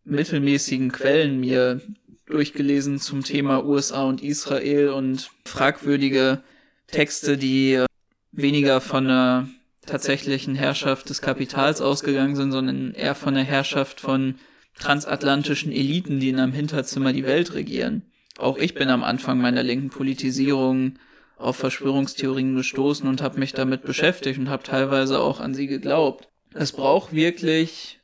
mittelmäßigen 0.03 0.91
Quellen 0.91 1.39
mir 1.39 1.81
durchgelesen 2.25 2.99
zum 2.99 3.23
Thema 3.23 3.65
USA 3.65 4.03
und 4.03 4.23
Israel 4.23 4.89
und 4.89 5.29
fragwürdige 5.45 6.41
Texte, 6.87 7.37
die 7.37 7.83
weniger 8.31 8.81
von 8.81 9.05
einer 9.05 9.47
tatsächlichen 9.85 10.55
Herrschaft 10.55 11.09
des 11.09 11.21
Kapitals 11.21 11.81
ausgegangen 11.81 12.35
sind, 12.35 12.51
sondern 12.51 12.93
eher 12.93 13.15
von 13.15 13.33
der 13.33 13.43
Herrschaft 13.43 13.99
von 13.99 14.35
transatlantischen 14.79 15.71
Eliten, 15.71 16.19
die 16.19 16.29
in 16.29 16.39
einem 16.39 16.53
Hinterzimmer 16.53 17.13
die 17.13 17.25
Welt 17.25 17.53
regieren. 17.53 18.03
Auch 18.37 18.57
ich 18.57 18.73
bin 18.73 18.89
am 18.89 19.03
Anfang 19.03 19.39
meiner 19.39 19.63
linken 19.63 19.89
Politisierung 19.89 20.97
auf 21.37 21.57
Verschwörungstheorien 21.57 22.55
gestoßen 22.55 23.07
und 23.07 23.21
habe 23.21 23.39
mich 23.39 23.53
damit 23.53 23.83
beschäftigt 23.83 24.39
und 24.39 24.49
habe 24.49 24.63
teilweise 24.63 25.19
auch 25.19 25.39
an 25.39 25.53
sie 25.53 25.67
geglaubt. 25.67 26.29
Es 26.53 26.71
braucht 26.71 27.13
wirklich 27.13 27.99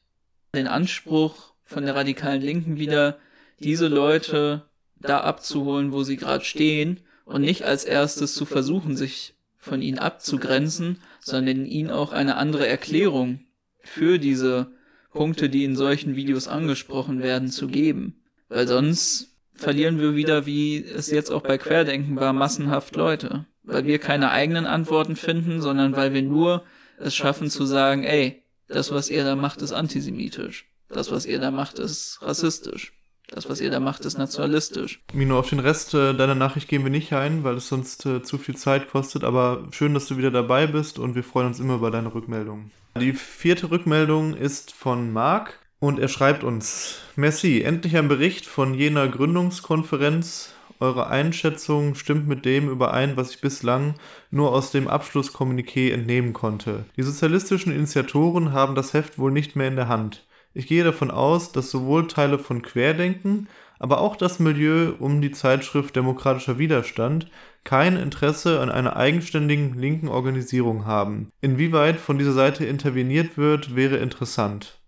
den 0.54 0.68
Anspruch 0.68 1.54
von 1.64 1.86
der 1.86 1.96
radikalen 1.96 2.42
Linken 2.42 2.78
wieder, 2.78 3.18
diese 3.60 3.88
Leute 3.88 4.66
da 5.00 5.22
abzuholen, 5.22 5.92
wo 5.92 6.04
sie 6.04 6.18
gerade 6.18 6.44
stehen 6.44 7.00
und 7.26 7.42
nicht 7.42 7.64
als 7.64 7.86
erstes 7.86 8.34
zu 8.34 8.46
versuchen, 8.46 8.98
sich 8.98 9.36
von 9.60 9.82
ihnen 9.82 10.00
abzugrenzen, 10.00 11.02
sondern 11.20 11.66
ihnen 11.66 11.92
auch 11.92 12.14
eine 12.14 12.38
andere 12.38 12.66
Erklärung 12.66 13.42
für 13.82 14.18
diese 14.18 14.72
Punkte, 15.12 15.50
die 15.50 15.66
in 15.66 15.76
solchen 15.76 16.16
Videos 16.16 16.48
angesprochen 16.48 17.22
werden, 17.22 17.50
zu 17.50 17.68
geben. 17.68 18.24
Weil 18.48 18.68
sonst 18.68 19.36
verlieren 19.54 20.00
wir 20.00 20.16
wieder, 20.16 20.46
wie 20.46 20.84
es 20.84 21.12
jetzt 21.12 21.32
auch 21.32 21.42
bei 21.42 21.58
Querdenken 21.58 22.16
war, 22.16 22.34
massenhaft 22.34 22.96
Leute. 22.96 23.46
Weil 23.64 23.86
wir 23.86 24.00
keine 24.00 24.32
eigenen 24.32 24.66
Antworten 24.66 25.16
finden, 25.16 25.62
sondern 25.62 25.96
weil 25.96 26.14
wir 26.14 26.24
nur 26.24 26.64
es 26.98 27.16
schaffen 27.16 27.50
zu 27.50 27.66
sagen, 27.66 28.04
ey, 28.04 28.44
das, 28.68 28.92
was 28.92 29.10
ihr 29.10 29.24
da 29.24 29.36
macht, 29.36 29.62
ist 29.62 29.74
antisemitisch. 29.74 30.68
Das, 30.88 31.12
was 31.12 31.26
ihr 31.26 31.40
da 31.40 31.52
macht, 31.52 31.80
ist 31.80 32.20
rassistisch. 32.22 32.94
Das, 33.32 33.50
was 33.50 33.62
ihr 33.62 33.70
da 33.70 33.80
macht, 33.80 34.06
ist 34.06 34.18
nationalistisch. 34.18 35.00
Mino, 35.14 35.40
auf 35.40 35.50
den 35.50 35.60
Rest 35.60 35.94
äh, 35.94 36.14
deiner 36.14 36.36
Nachricht 36.36 36.68
gehen 36.68 36.84
wir 36.84 36.92
nicht 36.92 37.14
ein, 37.14 37.44
weil 37.44 37.56
es 37.56 37.68
sonst 37.68 38.06
äh, 38.06 38.22
zu 38.22 38.38
viel 38.38 38.56
Zeit 38.56 38.90
kostet. 38.90 39.24
Aber 39.24 39.68
schön, 39.72 39.94
dass 39.94 40.08
du 40.08 40.18
wieder 40.18 40.32
dabei 40.32 40.68
bist 40.68 41.00
und 41.00 41.16
wir 41.16 41.24
freuen 41.24 41.48
uns 41.48 41.60
immer 41.60 41.76
über 41.76 41.92
deine 41.92 42.14
Rückmeldungen. 42.14 42.72
Die 43.00 43.14
vierte 43.14 43.72
Rückmeldung 43.72 44.34
ist 44.36 44.72
von 44.72 45.14
Marc 45.14 45.60
und 45.80 46.00
er 46.00 46.08
schreibt 46.08 46.44
uns: 46.44 47.00
Merci, 47.16 47.62
endlich 47.62 47.96
ein 47.98 48.08
Bericht 48.08 48.46
von 48.46 48.74
jener 48.74 49.08
Gründungskonferenz. 49.08 50.54
Eure 50.82 51.08
Einschätzung 51.08 51.96
stimmt 51.96 52.28
mit 52.28 52.46
dem 52.46 52.70
überein, 52.70 53.18
was 53.18 53.32
ich 53.32 53.42
bislang 53.42 53.96
nur 54.32 54.54
aus 54.54 54.72
dem 54.72 54.88
Abschlusskommuniqué 54.88 55.92
entnehmen 55.92 56.32
konnte. 56.32 56.86
Die 56.96 57.04
sozialistischen 57.04 57.74
Initiatoren 57.74 58.54
haben 58.54 58.76
das 58.76 58.94
Heft 58.94 59.20
wohl 59.20 59.32
nicht 59.32 59.58
mehr 59.58 59.68
in 59.68 59.76
der 59.76 59.90
Hand. 59.90 60.24
Ich 60.54 60.68
gehe 60.68 60.84
davon 60.84 61.12
aus, 61.12 61.52
dass 61.52 61.70
sowohl 61.70 62.08
Teile 62.08 62.40
von 62.40 62.62
Querdenken, 62.62 63.48
aber 63.78 64.02
auch 64.02 64.16
das 64.16 64.40
Milieu 64.40 64.94
um 65.00 65.22
die 65.22 65.32
Zeitschrift 65.32 65.96
Demokratischer 65.96 66.58
Widerstand 66.58 67.28
kein 67.64 67.98
Interesse 67.98 68.60
an 68.60 68.70
einer 68.70 68.96
eigenständigen 68.96 69.78
linken 69.78 70.08
Organisierung 70.08 70.86
haben. 70.86 71.32
Inwieweit 71.42 71.98
von 71.98 72.18
dieser 72.18 72.34
Seite 72.34 72.66
interveniert 72.66 73.38
wird, 73.38 73.76
wäre 73.76 73.98
interessant. 73.98 74.80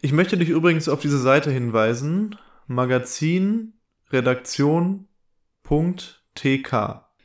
Ich 0.00 0.12
möchte 0.12 0.36
dich 0.36 0.48
übrigens 0.48 0.88
auf 0.88 1.00
diese 1.00 1.18
Seite 1.18 1.50
hinweisen: 1.50 2.36
Magazin 2.66 3.72
Redaktion.tk. 4.12 5.08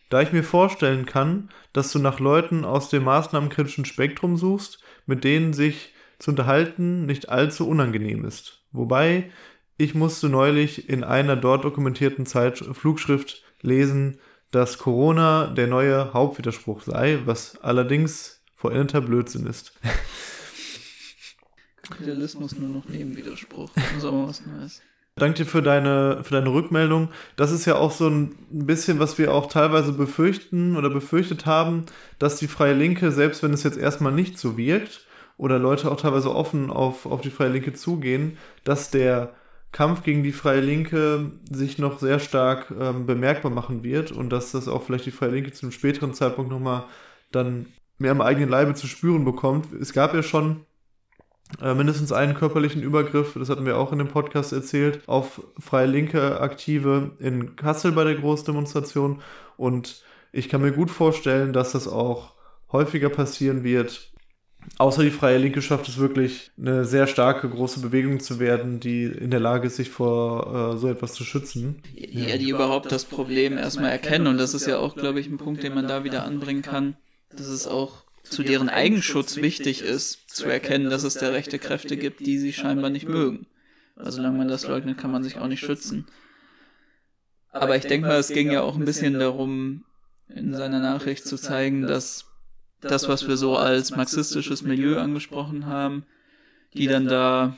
Da 0.09 0.21
ich 0.21 0.31
mir 0.31 0.43
vorstellen 0.43 1.05
kann, 1.05 1.49
dass 1.73 1.91
du 1.91 1.99
nach 1.99 2.19
Leuten 2.19 2.65
aus 2.65 2.89
dem 2.89 3.03
maßnahmenkritischen 3.03 3.85
Spektrum 3.85 4.37
suchst, 4.37 4.83
mit 5.05 5.23
denen 5.23 5.53
sich 5.53 5.92
zu 6.23 6.31
unterhalten 6.31 7.05
nicht 7.05 7.27
allzu 7.27 7.67
unangenehm 7.67 8.23
ist. 8.23 8.61
Wobei 8.71 9.29
ich 9.75 9.93
musste 9.93 10.29
neulich 10.29 10.87
in 10.87 11.03
einer 11.03 11.35
dort 11.35 11.65
dokumentierten 11.65 12.25
Zeit 12.25 12.59
Flugschrift 12.59 13.43
lesen, 13.61 14.19
dass 14.49 14.77
Corona 14.77 15.47
der 15.47 15.67
neue 15.67 16.13
Hauptwiderspruch 16.13 16.83
sei, 16.83 17.19
was 17.25 17.57
allerdings 17.61 18.41
vollendeter 18.55 19.01
Blödsinn 19.01 19.47
ist. 19.47 19.73
Kapitalismus 21.89 22.57
nur 22.57 22.69
noch 22.69 22.87
Nebenwiderspruch. 22.87 23.71
Das 23.75 23.91
ist 23.97 24.05
aber 24.05 24.29
was 24.29 24.45
Neues. 24.45 24.81
Danke 25.15 25.43
dir 25.43 25.45
für 25.45 25.61
deine, 25.61 26.23
für 26.23 26.35
deine 26.35 26.53
Rückmeldung. 26.53 27.09
Das 27.35 27.51
ist 27.51 27.65
ja 27.65 27.75
auch 27.75 27.91
so 27.91 28.07
ein 28.07 28.33
bisschen, 28.49 28.97
was 28.99 29.17
wir 29.17 29.33
auch 29.33 29.47
teilweise 29.47 29.91
befürchten 29.91 30.77
oder 30.77 30.89
befürchtet 30.89 31.45
haben, 31.45 31.85
dass 32.17 32.37
die 32.37 32.47
Freie 32.47 32.75
Linke, 32.75 33.11
selbst 33.11 33.43
wenn 33.43 33.51
es 33.51 33.63
jetzt 33.63 33.77
erstmal 33.77 34.13
nicht 34.13 34.39
so 34.39 34.57
wirkt, 34.57 35.02
oder 35.37 35.59
Leute 35.59 35.91
auch 35.91 35.99
teilweise 35.99 36.33
offen 36.33 36.69
auf, 36.69 37.05
auf 37.05 37.21
die 37.21 37.31
Freie 37.31 37.49
Linke 37.49 37.73
zugehen, 37.73 38.37
dass 38.63 38.91
der 38.91 39.33
Kampf 39.71 40.03
gegen 40.03 40.23
die 40.23 40.31
Freie 40.31 40.61
Linke 40.61 41.31
sich 41.49 41.79
noch 41.79 41.99
sehr 41.99 42.19
stark 42.19 42.71
ähm, 42.79 43.05
bemerkbar 43.05 43.51
machen 43.51 43.83
wird 43.83 44.11
und 44.11 44.29
dass 44.29 44.51
das 44.51 44.67
auch 44.67 44.83
vielleicht 44.83 45.07
die 45.07 45.11
Freie 45.11 45.31
Linke 45.31 45.51
zu 45.51 45.65
einem 45.65 45.71
späteren 45.71 46.13
Zeitpunkt 46.13 46.51
nochmal 46.51 46.85
dann 47.31 47.65
mehr 47.97 48.11
am 48.11 48.21
eigenen 48.21 48.49
Leibe 48.49 48.75
zu 48.75 48.87
spüren 48.87 49.25
bekommt. 49.25 49.73
Es 49.73 49.91
gab 49.91 50.13
ja 50.13 50.21
schon 50.21 50.65
äh, 51.61 51.73
mindestens 51.73 52.11
einen 52.11 52.35
körperlichen 52.35 52.83
Übergriff, 52.83 53.33
das 53.33 53.49
hatten 53.49 53.65
wir 53.65 53.77
auch 53.77 53.91
in 53.91 53.97
dem 53.97 54.07
Podcast 54.09 54.53
erzählt, 54.53 55.01
auf 55.07 55.41
Freie 55.59 55.87
Linke 55.87 56.39
Aktive 56.39 57.11
in 57.19 57.55
Kassel 57.55 57.91
bei 57.91 58.03
der 58.03 58.15
Großdemonstration 58.15 59.21
und 59.57 60.03
ich 60.31 60.49
kann 60.49 60.61
mir 60.61 60.71
gut 60.71 60.91
vorstellen, 60.91 61.53
dass 61.53 61.73
das 61.73 61.87
auch 61.87 62.33
häufiger 62.71 63.09
passieren 63.09 63.63
wird, 63.63 64.12
Außer 64.77 65.03
die 65.03 65.11
Freie 65.11 65.37
Linke 65.37 65.61
schafft 65.61 65.87
es 65.87 65.97
wirklich, 65.97 66.51
eine 66.57 66.85
sehr 66.85 67.07
starke, 67.07 67.49
große 67.49 67.79
Bewegung 67.79 68.19
zu 68.19 68.39
werden, 68.39 68.79
die 68.79 69.03
in 69.03 69.31
der 69.31 69.39
Lage 69.39 69.67
ist, 69.67 69.75
sich 69.75 69.89
vor 69.89 70.73
äh, 70.73 70.77
so 70.77 70.89
etwas 70.89 71.13
zu 71.13 71.23
schützen. 71.23 71.81
Ja, 71.95 72.37
die 72.37 72.49
überhaupt 72.49 72.91
das 72.91 73.05
Problem 73.05 73.57
erstmal 73.57 73.91
erkennen. 73.91 74.27
Und 74.27 74.37
das 74.37 74.53
ist 74.53 74.65
ja 74.65 74.79
auch, 74.79 74.95
glaube 74.95 75.19
ich, 75.19 75.27
ein 75.27 75.37
Punkt, 75.37 75.63
den 75.63 75.73
man 75.73 75.87
da 75.87 76.03
wieder 76.03 76.23
anbringen 76.23 76.61
kann, 76.61 76.97
dass 77.29 77.47
es 77.47 77.67
auch 77.67 78.03
zu 78.23 78.43
deren 78.43 78.69
Eigenschutz 78.69 79.37
wichtig 79.37 79.81
ist, 79.81 80.29
zu 80.29 80.45
erkennen, 80.45 80.89
dass 80.89 81.03
es 81.03 81.15
da 81.15 81.29
rechte 81.29 81.59
Kräfte 81.59 81.97
gibt, 81.97 82.25
die 82.25 82.39
sie 82.39 82.53
scheinbar 82.53 82.89
nicht 82.89 83.07
mögen. 83.07 83.45
Also 83.95 84.17
solange 84.17 84.37
man 84.37 84.47
das 84.47 84.67
leugnet, 84.67 84.97
kann 84.97 85.11
man 85.11 85.23
sich 85.23 85.37
auch 85.37 85.47
nicht 85.47 85.59
schützen. 85.59 86.07
Aber 87.51 87.75
ich 87.75 87.85
denke 87.85 88.07
mal, 88.07 88.17
es 88.17 88.29
ging 88.29 88.51
ja 88.51 88.61
auch 88.61 88.75
ein 88.75 88.85
bisschen 88.85 89.19
darum, 89.19 89.85
in 90.27 90.53
seiner 90.55 90.79
Nachricht 90.79 91.25
zu 91.25 91.37
zeigen, 91.37 91.83
dass 91.83 92.25
das, 92.83 93.07
was 93.07 93.27
wir 93.27 93.37
so 93.37 93.57
als 93.57 93.95
marxistisches 93.95 94.61
Milieu 94.61 94.99
angesprochen 94.99 95.65
haben, 95.65 96.05
die 96.73 96.87
dann 96.87 97.07
da 97.07 97.57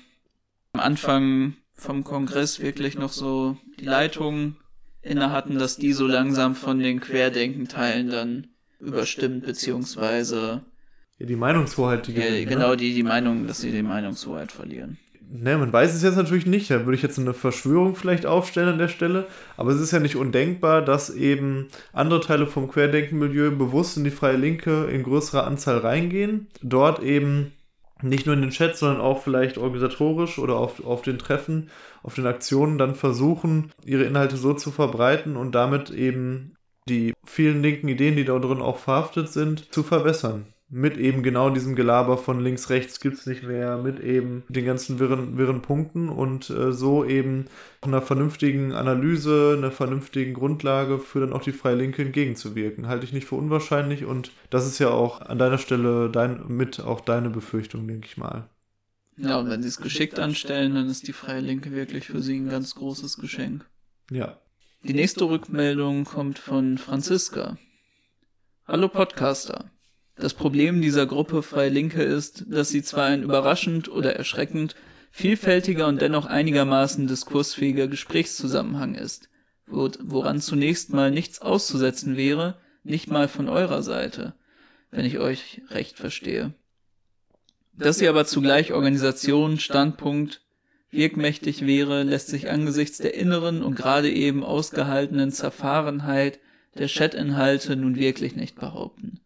am 0.73 0.79
Anfang 0.79 1.55
vom 1.73 2.03
Kongress 2.03 2.59
wirklich 2.59 2.97
noch 2.97 3.11
so 3.11 3.57
die 3.79 3.85
Leitung 3.85 4.57
inne 5.01 5.31
hatten, 5.31 5.57
dass 5.57 5.77
die 5.77 5.93
so 5.93 6.07
langsam 6.07 6.55
von 6.55 6.79
den 6.79 6.99
Querdenkenteilen 6.99 8.09
dann 8.09 8.47
überstimmt, 8.79 9.45
beziehungsweise 9.45 10.63
ja, 11.19 11.25
die 11.25 11.35
Meinungshoheit, 11.35 12.07
die 12.07 12.13
ja, 12.13 12.43
Genau, 12.43 12.71
ne? 12.71 12.77
die, 12.77 12.93
die 12.93 13.03
Meinung, 13.03 13.47
dass 13.47 13.61
sie 13.61 13.71
die 13.71 13.83
Meinungshoheit 13.83 14.51
verlieren. 14.51 14.97
Ne, 15.27 15.57
man 15.57 15.73
weiß 15.73 15.93
es 15.93 16.03
jetzt 16.03 16.17
natürlich 16.17 16.45
nicht. 16.45 16.69
Da 16.69 16.85
würde 16.85 16.95
ich 16.95 17.01
jetzt 17.01 17.19
eine 17.19 17.33
Verschwörung 17.33 17.95
vielleicht 17.95 18.25
aufstellen 18.25 18.69
an 18.69 18.77
der 18.77 18.87
Stelle. 18.87 19.27
Aber 19.57 19.71
es 19.71 19.81
ist 19.81 19.91
ja 19.91 19.99
nicht 19.99 20.15
undenkbar, 20.15 20.81
dass 20.81 21.09
eben 21.09 21.67
andere 21.93 22.21
Teile 22.21 22.47
vom 22.47 22.69
Querdenkenmilieu 22.69 23.51
bewusst 23.51 23.97
in 23.97 24.03
die 24.03 24.11
Freie 24.11 24.37
Linke 24.37 24.85
in 24.85 25.03
größerer 25.03 25.45
Anzahl 25.45 25.79
reingehen. 25.79 26.47
Dort 26.61 27.01
eben 27.01 27.53
nicht 28.01 28.25
nur 28.25 28.35
in 28.35 28.41
den 28.41 28.51
Chats, 28.51 28.79
sondern 28.79 29.01
auch 29.01 29.23
vielleicht 29.23 29.57
organisatorisch 29.57 30.37
oder 30.37 30.57
auf, 30.57 30.85
auf 30.85 31.01
den 31.01 31.17
Treffen, 31.17 31.69
auf 32.03 32.13
den 32.13 32.27
Aktionen 32.27 32.77
dann 32.77 32.93
versuchen, 32.93 33.71
ihre 33.85 34.03
Inhalte 34.03 34.37
so 34.37 34.53
zu 34.53 34.71
verbreiten 34.71 35.37
und 35.37 35.53
damit 35.53 35.89
eben 35.89 36.55
die 36.87 37.13
vielen 37.25 37.63
linken 37.63 37.87
Ideen, 37.87 38.15
die 38.15 38.25
da 38.25 38.37
drin 38.37 38.61
auch 38.61 38.77
verhaftet 38.77 39.29
sind, 39.29 39.73
zu 39.73 39.81
verbessern 39.81 40.45
mit 40.75 40.97
eben 40.97 41.23
genau 41.23 41.49
diesem 41.49 41.73
Gelaber 41.73 42.17
von 42.17 42.41
links, 42.41 42.69
rechts 42.69 42.99
gibt 42.99 43.17
es 43.17 43.25
nicht 43.25 43.43
mehr, 43.43 43.77
mit 43.77 44.01
eben 44.01 44.43
den 44.49 44.65
ganzen 44.65 44.99
wirren, 44.99 45.37
wirren 45.37 45.61
Punkten 45.61 46.09
und 46.09 46.49
äh, 46.49 46.73
so 46.73 47.05
eben 47.05 47.45
einer 47.79 48.01
vernünftigen 48.01 48.73
Analyse, 48.73 49.55
einer 49.57 49.71
vernünftigen 49.71 50.33
Grundlage 50.33 50.99
für 50.99 51.21
dann 51.21 51.31
auch 51.31 51.43
die 51.43 51.53
Freie 51.53 51.75
Linke 51.75 52.01
entgegenzuwirken. 52.01 52.89
Halte 52.89 53.05
ich 53.05 53.13
nicht 53.13 53.25
für 53.25 53.35
unwahrscheinlich 53.35 54.03
und 54.03 54.33
das 54.49 54.67
ist 54.67 54.77
ja 54.79 54.89
auch 54.89 55.21
an 55.21 55.39
deiner 55.39 55.59
Stelle 55.59 56.09
dein, 56.09 56.43
mit 56.49 56.81
auch 56.81 56.99
deine 56.99 57.29
Befürchtung, 57.29 57.87
denke 57.87 58.07
ich 58.07 58.17
mal. 58.17 58.49
Ja, 59.15 59.39
und 59.39 59.49
wenn 59.49 59.61
sie 59.61 59.69
es 59.69 59.77
geschickt 59.77 60.19
anstellen, 60.19 60.75
dann 60.75 60.89
ist 60.89 61.07
die 61.07 61.13
Freie 61.13 61.39
Linke 61.39 61.71
wirklich 61.71 62.07
für 62.07 62.21
sie 62.21 62.35
ein 62.35 62.49
ganz 62.49 62.75
großes 62.75 63.15
Geschenk. 63.15 63.65
Ja. 64.11 64.41
Die 64.83 64.93
nächste 64.93 65.23
Rückmeldung 65.23 66.03
kommt 66.03 66.37
von 66.37 66.77
Franziska. 66.77 67.57
Hallo 68.67 68.89
Podcaster. 68.89 69.71
Das 70.17 70.33
Problem 70.33 70.81
dieser 70.81 71.05
Gruppe 71.05 71.43
Freie 71.43 71.69
Linke 71.69 72.01
ist, 72.01 72.45
dass 72.47 72.69
sie 72.69 72.83
zwar 72.83 73.05
ein 73.05 73.23
überraschend 73.23 73.89
oder 73.89 74.15
erschreckend 74.15 74.75
vielfältiger 75.11 75.87
und 75.87 76.01
dennoch 76.01 76.25
einigermaßen 76.25 77.07
diskursfähiger 77.07 77.87
Gesprächszusammenhang 77.87 78.95
ist, 78.95 79.29
woran 79.65 80.39
zunächst 80.39 80.93
mal 80.93 81.11
nichts 81.11 81.41
auszusetzen 81.41 82.15
wäre, 82.15 82.57
nicht 82.83 83.09
mal 83.09 83.27
von 83.27 83.49
eurer 83.49 83.83
Seite, 83.83 84.35
wenn 84.89 85.05
ich 85.05 85.19
euch 85.19 85.61
recht 85.69 85.97
verstehe. 85.97 86.53
Dass 87.73 87.97
sie 87.97 88.07
aber 88.07 88.25
zugleich 88.25 88.71
Organisation, 88.71 89.59
Standpunkt, 89.59 90.41
wirkmächtig 90.91 91.65
wäre, 91.65 92.03
lässt 92.03 92.27
sich 92.27 92.49
angesichts 92.49 92.99
der 92.99 93.15
inneren 93.15 93.63
und 93.63 93.75
gerade 93.75 94.09
eben 94.09 94.45
ausgehaltenen 94.45 95.33
Zerfahrenheit 95.33 96.39
der 96.77 96.87
Chatinhalte 96.87 97.75
nun 97.75 97.97
wirklich 97.97 98.37
nicht 98.37 98.55
behaupten 98.55 99.19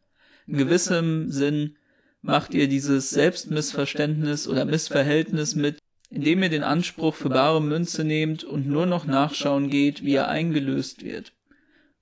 in 0.49 0.57
gewissem 0.57 1.29
Sinn 1.29 1.75
macht 2.21 2.53
ihr 2.53 2.67
dieses 2.67 3.11
Selbstmissverständnis 3.11 4.47
oder 4.47 4.65
Missverhältnis 4.65 5.55
mit, 5.55 5.77
indem 6.09 6.41
ihr 6.41 6.49
den 6.49 6.63
Anspruch 6.63 7.13
für 7.13 7.29
bare 7.29 7.61
Münze 7.61 8.03
nehmt 8.03 8.43
und 8.43 8.67
nur 8.67 8.87
noch 8.87 9.05
nachschauen 9.05 9.69
geht, 9.69 10.03
wie 10.03 10.15
er 10.15 10.27
eingelöst 10.27 11.03
wird. 11.03 11.33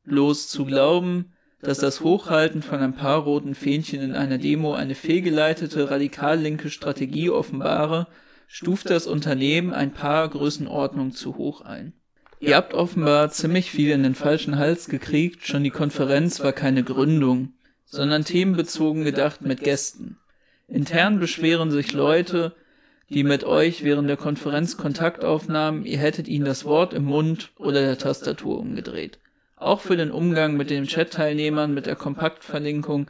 Bloß 0.06 0.48
zu 0.48 0.66
glauben, 0.66 1.34
dass 1.62 1.80
das 1.80 2.02
Hochhalten 2.02 2.62
von 2.62 2.80
ein 2.80 2.96
paar 2.96 3.20
roten 3.24 3.54
Fähnchen 3.54 4.02
in 4.02 4.16
einer 4.16 4.38
Demo 4.38 4.74
eine 4.74 4.96
fehlgeleitete 4.96 5.92
radikal 5.92 6.40
linke 6.40 6.70
Strategie 6.70 7.30
offenbare, 7.30 8.08
stuft 8.48 8.90
das 8.90 9.08
Unternehmen 9.08 9.74
ein 9.74 9.92
paar 9.92 10.30
Größenordnungen 10.30 11.12
zu 11.12 11.36
hoch 11.36 11.62
ein. 11.62 11.94
Ihr 12.40 12.56
habt 12.56 12.74
offenbar 12.74 13.30
ziemlich 13.32 13.72
viel 13.72 13.92
in 13.92 14.04
den 14.04 14.16
falschen 14.16 14.58
Hals 14.58 14.88
gekriegt, 14.88 15.46
schon 15.46 15.66
die 15.66 15.72
Konferenz 15.72 16.40
war 16.40 16.54
keine 16.54 16.84
Gründung 16.84 17.57
sondern 17.90 18.26
themenbezogen 18.26 19.04
gedacht 19.04 19.42
mit 19.42 19.62
Gästen. 19.62 20.18
Intern 20.68 21.20
beschweren 21.20 21.72
sich 21.72 21.94
Leute, 21.94 22.54
die 23.10 23.24
mit 23.24 23.46
euch 23.46 23.84
während 23.84 24.10
der 24.10 24.18
Konferenz 24.18 24.76
Kontakt 24.76 25.24
aufnahmen, 25.24 25.86
ihr 25.86 25.98
hättet 25.98 26.28
ihnen 26.28 26.46
das 26.46 26.66
Wort 26.66 26.94
im 26.94 27.06
Mund 27.06 27.52
oder 27.56 27.82
der 27.82 27.98
Tastatur 27.98 28.60
umgedreht. 28.60 29.20
Auch 29.56 29.80
für 29.80 29.96
den 29.96 30.12
Umgang 30.12 30.58
mit 30.58 30.70
den 30.70 30.86
Chat-Teilnehmern 30.86 31.74
mit 31.74 31.86
der 31.86 31.96
Kompaktverlinkung 31.96 33.10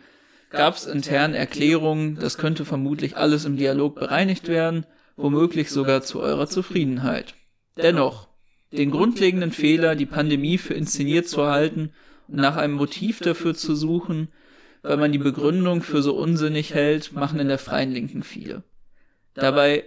gab 0.50 0.76
es 0.76 0.86
intern 0.86 1.34
Erklärungen, 1.34 2.18
das 2.20 2.38
könnte 2.38 2.63
vermutlich 2.63 3.18
alles 3.18 3.44
im 3.46 3.58
Dialog 3.58 3.96
bereinigt 3.96 4.48
werden, 4.48 4.86
womöglich 5.18 5.72
sogar 5.72 6.04
zu 6.04 6.22
eurer 6.22 6.48
Zufriedenheit. 6.48 7.34
Dennoch, 7.76 8.28
den 8.72 8.92
grundlegenden 8.92 9.52
Fehler, 9.52 9.96
die 9.96 10.06
Pandemie 10.06 10.58
für 10.58 10.74
inszeniert 10.74 11.28
zu 11.28 11.48
halten 11.48 11.92
und 12.28 12.38
nach 12.38 12.56
einem 12.56 12.76
Motiv 12.76 13.20
dafür 13.20 13.56
zu 13.56 13.76
suchen, 13.76 14.30
weil 14.82 14.98
man 14.98 15.12
die 15.12 15.18
Begründung 15.18 15.82
für 15.82 16.02
so 16.02 16.16
unsinnig 16.16 16.74
hält, 16.74 17.13
machen 17.13 17.40
in 17.40 17.48
der 17.48 17.58
freien 17.58 17.92
Linken 17.92 18.24
viele. 18.24 18.63
Dabei 19.34 19.86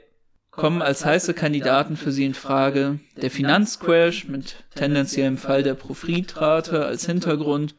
kommen 0.51 0.83
als 0.83 1.05
heiße 1.05 1.35
Kandidaten 1.35 1.97
für 1.97 2.13
sie 2.13 2.25
in 2.25 2.35
Frage 2.35 2.99
der 3.21 3.31
Finanzcrash 3.31 4.29
mit 4.29 4.57
tendenziellem 4.75 5.39
Fall 5.39 5.63
der 5.63 5.75
Profitrate 5.75 6.85
als 6.85 7.07
Hintergrund 7.07 7.75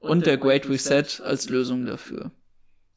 und 0.00 0.26
der 0.26 0.36
Great 0.36 0.68
Reset 0.68 1.22
als 1.22 1.48
Lösung 1.48 1.86
dafür. 1.86 2.30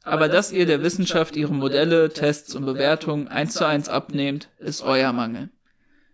Aber 0.03 0.29
dass 0.29 0.53
ihr 0.53 0.65
der 0.65 0.81
Wissenschaft 0.83 1.35
ihre 1.35 1.53
Modelle, 1.53 2.09
Tests 2.09 2.55
und 2.55 2.65
Bewertungen 2.65 3.27
eins 3.27 3.53
zu 3.53 3.65
eins 3.65 3.89
abnehmt, 3.89 4.49
ist 4.57 4.81
euer 4.81 5.11
Mangel. 5.11 5.49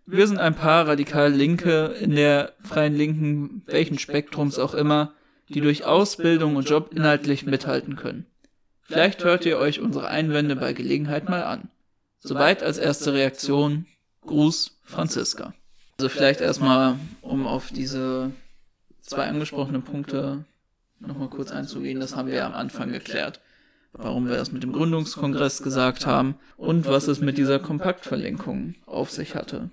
Wir 0.06 0.26
sind 0.26 0.38
ein 0.38 0.54
paar 0.54 0.86
radikal 0.86 1.32
Linke 1.32 1.94
in 2.00 2.14
der 2.14 2.52
freien 2.62 2.96
Linken, 2.96 3.62
welchen 3.66 3.98
Spektrums 3.98 4.58
auch 4.58 4.74
immer, 4.74 5.14
die 5.48 5.60
durch 5.60 5.84
Ausbildung 5.84 6.56
und 6.56 6.68
Job 6.68 6.90
inhaltlich 6.92 7.46
mithalten 7.46 7.96
können. 7.96 8.26
Vielleicht 8.82 9.24
hört 9.24 9.46
ihr 9.46 9.58
euch 9.58 9.80
unsere 9.80 10.08
Einwände 10.08 10.56
bei 10.56 10.72
Gelegenheit 10.72 11.28
mal 11.28 11.42
an. 11.42 11.68
Soweit 12.20 12.62
als 12.62 12.78
erste 12.78 13.12
Reaktion. 13.12 13.86
Gruß, 14.22 14.78
Franziska. 14.82 15.54
Also 15.98 16.08
vielleicht 16.08 16.40
erstmal, 16.40 16.96
um 17.20 17.46
auf 17.46 17.70
diese 17.70 18.32
zwei 19.00 19.26
angesprochenen 19.26 19.82
Punkte 19.82 20.44
nochmal 20.98 21.28
kurz 21.28 21.50
einzugehen, 21.50 22.00
das 22.00 22.16
haben 22.16 22.28
wir 22.28 22.44
am 22.44 22.54
Anfang 22.54 22.90
geklärt. 22.90 23.40
Warum 23.92 24.28
wir 24.28 24.36
das 24.36 24.50
mit 24.50 24.62
dem 24.62 24.72
Gründungskongress 24.72 25.62
gesagt 25.62 26.04
haben 26.04 26.34
und 26.56 26.86
was 26.86 27.06
es 27.06 27.20
mit 27.20 27.38
dieser 27.38 27.60
Kompaktverlinkung 27.60 28.74
auf 28.86 29.10
sich 29.10 29.36
hatte. 29.36 29.70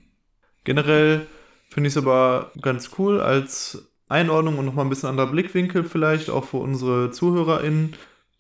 Generell 0.64 1.26
finde 1.70 1.88
ich 1.88 1.96
es 1.96 1.98
aber 1.98 2.52
ganz 2.62 2.92
cool 3.00 3.20
als 3.20 3.91
Einordnung 4.12 4.58
und 4.58 4.66
nochmal 4.66 4.86
ein 4.86 4.90
bisschen 4.90 5.10
anderer 5.10 5.32
Blickwinkel 5.32 5.84
vielleicht, 5.84 6.30
auch 6.30 6.46
für 6.46 6.58
unsere 6.58 7.12
ZuhörerInnen. 7.12 7.96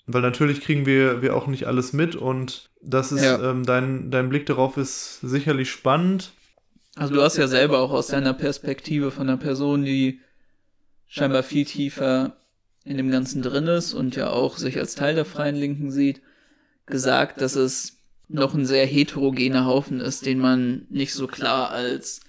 Weil 0.07 0.21
natürlich 0.21 0.61
kriegen 0.61 0.85
wir, 0.85 1.21
wir 1.21 1.35
auch 1.35 1.47
nicht 1.47 1.67
alles 1.67 1.93
mit 1.93 2.15
und 2.15 2.69
das 2.81 3.11
ist, 3.11 3.23
ja. 3.23 3.51
ähm, 3.51 3.65
dein, 3.65 4.11
dein 4.11 4.29
Blick 4.29 4.45
darauf 4.45 4.77
ist 4.77 5.19
sicherlich 5.21 5.69
spannend. 5.69 6.33
Also 6.95 7.13
du 7.13 7.21
hast 7.21 7.37
ja 7.37 7.47
selber 7.47 7.79
auch 7.79 7.91
aus 7.91 8.07
deiner 8.07 8.33
Perspektive 8.33 9.11
von 9.11 9.29
einer 9.29 9.37
Person, 9.37 9.83
die 9.83 10.19
scheinbar 11.07 11.43
viel 11.43 11.65
tiefer 11.65 12.35
in 12.83 12.97
dem 12.97 13.11
Ganzen 13.11 13.41
drin 13.41 13.67
ist 13.67 13.93
und 13.93 14.15
ja 14.15 14.29
auch 14.29 14.57
sich 14.57 14.77
als 14.79 14.95
Teil 14.95 15.15
der 15.15 15.25
Freien 15.25 15.55
Linken 15.55 15.91
sieht, 15.91 16.21
gesagt, 16.85 17.41
dass 17.41 17.55
es 17.55 17.97
noch 18.27 18.53
ein 18.53 18.65
sehr 18.65 18.85
heterogener 18.85 19.65
Haufen 19.65 19.99
ist, 19.99 20.25
den 20.25 20.39
man 20.39 20.87
nicht 20.89 21.13
so 21.13 21.27
klar 21.27 21.69
als 21.69 22.21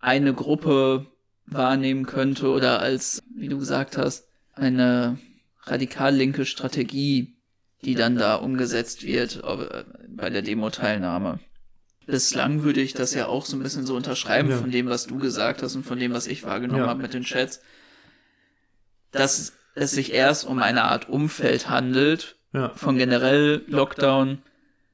eine 0.00 0.34
Gruppe 0.34 1.06
wahrnehmen 1.46 2.06
könnte 2.06 2.48
oder 2.48 2.80
als, 2.80 3.22
wie 3.34 3.48
du 3.48 3.58
gesagt 3.58 3.96
hast, 3.96 4.26
eine 4.54 5.18
radikal 5.62 6.14
linke 6.14 6.46
Strategie, 6.46 7.34
die 7.84 7.94
dann 7.94 8.16
da 8.16 8.36
umgesetzt 8.36 9.02
wird 9.02 9.42
äh, 9.44 9.84
bei 10.08 10.30
der 10.30 10.42
Demo-Teilnahme. 10.42 11.40
Bislang 12.06 12.64
würde 12.64 12.80
ich 12.80 12.92
das 12.92 13.14
ja 13.14 13.26
auch 13.26 13.46
so 13.46 13.56
ein 13.56 13.62
bisschen 13.62 13.86
so 13.86 13.96
unterschreiben 13.96 14.50
ja. 14.50 14.58
von 14.58 14.70
dem, 14.70 14.88
was 14.88 15.06
du 15.06 15.18
gesagt 15.18 15.62
hast 15.62 15.74
und 15.74 15.86
von 15.86 15.98
dem, 15.98 16.12
was 16.12 16.26
ich 16.26 16.44
wahrgenommen 16.44 16.82
ja. 16.82 16.88
habe 16.88 17.02
mit 17.02 17.14
den 17.14 17.24
Chats, 17.24 17.60
dass 19.10 19.54
es 19.74 19.90
sich 19.92 20.12
erst 20.12 20.46
um 20.46 20.58
eine 20.58 20.84
Art 20.84 21.08
Umfeld 21.08 21.68
handelt, 21.70 22.36
ja. 22.52 22.70
von 22.74 22.98
generell 22.98 23.62
Lockdown, 23.66 24.42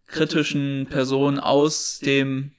kritischen 0.06 0.86
Personen 0.88 1.40
aus 1.40 1.98
dem 1.98 2.52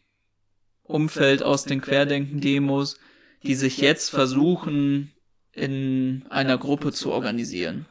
Umfeld, 0.83 1.43
aus 1.43 1.63
den 1.63 1.81
Querdenken-Demos, 1.81 2.97
die 3.43 3.55
sich 3.55 3.77
jetzt 3.77 4.09
versuchen, 4.09 5.11
in 5.53 6.23
einer 6.29 6.57
Gruppe 6.57 6.91
zu 6.91 7.11
organisieren. 7.11 7.85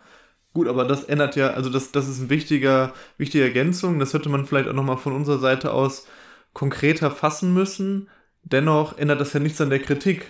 Gut, 0.52 0.66
aber 0.66 0.84
das 0.84 1.04
ändert 1.04 1.36
ja, 1.36 1.50
also 1.50 1.70
das, 1.70 1.92
das 1.92 2.08
ist 2.08 2.20
ein 2.20 2.30
wichtiger, 2.30 2.92
wichtige 3.18 3.44
Ergänzung. 3.44 3.98
Das 3.98 4.14
hätte 4.14 4.28
man 4.28 4.46
vielleicht 4.46 4.68
auch 4.68 4.74
nochmal 4.74 4.96
von 4.96 5.12
unserer 5.12 5.38
Seite 5.38 5.72
aus 5.72 6.06
konkreter 6.52 7.10
fassen 7.10 7.54
müssen. 7.54 8.08
Dennoch 8.42 8.98
ändert 8.98 9.20
das 9.20 9.32
ja 9.32 9.40
nichts 9.40 9.60
an 9.60 9.70
der 9.70 9.78
Kritik. 9.78 10.26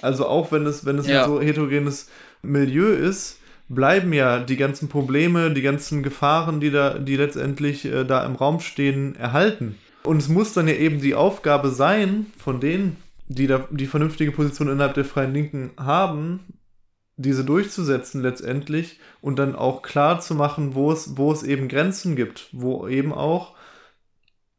Also 0.00 0.26
auch 0.26 0.52
wenn 0.52 0.66
es, 0.66 0.84
wenn 0.84 0.98
es 0.98 1.08
ja. 1.08 1.24
ein 1.24 1.30
so 1.30 1.40
heterogenes 1.40 2.08
Milieu 2.42 2.86
ist, 2.86 3.40
bleiben 3.68 4.12
ja 4.12 4.38
die 4.40 4.56
ganzen 4.56 4.88
Probleme, 4.88 5.52
die 5.52 5.62
ganzen 5.62 6.02
Gefahren, 6.02 6.60
die 6.60 6.70
da, 6.70 6.98
die 6.98 7.16
letztendlich 7.16 7.84
äh, 7.84 8.04
da 8.04 8.24
im 8.24 8.36
Raum 8.36 8.60
stehen, 8.60 9.16
erhalten. 9.16 9.76
Und 10.04 10.18
es 10.18 10.28
muss 10.28 10.52
dann 10.52 10.68
ja 10.68 10.74
eben 10.74 11.00
die 11.00 11.14
Aufgabe 11.14 11.70
sein, 11.70 12.26
von 12.36 12.60
denen, 12.60 12.96
die 13.26 13.46
da 13.46 13.66
die 13.70 13.86
vernünftige 13.86 14.32
Position 14.32 14.68
innerhalb 14.68 14.94
der 14.94 15.04
Freien 15.04 15.32
Linken 15.32 15.70
haben, 15.76 16.40
diese 17.16 17.44
durchzusetzen 17.44 18.22
letztendlich 18.22 18.98
und 19.20 19.38
dann 19.38 19.54
auch 19.54 19.82
klar 19.82 20.20
zu 20.20 20.34
machen, 20.34 20.74
wo 20.74 20.90
es, 20.92 21.16
wo 21.16 21.32
es 21.32 21.42
eben 21.42 21.68
Grenzen 21.68 22.16
gibt, 22.16 22.48
wo 22.52 22.88
eben 22.88 23.12
auch 23.12 23.54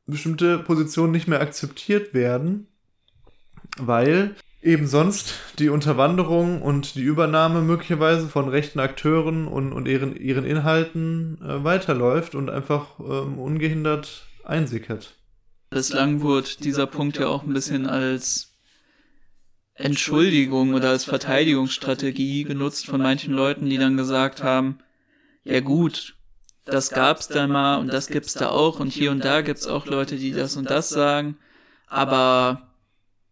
bestimmte 0.05 0.59
Positionen 0.59 1.11
nicht 1.11 1.27
mehr 1.27 1.41
akzeptiert 1.41 2.13
werden, 2.13 2.67
weil 3.77 4.35
eben 4.61 4.87
sonst 4.87 5.35
die 5.59 5.69
Unterwanderung 5.69 6.61
und 6.61 6.95
die 6.95 7.03
Übernahme 7.03 7.61
möglicherweise 7.61 8.27
von 8.27 8.49
rechten 8.49 8.79
Akteuren 8.79 9.47
und, 9.47 9.73
und 9.73 9.87
ihren, 9.87 10.15
ihren 10.15 10.45
Inhalten 10.45 11.39
äh, 11.41 11.63
weiterläuft 11.63 12.35
und 12.35 12.49
einfach 12.49 12.99
ähm, 12.99 13.37
ungehindert 13.37 14.27
einsickert. 14.43 15.15
Bislang 15.69 16.21
wurde 16.21 16.47
dieser 16.59 16.87
Punkt 16.87 17.17
ja 17.17 17.27
auch 17.27 17.43
ein 17.43 17.53
bisschen 17.53 17.87
als 17.87 18.54
Entschuldigung 19.75 20.73
oder 20.73 20.89
als 20.89 21.03
Verteidigungsstrategie 21.03 22.45
genutzt 22.45 22.85
von 22.85 23.01
manchen 23.01 23.33
Leuten, 23.33 23.69
die 23.69 23.77
dann 23.77 23.97
gesagt 23.97 24.41
haben, 24.41 24.79
ja 25.43 25.59
gut, 25.59 26.15
das 26.63 26.89
gab's 26.89 27.27
da 27.27 27.45
mal 27.45 27.77
und 27.77 27.93
das 27.93 28.07
gibt's 28.07 28.33
da 28.33 28.49
auch 28.49 28.79
und 28.79 28.91
hier 28.91 29.11
und 29.11 29.23
da 29.23 29.41
gibt's 29.41 29.67
auch 29.67 29.85
Leute, 29.85 30.15
die 30.15 30.31
das 30.31 30.55
und 30.55 30.69
das 30.69 30.89
sagen, 30.89 31.37
aber 31.87 32.69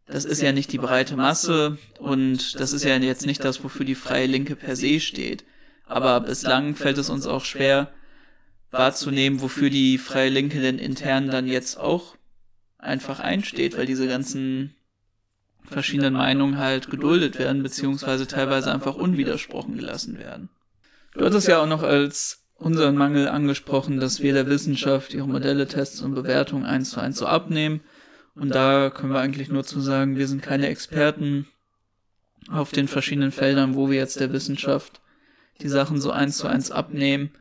das 0.06 0.26
ist 0.26 0.42
ja 0.42 0.52
nicht 0.52 0.72
die 0.74 0.78
breite 0.78 1.16
Masse 1.16 1.78
und 1.98 2.60
das 2.60 2.74
ist 2.74 2.84
ja 2.84 2.96
jetzt 2.98 3.26
nicht 3.26 3.44
das, 3.44 3.64
wofür 3.64 3.86
die 3.86 3.96
Freie 3.96 4.28
Linke 4.28 4.56
per 4.56 4.76
se 4.76 5.00
steht. 5.00 5.46
Aber 5.86 6.20
bislang 6.20 6.76
fällt 6.76 6.98
es 6.98 7.10
uns 7.10 7.26
auch 7.26 7.46
schwer 7.46 7.92
wahrzunehmen, 8.70 9.42
wofür 9.42 9.70
die 9.70 9.98
Freie 9.98 10.30
Linke 10.30 10.60
denn 10.60 10.78
intern 10.78 11.30
dann 11.30 11.48
jetzt 11.48 11.80
auch 11.80 12.16
einfach 12.78 13.20
einsteht, 13.20 13.78
weil 13.78 13.86
diese 13.86 14.08
ganzen 14.08 14.76
verschiedenen 15.66 16.14
Meinungen 16.14 16.58
halt 16.58 16.90
geduldet 16.90 17.40
werden, 17.40 17.64
beziehungsweise 17.64 18.28
teilweise 18.28 18.72
einfach 18.72 18.96
unwidersprochen 18.96 19.78
gelassen 19.78 20.18
werden. 20.20 20.50
Du 21.14 21.26
hattest 21.26 21.48
ja 21.48 21.62
auch 21.62 21.68
noch 21.68 21.84
als 21.84 22.44
unseren 22.56 22.96
Mangel 22.96 23.28
angesprochen, 23.28 24.00
dass 24.00 24.22
wir 24.22 24.34
der 24.34 24.48
Wissenschaft 24.48 25.14
ihre 25.14 25.28
Modelle, 25.28 25.68
Tests 25.68 26.02
und 26.02 26.16
Bewertungen 26.16 26.66
eins 26.66 26.92
zu 26.92 27.00
eins 27.00 27.18
so 27.18 27.26
abnehmen. 27.26 27.82
Und 28.36 28.56
da 28.56 28.90
können 28.90 29.14
wir 29.14 29.20
eigentlich 29.20 29.50
nur 29.50 29.64
zu 29.64 29.80
sagen, 29.80 30.18
wir 30.18 30.28
sind 30.28 30.42
keine 30.42 30.68
Experten 30.68 31.48
auf 32.50 32.72
den 32.72 32.88
verschiedenen 32.88 33.32
Feldern, 33.32 33.76
wo 33.76 33.90
wir 33.90 33.98
jetzt 33.98 34.20
der 34.20 34.34
Wissenschaft 34.34 35.02
die 35.62 35.70
Sachen 35.70 36.02
so 36.02 36.12
eins 36.12 36.38
zu 36.38 36.48
eins 36.48 36.72
abnehmen. 36.72 37.32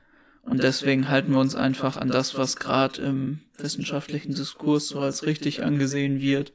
Und 0.42 0.62
deswegen 0.62 1.08
halten 1.08 1.32
wir 1.32 1.38
uns 1.38 1.54
einfach 1.54 1.96
an 1.96 2.08
das, 2.08 2.37
was 2.37 2.56
gerade 2.56 3.00
im 3.02 3.40
wissenschaftlichen 3.56 4.35
Diskurs 4.35 4.88
so 4.88 5.00
als 5.00 5.24
richtig 5.24 5.62
angesehen 5.62 6.20
wird 6.20 6.52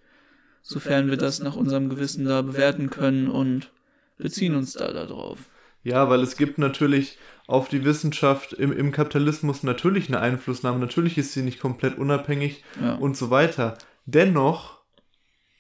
sofern 0.68 1.10
wir 1.10 1.18
das 1.18 1.40
nach 1.40 1.56
unserem 1.56 1.90
Gewissen 1.90 2.26
da 2.26 2.42
bewerten 2.42 2.90
können 2.90 3.30
und 3.30 3.72
beziehen 4.18 4.56
uns 4.56 4.74
da 4.74 4.92
darauf. 4.92 5.40
Ja, 5.84 6.10
weil 6.10 6.22
es 6.22 6.36
gibt 6.36 6.58
natürlich 6.58 7.18
auf 7.48 7.70
die 7.70 7.86
Wissenschaft 7.86 8.52
im, 8.52 8.74
im 8.74 8.92
Kapitalismus 8.92 9.64
natürlich 9.64 10.10
eine 10.10 10.20
Einflussnahme. 10.20 10.80
Natürlich 10.80 11.18
ist 11.18 11.32
sie 11.32 11.44
nicht 11.44 11.62
komplett 11.62 11.98
unabhängig 11.98 12.64
ja. 12.82 12.96
und 12.96 13.16
so 13.16 13.30
weiter. 13.30 13.78
Dennoch 14.06 14.82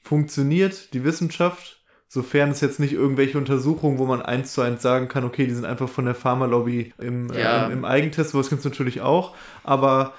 funktioniert 0.03 0.93
die 0.93 1.05
Wissenschaft, 1.05 1.81
sofern 2.09 2.49
es 2.49 2.59
jetzt 2.59 2.81
nicht 2.81 2.93
irgendwelche 2.93 3.37
Untersuchungen, 3.37 3.99
wo 3.99 4.05
man 4.05 4.21
eins 4.21 4.51
zu 4.53 4.61
eins 4.61 4.81
sagen 4.81 5.07
kann, 5.07 5.23
okay, 5.23 5.47
die 5.47 5.53
sind 5.53 5.65
einfach 5.65 5.87
von 5.87 6.03
der 6.03 6.15
Pharmalobby 6.15 6.93
im, 6.97 7.31
ja. 7.31 7.63
äh, 7.63 7.65
im, 7.67 7.79
im 7.79 7.85
Eigentest, 7.85 8.33
wo 8.33 8.41
es 8.41 8.49
gibt 8.49 8.59
es 8.59 8.65
natürlich 8.65 8.99
auch, 8.99 9.35
aber 9.63 10.13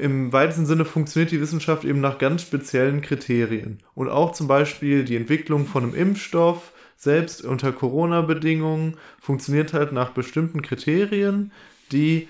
im 0.00 0.32
weitesten 0.32 0.66
Sinne 0.66 0.84
funktioniert 0.84 1.30
die 1.30 1.40
Wissenschaft 1.40 1.84
eben 1.84 2.00
nach 2.00 2.18
ganz 2.18 2.42
speziellen 2.42 3.02
Kriterien. 3.02 3.78
Und 3.94 4.08
auch 4.08 4.32
zum 4.32 4.48
Beispiel 4.48 5.04
die 5.04 5.16
Entwicklung 5.16 5.66
von 5.66 5.84
einem 5.84 5.94
Impfstoff, 5.94 6.72
selbst 6.96 7.44
unter 7.44 7.72
Corona-Bedingungen, 7.72 8.96
funktioniert 9.20 9.72
halt 9.72 9.92
nach 9.92 10.10
bestimmten 10.10 10.62
Kriterien, 10.62 11.52
die 11.92 12.28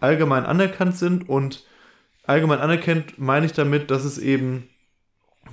allgemein 0.00 0.44
anerkannt 0.44 0.96
sind. 0.96 1.28
Und 1.28 1.64
allgemein 2.24 2.60
anerkannt 2.60 3.18
meine 3.18 3.46
ich 3.46 3.52
damit, 3.52 3.90
dass 3.90 4.04
es 4.04 4.18
eben 4.18 4.68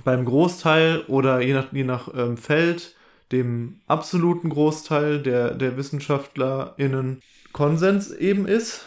beim 0.04 0.24
Großteil 0.24 1.04
oder 1.08 1.40
je 1.40 1.54
nach, 1.54 1.72
je 1.72 1.84
nach 1.84 2.12
ähm, 2.14 2.36
Feld, 2.36 2.94
dem 3.32 3.80
absoluten 3.86 4.50
Großteil 4.50 5.20
der, 5.20 5.54
der 5.54 5.76
WissenschaftlerInnen 5.76 7.22
Konsens 7.52 8.12
eben 8.12 8.46
ist 8.46 8.86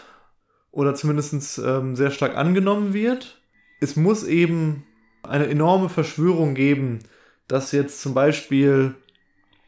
oder 0.72 0.96
zumindest 0.96 1.60
ähm, 1.60 1.96
sehr 1.96 2.12
stark 2.12 2.38
angenommen 2.38 2.94
wird. 2.94 3.42
Es 3.80 3.96
muss 3.96 4.24
eben 4.24 4.86
eine 5.24 5.48
enorme 5.48 5.90
Verschwörung 5.90 6.54
geben, 6.54 7.00
dass 7.48 7.72
jetzt 7.72 8.02
zum 8.02 8.14
Beispiel 8.14 8.96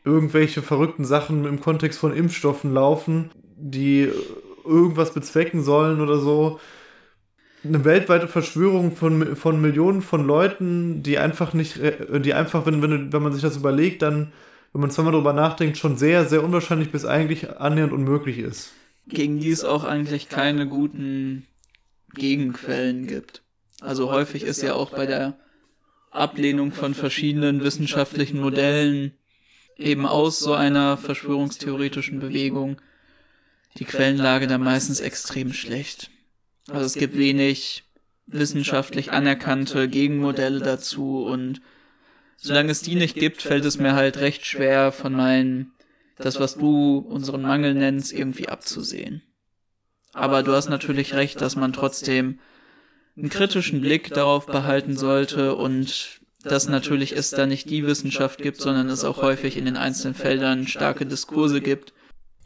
irgendwelche 0.04 0.62
verrückten 0.62 1.06
Sachen 1.06 1.46
im 1.46 1.60
Kontext 1.60 2.00
von 2.00 2.14
Impfstoffen 2.14 2.74
laufen, 2.74 3.32
die 3.56 4.10
irgendwas 4.66 5.14
bezwecken 5.14 5.64
sollen 5.64 6.02
oder 6.02 6.18
so. 6.18 6.60
Eine 7.64 7.86
weltweite 7.86 8.28
Verschwörung 8.28 8.96
von, 8.96 9.36
von 9.36 9.62
Millionen 9.62 10.02
von 10.02 10.26
Leuten, 10.26 11.04
die 11.04 11.20
einfach 11.20 11.54
nicht, 11.54 11.80
die 11.80 12.34
einfach, 12.34 12.66
wenn, 12.66 12.82
wenn, 12.82 13.14
wenn 13.14 13.22
man 13.22 13.34
sich 13.34 13.44
das 13.44 13.58
überlegt, 13.58 14.02
dann, 14.02 14.32
wenn 14.74 14.82
man 14.82 14.90
zweimal 14.90 15.12
darüber 15.12 15.34
nachdenkt, 15.34 15.78
schon 15.78 15.98
sehr, 15.98 16.26
sehr 16.26 16.44
unwahrscheinlich 16.44 16.92
bis 16.92 17.06
eigentlich 17.06 17.60
annähernd 17.60 17.94
unmöglich 17.94 18.40
ist. 18.40 18.74
Gegen 19.12 19.39
die 19.39 19.52
es 19.52 19.63
auch 19.63 19.84
eigentlich 19.84 20.30
keine 20.30 20.67
guten 20.67 21.45
Gegenquellen 22.13 23.08
gibt. 23.08 23.43
Also 23.82 24.12
häufig 24.12 24.43
ist 24.43 24.62
ja 24.62 24.74
auch 24.74 24.91
bei 24.91 25.06
der 25.06 25.38
Ablehnung 26.12 26.71
von 26.71 26.93
verschiedenen 26.93 27.63
wissenschaftlichen 27.63 28.39
Modellen 28.39 29.13
eben 29.78 30.06
aus 30.06 30.39
so 30.39 30.54
einer 30.54 30.97
verschwörungstheoretischen 30.97 32.19
Bewegung 32.19 32.82
die 33.78 33.86
Quellenlage 33.86 34.47
dann 34.47 34.62
meistens 34.62 35.00
extrem 35.00 35.54
schlecht. 35.54 36.10
Also 36.67 36.86
es 36.86 36.93
gibt 36.93 37.17
wenig 37.17 37.84
wissenschaftlich 38.28 39.12
anerkannte 39.12 39.88
Gegenmodelle 39.88 40.60
dazu 40.60 41.26
und 41.26 41.62
solange 42.38 42.71
es 42.71 42.82
die 42.82 42.95
nicht 42.95 43.15
gibt, 43.15 43.41
fällt 43.41 43.65
es 43.65 43.78
mir 43.78 43.93
halt 43.93 44.17
recht 44.17 44.45
schwer 44.45 44.91
von 44.91 45.13
meinen, 45.13 45.74
das 46.25 46.39
was 46.39 46.57
du 46.57 46.97
unseren 46.97 47.41
Mangel 47.41 47.73
nennst, 47.73 48.13
irgendwie 48.13 48.49
abzusehen. 48.49 49.21
Aber 50.13 50.43
du 50.43 50.53
hast 50.53 50.69
natürlich 50.69 51.13
recht, 51.13 51.41
dass 51.41 51.55
man 51.55 51.73
trotzdem 51.73 52.39
einen 53.17 53.29
kritischen 53.29 53.81
Blick 53.81 54.13
darauf 54.13 54.45
behalten 54.45 54.97
sollte 54.97 55.55
und 55.55 56.21
dass 56.43 56.67
natürlich 56.67 57.15
es 57.15 57.29
da 57.29 57.45
nicht 57.45 57.69
die 57.69 57.86
Wissenschaft 57.86 58.41
gibt, 58.41 58.60
sondern 58.60 58.89
es 58.89 59.03
auch 59.03 59.21
häufig 59.21 59.57
in 59.57 59.65
den 59.65 59.77
einzelnen 59.77 60.15
Feldern 60.15 60.67
starke 60.67 61.05
Diskurse 61.05 61.62
gibt. 61.62 61.93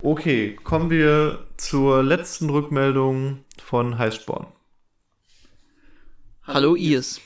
Okay, 0.01 0.55
kommen 0.63 0.89
wir 0.89 1.47
zur 1.57 2.03
letzten 2.03 2.49
Rückmeldung 2.49 3.45
von 3.63 3.97
Heißsporn. 3.97 4.47
Hallo 6.43 6.75
Iris. 6.75 7.21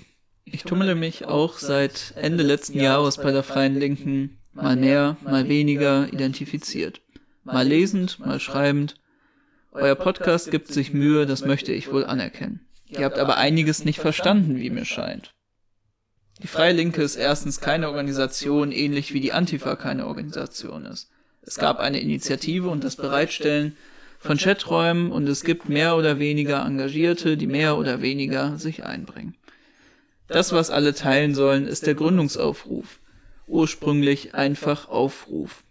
Ich 0.45 0.63
tummele 0.63 0.95
mich 0.95 1.25
auch 1.25 1.57
seit 1.57 2.13
Ende 2.15 2.43
letzten 2.43 2.79
Jahres 2.79 3.17
bei 3.17 3.31
der 3.31 3.43
Freien 3.43 3.75
Linken 3.75 4.38
mal 4.61 4.75
mehr, 4.75 5.17
mal 5.23 5.47
weniger 5.47 6.11
identifiziert. 6.11 7.01
Mal 7.43 7.67
lesend, 7.67 8.19
mal 8.19 8.39
schreibend. 8.39 8.95
Euer 9.71 9.95
Podcast 9.95 10.51
gibt 10.51 10.67
sich 10.67 10.93
Mühe, 10.93 11.25
das 11.25 11.45
möchte 11.45 11.71
ich 11.71 11.91
wohl 11.91 12.05
anerkennen. 12.05 12.61
Ihr 12.87 13.05
habt 13.05 13.19
aber 13.19 13.37
einiges 13.37 13.85
nicht 13.85 13.99
verstanden, 13.99 14.57
wie 14.57 14.69
mir 14.69 14.85
scheint. 14.85 15.33
Die 16.41 16.47
Freie 16.47 16.73
Linke 16.73 17.01
ist 17.01 17.17
erstens 17.17 17.59
keine 17.59 17.87
Organisation, 17.89 18.71
ähnlich 18.71 19.13
wie 19.13 19.19
die 19.19 19.33
Antifa 19.33 19.75
keine 19.75 20.07
Organisation 20.07 20.85
ist. 20.85 21.09
Es 21.41 21.57
gab 21.57 21.79
eine 21.79 21.99
Initiative 21.99 22.69
und 22.69 22.83
das 22.83 22.95
Bereitstellen 22.95 23.75
von 24.19 24.37
Chaträumen 24.37 25.11
und 25.11 25.27
es 25.27 25.43
gibt 25.43 25.69
mehr 25.69 25.95
oder 25.95 26.19
weniger 26.19 26.65
Engagierte, 26.65 27.37
die 27.37 27.47
mehr 27.47 27.77
oder 27.77 28.01
weniger 28.01 28.57
sich 28.57 28.85
einbringen. 28.85 29.35
Das, 30.27 30.51
was 30.51 30.69
alle 30.69 30.93
teilen 30.93 31.33
sollen, 31.35 31.65
ist 31.67 31.87
der 31.87 31.95
Gründungsaufruf. 31.95 32.99
Ursprünglich 33.49 34.33
einfach 34.35 34.87
Aufruf. 34.89 35.63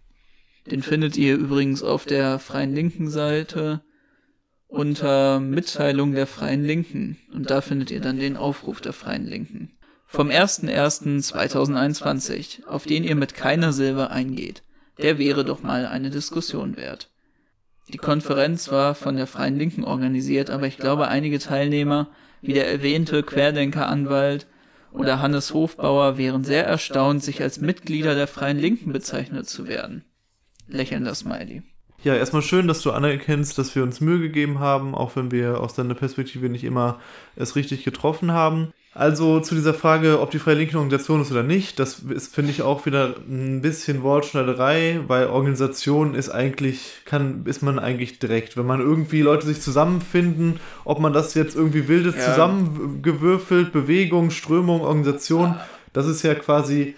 Den 0.67 0.83
findet 0.83 1.17
ihr 1.17 1.37
übrigens 1.37 1.83
auf 1.83 2.05
der 2.05 2.39
Freien 2.41 2.75
Linken 2.75 3.09
Seite 3.09 3.81
unter 4.67 5.41
Mitteilung 5.41 6.13
der 6.13 6.27
Freien 6.27 6.65
Linken. 6.65 7.17
Und 7.33 7.51
da 7.51 7.61
findet 7.61 7.93
ihr 7.93 8.01
dann 8.01 8.19
den 8.19 8.37
Aufruf 8.37 8.81
der 8.81 8.93
Freien 8.93 9.27
Linken. 9.27 9.79
Vom 10.07 10.29
01.01.2021, 10.29 12.67
auf 12.67 12.85
den 12.85 13.05
ihr 13.05 13.15
mit 13.15 13.35
keiner 13.35 13.73
Silbe 13.73 14.11
eingeht. 14.11 14.65
Der 14.99 15.19
wäre 15.19 15.45
doch 15.45 15.63
mal 15.63 15.87
eine 15.87 16.11
Diskussion 16.11 16.77
wert. 16.77 17.09
Die 17.93 17.99
Konferenz 17.99 18.71
war 18.71 18.97
von 18.97 19.17
der 19.17 19.29
Freien 19.29 19.57
Linken 19.57 19.85
organisiert, 19.85 20.51
aber 20.51 20.67
ich 20.67 20.79
glaube, 20.79 21.07
einige 21.09 21.39
Teilnehmer, 21.39 22.09
wie 22.43 22.55
der 22.55 22.69
erwähnte 22.69 23.23
Querdenker-Anwalt 23.23 24.49
oder 24.93 25.21
Hannes 25.21 25.55
Hofbauer, 25.55 26.19
wären 26.19 26.45
sehr 26.45 26.67
erstaunt, 26.67 27.23
sich 27.23 27.43
als 27.43 27.61
Mitglieder 27.61 28.15
der 28.15 28.27
Freien 28.27 28.59
Linken 28.59 28.93
bezeichnet 28.93 29.49
zu 29.49 29.69
werden. 29.69 30.05
Lächelnder 30.67 31.15
Smiley. 31.15 31.63
Ja, 32.05 32.15
erstmal 32.15 32.43
schön, 32.43 32.69
dass 32.69 32.83
du 32.83 32.93
anerkennst, 32.93 33.59
dass 33.59 33.75
wir 33.75 33.83
uns 33.83 34.01
Mühe 34.01 34.21
gegeben 34.21 34.61
haben, 34.61 34.95
auch 34.95 35.17
wenn 35.17 35.33
wir 35.33 35.61
aus 35.61 35.75
deiner 35.75 35.95
Perspektive 35.95 36.49
nicht 36.49 36.63
immer 36.63 37.01
es 37.35 37.57
richtig 37.57 37.83
getroffen 37.83 38.33
haben. 38.33 38.73
Also 38.95 39.41
zu 39.41 39.55
dieser 39.55 39.75
Frage, 39.75 40.21
ob 40.21 40.31
die 40.31 40.39
Freie 40.39 40.55
Linke 40.55 40.73
eine 40.73 40.81
Organisation 40.81 41.21
ist 41.21 41.31
oder 41.31 41.43
nicht, 41.43 41.79
das 41.79 42.01
ist, 42.01 42.35
finde 42.35 42.51
ich, 42.51 42.63
auch 42.63 42.87
wieder 42.87 43.15
ein 43.29 43.61
bisschen 43.61 44.03
Wortschneiderei, 44.03 45.01
weil 45.07 45.27
Organisation 45.27 46.15
ist 46.15 46.31
eigentlich, 46.31 47.03
kann, 47.05 47.43
ist 47.45 47.63
man 47.63 47.79
eigentlich 47.79 48.19
direkt. 48.19 48.57
Wenn 48.57 48.67
man 48.67 48.81
irgendwie 48.81 49.21
Leute 49.21 49.47
sich 49.47 49.61
zusammenfinden, 49.61 50.59
ob 50.85 51.01
man 51.01 51.13
das 51.13 51.35
jetzt 51.35 51.55
irgendwie 51.55 51.87
wildes 51.87 52.17
ja. 52.17 52.25
zusammengewürfelt, 52.25 53.73
Bewegung, 53.73 54.31
Strömung, 54.31 54.81
Organisation, 54.81 55.55
das 55.93 56.07
ist 56.07 56.23
ja 56.23 56.35
quasi 56.35 56.97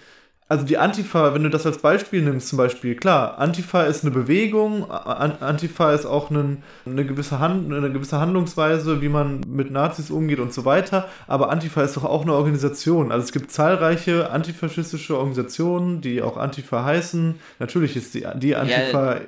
also 0.51 0.65
die 0.65 0.77
Antifa, 0.77 1.33
wenn 1.33 1.43
du 1.43 1.49
das 1.49 1.65
als 1.65 1.77
Beispiel 1.77 2.21
nimmst, 2.21 2.49
zum 2.49 2.57
Beispiel, 2.57 2.95
klar, 2.95 3.39
Antifa 3.39 3.83
ist 3.83 4.03
eine 4.03 4.11
Bewegung, 4.11 4.91
Antifa 4.91 5.93
ist 5.93 6.05
auch 6.05 6.29
ein, 6.29 6.61
eine, 6.85 7.05
gewisse 7.05 7.39
Hand, 7.39 7.71
eine 7.71 7.89
gewisse 7.89 8.19
Handlungsweise, 8.19 9.01
wie 9.01 9.07
man 9.07 9.39
mit 9.47 9.71
Nazis 9.71 10.11
umgeht 10.11 10.39
und 10.39 10.53
so 10.53 10.65
weiter, 10.65 11.07
aber 11.25 11.51
Antifa 11.51 11.83
ist 11.83 11.95
doch 11.95 12.03
auch 12.03 12.23
eine 12.23 12.33
Organisation. 12.33 13.13
Also 13.13 13.23
es 13.23 13.31
gibt 13.31 13.49
zahlreiche 13.49 14.29
antifaschistische 14.29 15.17
Organisationen, 15.17 16.01
die 16.01 16.21
auch 16.21 16.35
Antifa 16.35 16.83
heißen. 16.83 17.35
Natürlich 17.59 17.95
ist 17.95 18.13
die, 18.13 18.27
die 18.35 18.57
Antifa 18.57 19.19
ja, 19.19 19.21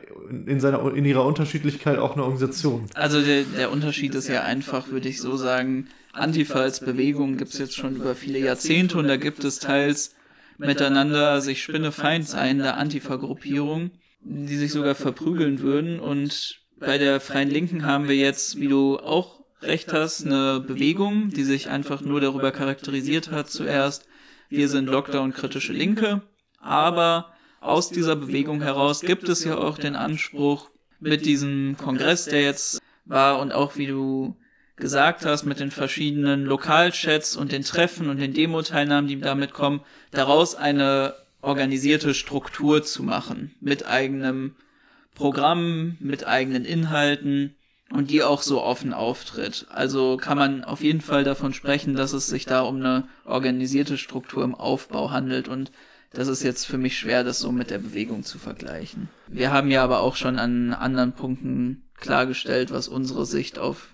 in, 0.45 0.59
seiner, 0.59 0.93
in 0.93 1.05
ihrer 1.05 1.25
Unterschiedlichkeit 1.25 1.99
auch 1.99 2.15
eine 2.15 2.23
Organisation. 2.23 2.87
Also 2.95 3.21
der, 3.21 3.43
der 3.43 3.71
Unterschied 3.71 4.13
ist 4.13 4.27
ja 4.27 4.43
einfach, 4.43 4.89
würde 4.89 5.07
ich 5.07 5.21
so 5.21 5.37
sagen, 5.37 5.87
Antifa 6.11 6.59
als 6.59 6.81
Bewegung 6.81 7.37
gibt 7.37 7.53
es 7.53 7.59
jetzt 7.59 7.77
schon 7.77 7.95
über 7.95 8.13
viele 8.13 8.39
Jahrzehnte 8.39 8.97
und 8.97 9.07
da 9.07 9.15
gibt 9.15 9.45
es 9.45 9.59
teils 9.59 10.13
miteinander 10.57 11.41
sich 11.41 11.63
spinnefeind 11.63 12.27
sein, 12.27 12.59
der 12.59 12.77
Antifa-Gruppierung, 12.77 13.91
die 14.21 14.57
sich 14.57 14.71
sogar 14.71 14.95
verprügeln 14.95 15.59
würden. 15.59 15.99
Und 15.99 16.61
bei 16.79 16.97
der 16.97 17.19
Freien 17.19 17.49
Linken 17.49 17.85
haben 17.85 18.07
wir 18.07 18.15
jetzt, 18.15 18.59
wie 18.59 18.67
du 18.67 18.99
auch 18.99 19.41
recht 19.61 19.93
hast, 19.93 20.25
eine 20.25 20.59
Bewegung, 20.59 21.29
die 21.29 21.43
sich 21.43 21.69
einfach 21.69 22.01
nur 22.01 22.21
darüber 22.21 22.51
charakterisiert 22.51 23.31
hat 23.31 23.49
zuerst, 23.49 24.05
wir 24.49 24.67
sind 24.69 24.87
Lockdown-kritische 24.87 25.73
Linke, 25.73 26.21
aber 26.59 27.33
aus 27.59 27.89
dieser 27.89 28.15
Bewegung 28.15 28.61
heraus 28.61 29.01
gibt 29.01 29.29
es 29.29 29.43
ja 29.43 29.57
auch 29.57 29.77
den 29.77 29.95
Anspruch, 29.95 30.69
mit 31.03 31.25
diesem 31.25 31.75
Kongress, 31.77 32.25
der 32.25 32.41
jetzt 32.41 32.81
war 33.05 33.39
und 33.39 33.51
auch 33.51 33.75
wie 33.75 33.87
du 33.87 34.37
gesagt 34.75 35.25
hast, 35.25 35.45
mit 35.45 35.59
den 35.59 35.71
verschiedenen 35.71 36.45
Lokalchats 36.45 37.35
und 37.35 37.51
den 37.51 37.63
Treffen 37.63 38.09
und 38.09 38.19
den 38.19 38.33
Demo-Teilnahmen, 38.33 39.07
die 39.07 39.19
damit 39.19 39.53
kommen, 39.53 39.81
daraus 40.11 40.55
eine 40.55 41.13
organisierte 41.41 42.13
Struktur 42.13 42.83
zu 42.83 43.03
machen, 43.03 43.53
mit 43.59 43.85
eigenem 43.85 44.55
Programm, 45.13 45.97
mit 45.99 46.25
eigenen 46.25 46.65
Inhalten 46.65 47.55
und 47.91 48.09
die 48.09 48.23
auch 48.23 48.41
so 48.41 48.63
offen 48.63 48.93
auftritt. 48.93 49.67
Also 49.69 50.17
kann 50.17 50.37
man 50.37 50.63
auf 50.63 50.81
jeden 50.81 51.01
Fall 51.01 51.23
davon 51.23 51.53
sprechen, 51.53 51.95
dass 51.95 52.13
es 52.13 52.27
sich 52.27 52.45
da 52.45 52.61
um 52.61 52.77
eine 52.77 53.07
organisierte 53.25 53.97
Struktur 53.97 54.43
im 54.43 54.55
Aufbau 54.55 55.11
handelt 55.11 55.47
und 55.47 55.71
das 56.13 56.27
ist 56.27 56.43
jetzt 56.43 56.65
für 56.65 56.77
mich 56.77 56.97
schwer, 56.97 57.23
das 57.23 57.39
so 57.39 57.51
mit 57.51 57.71
der 57.71 57.79
Bewegung 57.79 58.23
zu 58.23 58.37
vergleichen. 58.37 59.09
Wir 59.27 59.51
haben 59.51 59.71
ja 59.71 59.83
aber 59.83 60.01
auch 60.01 60.15
schon 60.15 60.37
an 60.37 60.73
anderen 60.73 61.13
Punkten 61.13 61.83
klargestellt, 61.99 62.71
was 62.71 62.87
unsere 62.87 63.25
Sicht 63.25 63.57
auf 63.57 63.87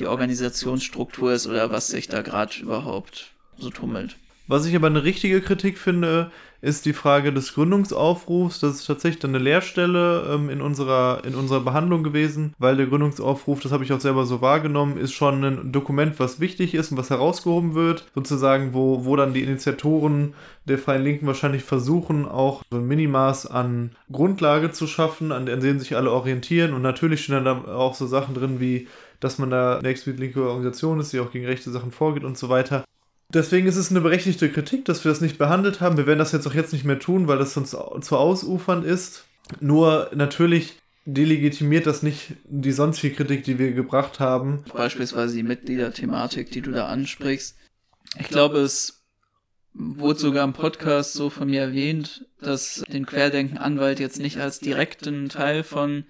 die 0.00 0.06
Organisationsstruktur 0.06 1.32
ist 1.32 1.46
oder 1.46 1.70
was 1.70 1.88
sich 1.88 2.08
da 2.08 2.22
gerade 2.22 2.58
überhaupt 2.60 3.32
so 3.58 3.70
tummelt. 3.70 4.16
Was 4.48 4.64
ich 4.64 4.74
aber 4.74 4.86
eine 4.86 5.04
richtige 5.04 5.42
Kritik 5.42 5.76
finde, 5.76 6.30
ist 6.60 6.86
die 6.86 6.94
Frage 6.94 7.32
des 7.32 7.54
Gründungsaufrufs. 7.54 8.60
Das 8.60 8.76
ist 8.76 8.86
tatsächlich 8.86 9.22
eine 9.24 9.38
Leerstelle 9.38 10.28
ähm, 10.34 10.48
in, 10.48 10.60
unserer, 10.60 11.22
in 11.24 11.34
unserer 11.34 11.60
Behandlung 11.60 12.02
gewesen, 12.02 12.54
weil 12.58 12.76
der 12.76 12.86
Gründungsaufruf, 12.86 13.60
das 13.60 13.72
habe 13.72 13.84
ich 13.84 13.92
auch 13.92 14.00
selber 14.00 14.26
so 14.26 14.40
wahrgenommen, 14.40 14.96
ist 14.96 15.12
schon 15.12 15.44
ein 15.44 15.70
Dokument, 15.70 16.18
was 16.18 16.40
wichtig 16.40 16.74
ist 16.74 16.90
und 16.90 16.96
was 16.96 17.10
herausgehoben 17.10 17.74
wird. 17.74 18.06
Sozusagen, 18.14 18.72
wo, 18.72 19.04
wo 19.04 19.14
dann 19.16 19.34
die 19.34 19.42
Initiatoren 19.42 20.34
der 20.64 20.78
Freien 20.78 21.04
Linken 21.04 21.26
wahrscheinlich 21.26 21.62
versuchen, 21.62 22.26
auch 22.26 22.62
so 22.70 22.78
ein 22.78 22.88
Minimaß 22.88 23.46
an 23.46 23.92
Grundlage 24.10 24.70
zu 24.72 24.86
schaffen, 24.86 25.30
an 25.30 25.46
denen 25.46 25.78
sich 25.78 25.94
alle 25.94 26.10
orientieren. 26.10 26.72
Und 26.72 26.82
natürlich 26.82 27.22
stehen 27.22 27.44
dann 27.44 27.64
da 27.64 27.74
auch 27.74 27.94
so 27.94 28.06
Sachen 28.06 28.34
drin 28.34 28.60
wie 28.60 28.88
dass 29.20 29.38
man 29.38 29.50
da 29.50 29.78
eine 29.78 29.88
explizit 29.88 30.20
linke 30.20 30.42
Organisation 30.42 31.00
ist, 31.00 31.12
die 31.12 31.20
auch 31.20 31.32
gegen 31.32 31.46
rechte 31.46 31.70
Sachen 31.70 31.92
vorgeht 31.92 32.24
und 32.24 32.38
so 32.38 32.48
weiter. 32.48 32.84
Deswegen 33.32 33.66
ist 33.66 33.76
es 33.76 33.90
eine 33.90 34.00
berechtigte 34.00 34.50
Kritik, 34.50 34.86
dass 34.86 35.04
wir 35.04 35.10
das 35.10 35.20
nicht 35.20 35.36
behandelt 35.36 35.80
haben. 35.80 35.98
Wir 35.98 36.06
werden 36.06 36.18
das 36.18 36.32
jetzt 36.32 36.46
auch 36.46 36.54
jetzt 36.54 36.72
nicht 36.72 36.84
mehr 36.84 36.98
tun, 36.98 37.28
weil 37.28 37.38
das 37.38 37.52
sonst 37.52 37.70
zu 37.72 38.16
ausufernd 38.16 38.86
ist. 38.86 39.26
Nur 39.60 40.10
natürlich 40.14 40.78
delegitimiert 41.04 41.86
das 41.86 42.02
nicht 42.02 42.34
die 42.44 42.72
sonstige 42.72 43.14
Kritik, 43.14 43.44
die 43.44 43.58
wir 43.58 43.72
gebracht 43.72 44.20
haben. 44.20 44.64
Beispielsweise 44.72 45.36
die 45.36 45.42
Mitgliederthematik, 45.42 46.50
die 46.50 46.60
du 46.60 46.70
da 46.70 46.86
ansprichst. 46.86 47.56
Ich 48.18 48.28
glaube, 48.28 48.58
es 48.58 49.02
wurde 49.74 50.18
sogar 50.18 50.44
im 50.44 50.54
Podcast 50.54 51.12
so 51.12 51.30
von 51.30 51.48
mir 51.48 51.60
erwähnt, 51.62 52.26
dass 52.40 52.82
den 52.88 53.06
Querdenken-Anwalt 53.06 54.00
jetzt 54.00 54.18
nicht 54.18 54.38
als 54.38 54.58
direkten 54.58 55.28
Teil 55.28 55.62
von 55.64 56.04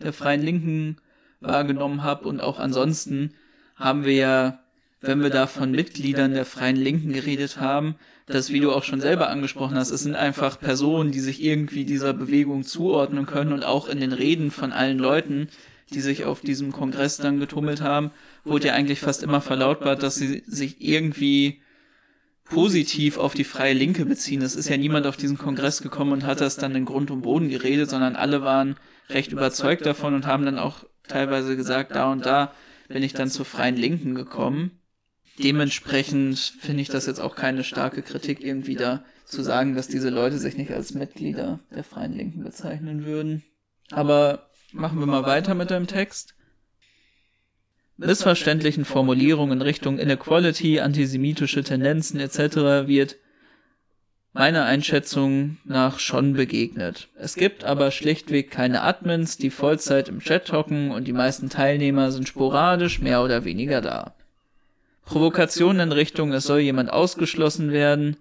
der 0.00 0.12
Freien 0.12 0.42
Linken 0.42 0.98
wahrgenommen 1.46 2.02
habe 2.02 2.28
und 2.28 2.40
auch 2.40 2.58
ansonsten 2.58 3.34
haben 3.76 4.04
wir 4.04 4.14
ja, 4.14 4.60
wenn 5.00 5.22
wir 5.22 5.30
da 5.30 5.46
von 5.46 5.70
Mitgliedern 5.70 6.32
der 6.32 6.44
Freien 6.44 6.76
Linken 6.76 7.12
geredet 7.12 7.60
haben, 7.60 7.96
das, 8.26 8.50
wie 8.50 8.60
du 8.60 8.72
auch 8.72 8.84
schon 8.84 9.00
selber 9.00 9.28
angesprochen 9.28 9.76
hast, 9.76 9.90
es 9.90 10.02
sind 10.02 10.14
einfach 10.14 10.58
Personen, 10.58 11.10
die 11.10 11.20
sich 11.20 11.42
irgendwie 11.42 11.84
dieser 11.84 12.14
Bewegung 12.14 12.64
zuordnen 12.64 13.26
können 13.26 13.52
und 13.52 13.64
auch 13.64 13.88
in 13.88 14.00
den 14.00 14.12
Reden 14.12 14.50
von 14.50 14.72
allen 14.72 14.98
Leuten, 14.98 15.48
die 15.92 16.00
sich 16.00 16.24
auf 16.24 16.40
diesem 16.40 16.72
Kongress 16.72 17.18
dann 17.18 17.38
getummelt 17.38 17.82
haben, 17.82 18.10
wurde 18.44 18.68
ja 18.68 18.74
eigentlich 18.74 19.00
fast 19.00 19.22
immer 19.22 19.42
verlautbart, 19.42 20.02
dass 20.02 20.14
sie 20.14 20.42
sich 20.46 20.76
irgendwie 20.80 21.60
positiv 22.44 23.18
auf 23.18 23.34
die 23.34 23.44
freie 23.44 23.74
Linke 23.74 24.04
beziehen. 24.06 24.42
Es 24.42 24.54
ist 24.54 24.68
ja 24.68 24.76
niemand 24.76 25.06
auf 25.06 25.16
diesen 25.16 25.38
Kongress 25.38 25.82
gekommen 25.82 26.12
und 26.12 26.24
hat 26.24 26.40
das 26.40 26.56
dann 26.56 26.74
in 26.74 26.84
Grund 26.84 27.10
und 27.10 27.22
Boden 27.22 27.48
geredet, 27.48 27.90
sondern 27.90 28.16
alle 28.16 28.42
waren 28.42 28.76
recht 29.08 29.32
überzeugt 29.32 29.84
davon 29.86 30.14
und 30.14 30.26
haben 30.26 30.44
dann 30.44 30.58
auch 30.58 30.84
teilweise 31.08 31.56
gesagt, 31.56 31.94
da 31.94 32.10
und 32.10 32.24
da 32.26 32.52
bin 32.88 33.02
ich 33.02 33.12
dann 33.12 33.30
zur 33.30 33.44
freien 33.44 33.76
Linken 33.76 34.14
gekommen. 34.14 34.80
Dementsprechend 35.38 36.38
finde 36.38 36.82
ich 36.82 36.88
das 36.88 37.06
jetzt 37.06 37.20
auch 37.20 37.34
keine 37.34 37.64
starke 37.64 38.02
Kritik 38.02 38.40
irgendwie 38.40 38.76
da 38.76 39.04
zu 39.24 39.42
sagen, 39.42 39.74
dass 39.74 39.88
diese 39.88 40.10
Leute 40.10 40.38
sich 40.38 40.56
nicht 40.56 40.70
als 40.70 40.94
Mitglieder 40.94 41.60
der 41.74 41.82
freien 41.82 42.12
Linken 42.12 42.44
bezeichnen 42.44 43.04
würden. 43.04 43.42
Aber 43.90 44.50
machen 44.72 44.98
wir 45.00 45.06
mal 45.06 45.24
weiter 45.24 45.54
mit 45.54 45.70
deinem 45.70 45.86
Text 45.86 46.34
missverständlichen 47.96 48.84
Formulierungen 48.84 49.58
in 49.58 49.62
Richtung 49.62 49.98
Inequality, 49.98 50.80
antisemitische 50.80 51.62
Tendenzen 51.62 52.20
etc. 52.20 52.86
wird 52.88 53.16
meiner 54.34 54.64
Einschätzung 54.64 55.58
nach 55.64 56.00
schon 56.00 56.34
begegnet. 56.34 57.08
Es 57.16 57.36
gibt 57.36 57.64
aber 57.64 57.92
schlichtweg 57.92 58.50
keine 58.50 58.82
Admins, 58.82 59.38
die 59.38 59.50
Vollzeit 59.50 60.08
im 60.08 60.18
Chat 60.18 60.52
hocken 60.52 60.90
und 60.90 61.06
die 61.06 61.12
meisten 61.12 61.48
Teilnehmer 61.48 62.10
sind 62.10 62.28
sporadisch 62.28 63.00
mehr 63.00 63.22
oder 63.22 63.44
weniger 63.44 63.80
da. 63.80 64.14
Provokationen 65.04 65.88
in 65.88 65.92
Richtung, 65.92 66.32
es 66.32 66.44
soll 66.44 66.60
jemand 66.60 66.92
ausgeschlossen 66.92 67.70
werden, 67.70 68.16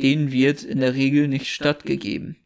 denen 0.00 0.30
wird 0.30 0.62
in 0.62 0.78
der 0.78 0.94
Regel 0.94 1.26
nicht 1.26 1.48
stattgegeben. 1.48 2.36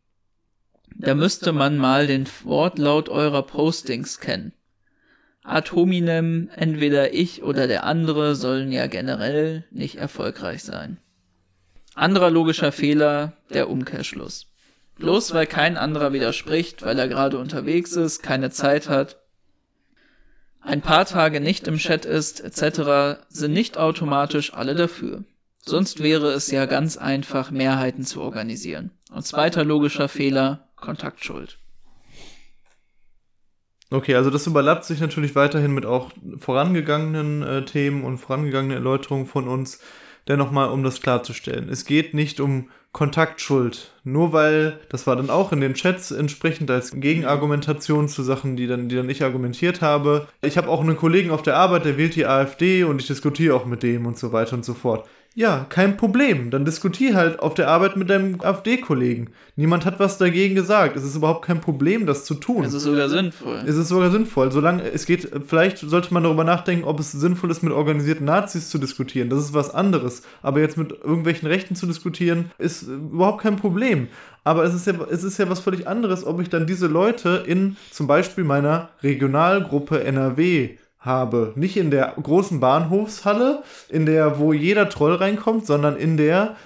Da 0.94 1.14
müsste 1.14 1.52
man 1.52 1.76
mal 1.76 2.06
den 2.06 2.26
Wortlaut 2.44 3.10
eurer 3.10 3.42
Postings 3.42 4.18
kennen. 4.18 4.52
Ad 5.42 5.72
hominem, 5.72 6.48
entweder 6.56 7.12
ich 7.12 7.42
oder 7.42 7.66
der 7.66 7.84
andere 7.84 8.34
sollen 8.34 8.72
ja 8.72 8.86
generell 8.86 9.64
nicht 9.70 9.96
erfolgreich 9.96 10.64
sein. 10.64 10.96
Anderer 11.96 12.30
logischer 12.30 12.72
Fehler, 12.72 13.32
der 13.52 13.68
Umkehrschluss. 13.70 14.46
Bloß 14.98 15.34
weil 15.34 15.46
kein 15.46 15.76
anderer 15.76 16.12
widerspricht, 16.12 16.82
weil 16.82 16.98
er 16.98 17.08
gerade 17.08 17.38
unterwegs 17.38 17.92
ist, 17.92 18.22
keine 18.22 18.50
Zeit 18.50 18.88
hat, 18.88 19.16
ein 20.60 20.82
paar 20.82 21.06
Tage 21.06 21.40
nicht 21.40 21.68
im 21.68 21.78
Chat 21.78 22.04
ist, 22.04 22.40
etc., 22.40 23.20
sind 23.28 23.52
nicht 23.52 23.78
automatisch 23.78 24.52
alle 24.52 24.74
dafür. 24.74 25.24
Sonst 25.60 26.02
wäre 26.02 26.32
es 26.32 26.50
ja 26.50 26.66
ganz 26.66 26.96
einfach, 26.96 27.50
Mehrheiten 27.50 28.04
zu 28.04 28.20
organisieren. 28.20 28.90
Und 29.12 29.24
zweiter 29.24 29.64
logischer 29.64 30.08
Fehler, 30.08 30.68
Kontaktschuld. 30.76 31.58
Okay, 33.90 34.16
also 34.16 34.30
das 34.30 34.46
überlappt 34.46 34.84
sich 34.84 35.00
natürlich 35.00 35.34
weiterhin 35.34 35.72
mit 35.72 35.86
auch 35.86 36.10
vorangegangenen 36.38 37.42
äh, 37.42 37.64
Themen 37.64 38.04
und 38.04 38.18
vorangegangenen 38.18 38.76
Erläuterungen 38.76 39.26
von 39.26 39.48
uns. 39.48 39.80
Dennoch 40.28 40.50
mal, 40.50 40.66
um 40.66 40.82
das 40.82 41.00
klarzustellen. 41.00 41.68
Es 41.68 41.84
geht 41.84 42.14
nicht 42.14 42.40
um 42.40 42.68
Kontaktschuld. 42.96 43.92
Nur 44.04 44.32
weil, 44.32 44.80
das 44.88 45.06
war 45.06 45.16
dann 45.16 45.28
auch 45.28 45.52
in 45.52 45.60
den 45.60 45.74
Chats 45.74 46.12
entsprechend 46.12 46.70
als 46.70 46.92
Gegenargumentation 46.92 48.08
zu 48.08 48.22
Sachen, 48.22 48.56
die 48.56 48.66
dann, 48.66 48.88
die 48.88 48.96
dann 48.96 49.10
ich 49.10 49.22
argumentiert 49.22 49.82
habe. 49.82 50.26
Ich 50.40 50.56
habe 50.56 50.68
auch 50.68 50.80
einen 50.80 50.96
Kollegen 50.96 51.30
auf 51.30 51.42
der 51.42 51.56
Arbeit, 51.56 51.84
der 51.84 51.98
wählt 51.98 52.16
die 52.16 52.24
AfD 52.24 52.84
und 52.84 53.00
ich 53.00 53.06
diskutiere 53.06 53.54
auch 53.54 53.66
mit 53.66 53.82
dem 53.82 54.06
und 54.06 54.18
so 54.18 54.32
weiter 54.32 54.54
und 54.54 54.64
so 54.64 54.72
fort. 54.72 55.06
Ja, 55.38 55.66
kein 55.68 55.98
Problem. 55.98 56.50
Dann 56.50 56.64
diskutier 56.64 57.14
halt 57.14 57.40
auf 57.40 57.52
der 57.52 57.68
Arbeit 57.68 57.98
mit 57.98 58.08
deinem 58.08 58.40
AfD-Kollegen. 58.40 59.28
Niemand 59.54 59.84
hat 59.84 60.00
was 60.00 60.16
dagegen 60.16 60.54
gesagt. 60.54 60.96
Es 60.96 61.04
ist 61.04 61.14
überhaupt 61.14 61.44
kein 61.44 61.60
Problem, 61.60 62.06
das 62.06 62.24
zu 62.24 62.36
tun. 62.36 62.64
Es 62.64 62.72
ist 62.72 62.84
sogar 62.84 63.10
sinnvoll. 63.10 63.62
Es 63.66 63.76
ist 63.76 63.88
sogar 63.88 64.10
sinnvoll. 64.10 64.50
Solange 64.50 64.90
es 64.90 65.04
geht, 65.04 65.30
vielleicht 65.46 65.76
sollte 65.76 66.14
man 66.14 66.22
darüber 66.22 66.44
nachdenken, 66.44 66.84
ob 66.84 67.00
es 67.00 67.12
sinnvoll 67.12 67.50
ist, 67.50 67.62
mit 67.62 67.74
organisierten 67.74 68.24
Nazis 68.24 68.70
zu 68.70 68.78
diskutieren. 68.78 69.28
Das 69.28 69.40
ist 69.40 69.52
was 69.52 69.74
anderes. 69.74 70.22
Aber 70.40 70.60
jetzt 70.60 70.78
mit 70.78 70.92
irgendwelchen 70.92 71.48
Rechten 71.48 71.76
zu 71.76 71.84
diskutieren, 71.84 72.50
ist 72.56 72.84
überhaupt 72.84 73.42
kein 73.42 73.56
Problem. 73.56 74.08
Aber 74.42 74.64
es 74.64 74.72
ist 74.72 74.86
ja, 74.86 74.94
es 75.10 75.22
ist 75.22 75.36
ja 75.36 75.50
was 75.50 75.60
völlig 75.60 75.86
anderes, 75.86 76.24
ob 76.24 76.40
ich 76.40 76.48
dann 76.48 76.66
diese 76.66 76.86
Leute 76.86 77.44
in 77.46 77.76
zum 77.90 78.06
Beispiel 78.06 78.44
meiner 78.44 78.88
Regionalgruppe 79.02 80.02
NRW 80.02 80.76
habe. 81.06 81.52
Nicht 81.56 81.76
in 81.76 81.90
der 81.90 82.14
großen 82.22 82.60
Bahnhofshalle, 82.60 83.62
in 83.88 84.04
der, 84.04 84.38
wo 84.38 84.52
jeder 84.52 84.88
Troll 84.88 85.14
reinkommt, 85.14 85.66
sondern 85.66 85.96
in 85.96 86.16
der 86.16 86.56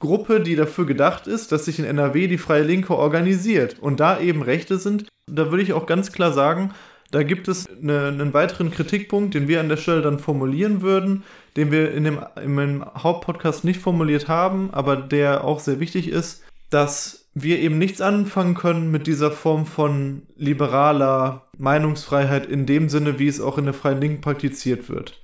Gruppe, 0.00 0.40
die 0.40 0.56
dafür 0.56 0.86
gedacht 0.86 1.26
ist, 1.26 1.52
dass 1.52 1.64
sich 1.64 1.78
in 1.78 1.84
NRW 1.84 2.26
die 2.26 2.38
Freie 2.38 2.64
Linke 2.64 2.96
organisiert 2.96 3.76
und 3.80 4.00
da 4.00 4.18
eben 4.20 4.42
Rechte 4.42 4.78
sind. 4.78 5.06
Da 5.30 5.50
würde 5.50 5.62
ich 5.62 5.72
auch 5.72 5.86
ganz 5.86 6.12
klar 6.12 6.32
sagen, 6.32 6.72
da 7.10 7.22
gibt 7.22 7.48
es 7.48 7.66
eine, 7.68 8.08
einen 8.08 8.34
weiteren 8.34 8.70
Kritikpunkt, 8.70 9.34
den 9.34 9.46
wir 9.46 9.60
an 9.60 9.68
der 9.68 9.76
Stelle 9.76 10.02
dann 10.02 10.18
formulieren 10.18 10.82
würden, 10.82 11.22
den 11.56 11.70
wir 11.70 11.92
in 11.92 12.04
dem, 12.04 12.18
in 12.42 12.56
dem 12.56 12.84
Hauptpodcast 12.84 13.64
nicht 13.64 13.80
formuliert 13.80 14.28
haben, 14.28 14.70
aber 14.72 14.96
der 14.96 15.44
auch 15.44 15.60
sehr 15.60 15.78
wichtig 15.78 16.08
ist, 16.08 16.42
dass 16.70 17.23
wir 17.34 17.58
eben 17.58 17.78
nichts 17.78 18.00
anfangen 18.00 18.54
können 18.54 18.90
mit 18.90 19.06
dieser 19.06 19.32
Form 19.32 19.66
von 19.66 20.22
liberaler 20.36 21.42
Meinungsfreiheit 21.58 22.46
in 22.46 22.64
dem 22.64 22.88
Sinne, 22.88 23.18
wie 23.18 23.26
es 23.26 23.40
auch 23.40 23.58
in 23.58 23.64
der 23.64 23.74
Freien 23.74 24.00
Linken 24.00 24.20
praktiziert 24.20 24.88
wird. 24.88 25.20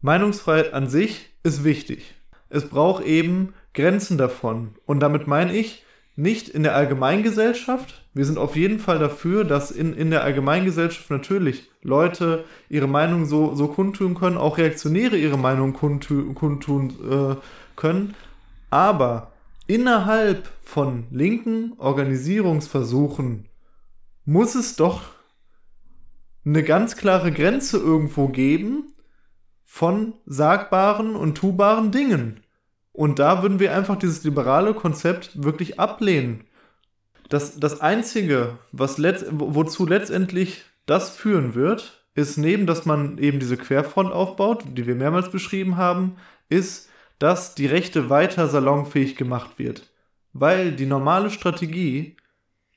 Meinungsfreiheit 0.00 0.72
an 0.72 0.88
sich 0.88 1.30
ist 1.42 1.64
wichtig. 1.64 2.14
Es 2.48 2.68
braucht 2.68 3.04
eben 3.04 3.54
Grenzen 3.74 4.18
davon. 4.18 4.74
Und 4.86 5.00
damit 5.00 5.26
meine 5.26 5.54
ich 5.54 5.84
nicht 6.14 6.48
in 6.48 6.62
der 6.62 6.74
Allgemeingesellschaft. 6.74 8.02
Wir 8.14 8.24
sind 8.24 8.38
auf 8.38 8.56
jeden 8.56 8.78
Fall 8.78 8.98
dafür, 8.98 9.44
dass 9.44 9.70
in, 9.70 9.94
in 9.94 10.10
der 10.10 10.24
Allgemeingesellschaft 10.24 11.10
natürlich 11.10 11.70
Leute 11.82 12.44
ihre 12.68 12.88
Meinung 12.88 13.26
so, 13.26 13.54
so 13.54 13.68
kundtun 13.68 14.14
können, 14.14 14.36
auch 14.36 14.58
Reaktionäre 14.58 15.16
ihre 15.16 15.38
Meinung 15.38 15.72
kundtun, 15.72 16.34
kundtun 16.34 16.90
äh, 17.08 17.36
können. 17.76 18.14
Aber 18.70 19.32
innerhalb 19.68 20.48
von 20.62 21.06
linken 21.12 21.74
Organisierungsversuchen 21.78 23.46
muss 24.24 24.56
es 24.56 24.74
doch 24.74 25.02
eine 26.44 26.64
ganz 26.64 26.96
klare 26.96 27.30
Grenze 27.30 27.76
irgendwo 27.76 28.28
geben 28.28 28.92
von 29.64 30.14
sagbaren 30.26 31.14
und 31.14 31.36
tubaren 31.36 31.92
Dingen. 31.92 32.40
Und 32.92 33.18
da 33.18 33.42
würden 33.42 33.60
wir 33.60 33.76
einfach 33.76 33.96
dieses 33.96 34.24
liberale 34.24 34.74
Konzept 34.74 35.44
wirklich 35.44 35.78
ablehnen. 35.78 36.44
Das, 37.28 37.60
das 37.60 37.80
Einzige, 37.80 38.58
was 38.72 38.96
letzt, 38.96 39.26
wozu 39.30 39.86
letztendlich 39.86 40.64
das 40.86 41.10
führen 41.10 41.54
wird, 41.54 42.06
ist 42.14 42.38
neben, 42.38 42.66
dass 42.66 42.86
man 42.86 43.18
eben 43.18 43.38
diese 43.38 43.58
Querfront 43.58 44.10
aufbaut, 44.10 44.64
die 44.72 44.86
wir 44.86 44.94
mehrmals 44.94 45.30
beschrieben 45.30 45.76
haben, 45.76 46.16
ist, 46.48 46.87
dass 47.18 47.54
die 47.54 47.66
Rechte 47.66 48.10
weiter 48.10 48.48
salonfähig 48.48 49.16
gemacht 49.16 49.58
wird. 49.58 49.90
Weil 50.32 50.72
die 50.72 50.86
normale 50.86 51.30
Strategie, 51.30 52.16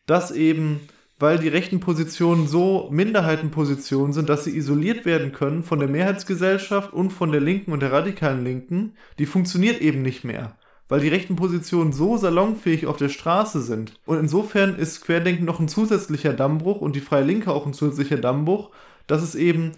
dass 0.08 0.32
eben, 0.32 0.82
weil 1.20 1.38
die 1.38 1.48
rechten 1.48 1.80
Positionen 1.80 2.48
so 2.48 2.90
Minderheitenpositionen 2.92 4.14
sind, 4.14 4.30
dass 4.30 4.46
sie 4.46 4.56
isoliert 4.56 5.06
werden 5.06 5.32
können 5.32 5.64
von 5.64 5.80
der 5.80 5.90
Mehrheitsgesellschaft 5.90 6.92
und 6.92 7.12
von 7.12 7.32
der 7.32 7.42
linken 7.42 7.72
und 7.72 7.82
der 7.82 7.92
radikalen 7.92 8.44
Linken, 8.44 8.94
die 9.20 9.28
funktioniert 9.28 9.80
eben 9.82 10.02
nicht 10.02 10.24
mehr. 10.24 10.56
Weil 10.88 11.02
die 11.02 11.10
rechten 11.10 11.36
Positionen 11.36 11.94
so 11.94 12.18
salonfähig 12.18 12.86
auf 12.86 12.98
der 12.98 13.10
Straße 13.10 13.62
sind. 13.62 13.94
Und 14.06 14.20
insofern 14.20 14.76
ist 14.76 15.06
Querdenken 15.06 15.46
noch 15.46 15.60
ein 15.60 15.70
zusätzlicher 15.70 16.34
Dammbruch 16.34 16.82
und 16.82 16.96
die 16.96 17.02
Freie 17.02 17.24
Linke 17.24 17.52
auch 17.52 17.66
ein 17.66 17.74
zusätzlicher 17.74 18.18
Dammbruch, 18.18 18.72
dass 19.08 19.22
es 19.22 19.36
eben 19.36 19.72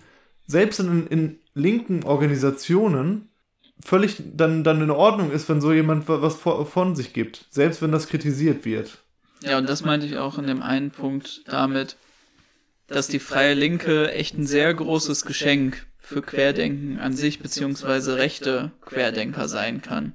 selbst 0.48 0.80
in, 0.80 1.08
in 1.08 1.40
linken 1.54 2.04
Organisationen 2.04 3.30
völlig 3.86 4.16
dann, 4.36 4.64
dann 4.64 4.82
in 4.82 4.92
Ordnung 4.92 5.32
ist, 5.32 5.50
wenn 5.50 5.62
so 5.62 5.74
jemand 5.74 6.08
was 6.08 6.36
von 6.36 6.96
sich 6.96 7.14
gibt, 7.14 7.46
selbst 7.50 7.82
wenn 7.82 7.92
das 7.92 8.08
kritisiert 8.08 8.66
wird. 8.66 9.00
Ja, 9.42 9.58
und 9.58 9.68
das 9.68 9.84
meinte 9.84 10.06
ich 10.06 10.18
auch 10.18 10.38
in 10.38 10.48
dem 10.48 10.62
einen 10.62 10.92
Punkt 10.92 11.42
damit, 11.48 11.98
dass 12.88 13.08
die 13.08 13.20
Freie 13.20 13.54
Linke 13.54 14.12
echt 14.12 14.38
ein 14.38 14.48
sehr 14.48 14.74
großes 14.74 15.26
Geschenk 15.26 15.86
für 16.00 16.22
Querdenken 16.22 17.00
an 17.00 17.14
sich 17.14 17.40
beziehungsweise 17.40 18.18
rechte 18.18 18.72
Querdenker 18.82 19.48
sein 19.48 19.82
kann. 19.82 20.14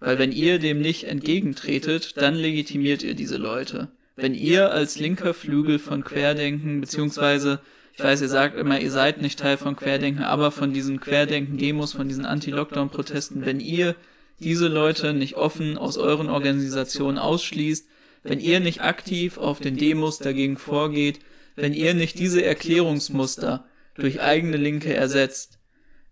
Weil 0.00 0.18
wenn 0.18 0.32
ihr 0.32 0.58
dem 0.58 0.80
nicht 0.80 1.04
entgegentretet, 1.04 2.16
dann 2.16 2.34
legitimiert 2.34 3.02
ihr 3.02 3.14
diese 3.14 3.38
Leute. 3.38 3.88
Wenn 4.16 4.34
ihr 4.34 4.70
als 4.70 4.98
linker 4.98 5.34
Flügel 5.34 5.78
von 5.78 6.04
Querdenken 6.04 6.80
beziehungsweise 6.80 7.60
ich 7.96 8.02
weiß, 8.02 8.22
ihr 8.22 8.28
sagt 8.28 8.58
immer, 8.58 8.80
ihr 8.80 8.90
seid 8.90 9.22
nicht 9.22 9.38
Teil 9.38 9.56
von 9.56 9.76
Querdenken, 9.76 10.24
aber 10.24 10.50
von 10.50 10.72
diesen 10.72 10.98
Querdenken-Demos, 10.98 11.92
von 11.92 12.08
diesen 12.08 12.26
Anti-Lockdown-Protesten, 12.26 13.46
wenn 13.46 13.60
ihr 13.60 13.94
diese 14.40 14.66
Leute 14.66 15.14
nicht 15.14 15.36
offen 15.36 15.78
aus 15.78 15.96
euren 15.96 16.28
Organisationen 16.28 17.18
ausschließt, 17.18 17.86
wenn 18.24 18.40
ihr 18.40 18.58
nicht 18.58 18.80
aktiv 18.82 19.38
auf 19.38 19.60
den 19.60 19.76
Demos 19.76 20.18
dagegen 20.18 20.56
vorgeht, 20.56 21.20
wenn 21.54 21.72
ihr 21.72 21.94
nicht 21.94 22.18
diese 22.18 22.44
Erklärungsmuster 22.44 23.64
durch 23.94 24.20
eigene 24.20 24.56
Linke 24.56 24.92
ersetzt, 24.92 25.60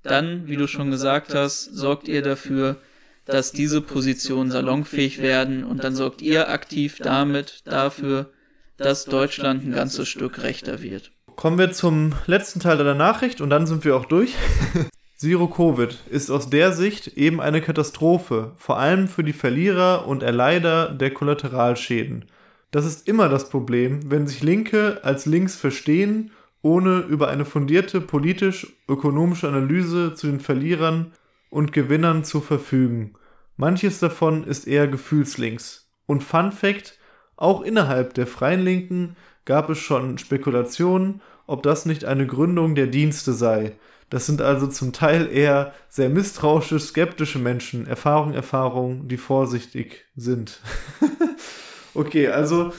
dann, 0.04 0.46
wie 0.46 0.56
du 0.56 0.68
schon 0.68 0.92
gesagt 0.92 1.34
hast, 1.34 1.64
sorgt 1.64 2.06
ihr 2.06 2.22
dafür, 2.22 2.76
dass 3.24 3.50
diese 3.50 3.80
Positionen 3.80 4.52
salonfähig 4.52 5.18
werden 5.18 5.64
und 5.64 5.82
dann 5.82 5.96
sorgt 5.96 6.22
ihr 6.22 6.48
aktiv 6.48 6.98
damit 7.02 7.62
dafür, 7.64 8.30
dass 8.76 9.04
Deutschland 9.04 9.64
ein 9.64 9.72
ganzes 9.72 10.08
Stück 10.08 10.42
rechter 10.42 10.82
wird. 10.82 11.12
Kommen 11.36 11.58
wir 11.58 11.72
zum 11.72 12.12
letzten 12.26 12.60
Teil 12.60 12.78
deiner 12.78 12.94
Nachricht 12.94 13.40
und 13.40 13.50
dann 13.50 13.66
sind 13.66 13.84
wir 13.84 13.96
auch 13.96 14.04
durch. 14.04 14.34
Zero 15.16 15.46
Covid 15.46 15.96
ist 16.10 16.30
aus 16.30 16.50
der 16.50 16.72
Sicht 16.72 17.16
eben 17.16 17.40
eine 17.40 17.60
Katastrophe, 17.60 18.52
vor 18.56 18.78
allem 18.78 19.06
für 19.06 19.22
die 19.22 19.32
Verlierer 19.32 20.06
und 20.06 20.22
Erleider 20.22 20.88
der 20.88 21.12
Kollateralschäden. 21.12 22.24
Das 22.72 22.84
ist 22.84 23.06
immer 23.06 23.28
das 23.28 23.48
Problem, 23.48 24.10
wenn 24.10 24.26
sich 24.26 24.42
Linke 24.42 25.00
als 25.04 25.26
links 25.26 25.56
verstehen, 25.56 26.32
ohne 26.62 27.00
über 27.00 27.28
eine 27.28 27.44
fundierte 27.44 28.00
politisch-ökonomische 28.00 29.48
Analyse 29.48 30.14
zu 30.14 30.26
den 30.26 30.40
Verlierern 30.40 31.12
und 31.50 31.72
Gewinnern 31.72 32.24
zu 32.24 32.40
verfügen. 32.40 33.14
Manches 33.56 33.98
davon 33.98 34.44
ist 34.44 34.66
eher 34.66 34.88
gefühlslinks. 34.88 35.88
Und 36.06 36.22
Fun 36.22 36.50
Fact, 36.50 36.98
auch 37.42 37.62
innerhalb 37.62 38.14
der 38.14 38.26
Freien 38.26 38.62
Linken 38.62 39.16
gab 39.44 39.68
es 39.68 39.78
schon 39.78 40.18
Spekulationen, 40.18 41.20
ob 41.46 41.62
das 41.62 41.86
nicht 41.86 42.04
eine 42.04 42.26
Gründung 42.26 42.74
der 42.74 42.86
Dienste 42.86 43.32
sei. 43.32 43.72
Das 44.10 44.26
sind 44.26 44.42
also 44.42 44.66
zum 44.66 44.92
Teil 44.92 45.28
eher 45.32 45.74
sehr 45.88 46.08
misstrauische, 46.08 46.78
skeptische 46.78 47.38
Menschen, 47.38 47.86
Erfahrung, 47.86 48.34
Erfahrung, 48.34 49.08
die 49.08 49.16
vorsichtig 49.16 50.04
sind. 50.14 50.60
okay, 51.94 52.28
also 52.28 52.72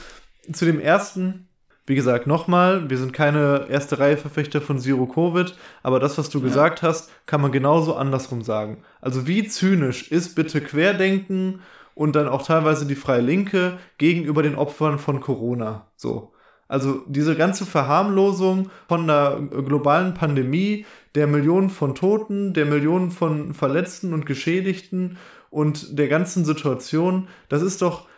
zu 0.52 0.64
dem 0.64 0.80
ersten, 0.80 1.48
wie 1.86 1.96
gesagt, 1.96 2.26
nochmal, 2.26 2.88
wir 2.88 2.96
sind 2.96 3.12
keine 3.12 3.66
erste 3.68 3.98
Reihe 3.98 4.16
Verfechter 4.16 4.62
von 4.62 4.78
Zero 4.78 5.06
Covid, 5.06 5.54
aber 5.82 6.00
das, 6.00 6.16
was 6.16 6.30
du 6.30 6.38
ja. 6.38 6.44
gesagt 6.44 6.82
hast, 6.82 7.10
kann 7.26 7.40
man 7.40 7.52
genauso 7.52 7.96
andersrum 7.96 8.42
sagen. 8.42 8.82
Also 9.00 9.26
wie 9.26 9.46
zynisch 9.46 10.10
ist 10.10 10.34
bitte 10.34 10.60
Querdenken 10.60 11.60
und 11.94 12.16
dann 12.16 12.28
auch 12.28 12.42
teilweise 12.42 12.86
die 12.86 12.94
Freie 12.94 13.20
Linke 13.20 13.78
gegenüber 13.98 14.42
den 14.42 14.56
Opfern 14.56 14.98
von 14.98 15.20
Corona? 15.20 15.88
So. 15.96 16.32
Also 16.66 17.02
diese 17.06 17.36
ganze 17.36 17.66
Verharmlosung 17.66 18.70
von 18.88 19.06
der 19.06 19.40
globalen 19.66 20.14
Pandemie, 20.14 20.86
der 21.14 21.26
Millionen 21.26 21.70
von 21.70 21.94
Toten, 21.94 22.54
der 22.54 22.66
Millionen 22.66 23.10
von 23.10 23.54
Verletzten 23.54 24.12
und 24.12 24.26
Geschädigten 24.26 25.18
und 25.50 25.98
der 25.98 26.08
ganzen 26.08 26.44
Situation, 26.44 27.28
das 27.48 27.62
ist 27.62 27.82
doch 27.82 28.08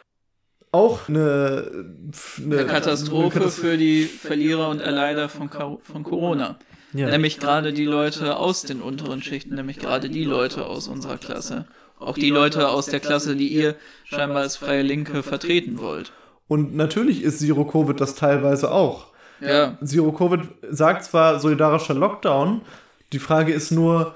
auch 0.73 1.09
eine, 1.09 1.71
eine, 2.39 2.57
eine 2.59 2.67
Katastrophe 2.67 3.41
eine 3.41 3.51
für 3.51 3.77
die 3.77 4.05
Verlierer 4.05 4.69
und 4.69 4.81
Erleider 4.81 5.29
von, 5.29 5.51
von 5.51 6.03
Corona. 6.03 6.59
Ja. 6.93 7.11
Nämlich 7.11 7.39
gerade 7.39 7.73
die 7.73 7.85
Leute 7.85 8.37
aus 8.37 8.63
den 8.63 8.81
unteren 8.81 9.23
Schichten, 9.23 9.55
nämlich 9.55 9.79
gerade 9.79 10.09
die 10.09 10.25
Leute 10.25 10.67
aus 10.67 10.89
unserer 10.89 11.19
Klasse. 11.19 11.67
Auch 11.99 12.15
die 12.15 12.31
Leute 12.31 12.69
aus 12.69 12.87
der 12.87 13.01
Klasse, 13.01 13.37
die 13.37 13.49
ihr 13.49 13.75
scheinbar 14.05 14.43
als 14.43 14.57
freie 14.57 14.83
Linke 14.83 15.23
vertreten 15.23 15.79
wollt. 15.79 16.13
Und 16.49 16.77
natürlich 16.77 17.23
ist 17.23 17.41
Zero 17.41 17.65
Covid 17.65 18.01
das 18.01 18.15
teilweise 18.15 18.71
auch. 18.71 19.09
Ja. 19.41 19.79
Zero 19.85 20.13
Covid 20.13 20.41
sagt 20.71 21.05
zwar 21.05 21.41
solidarischer 21.41 21.95
Lockdown, 21.95 22.63
die 23.13 23.19
Frage 23.19 23.53
ist 23.53 23.71
nur, 23.71 24.15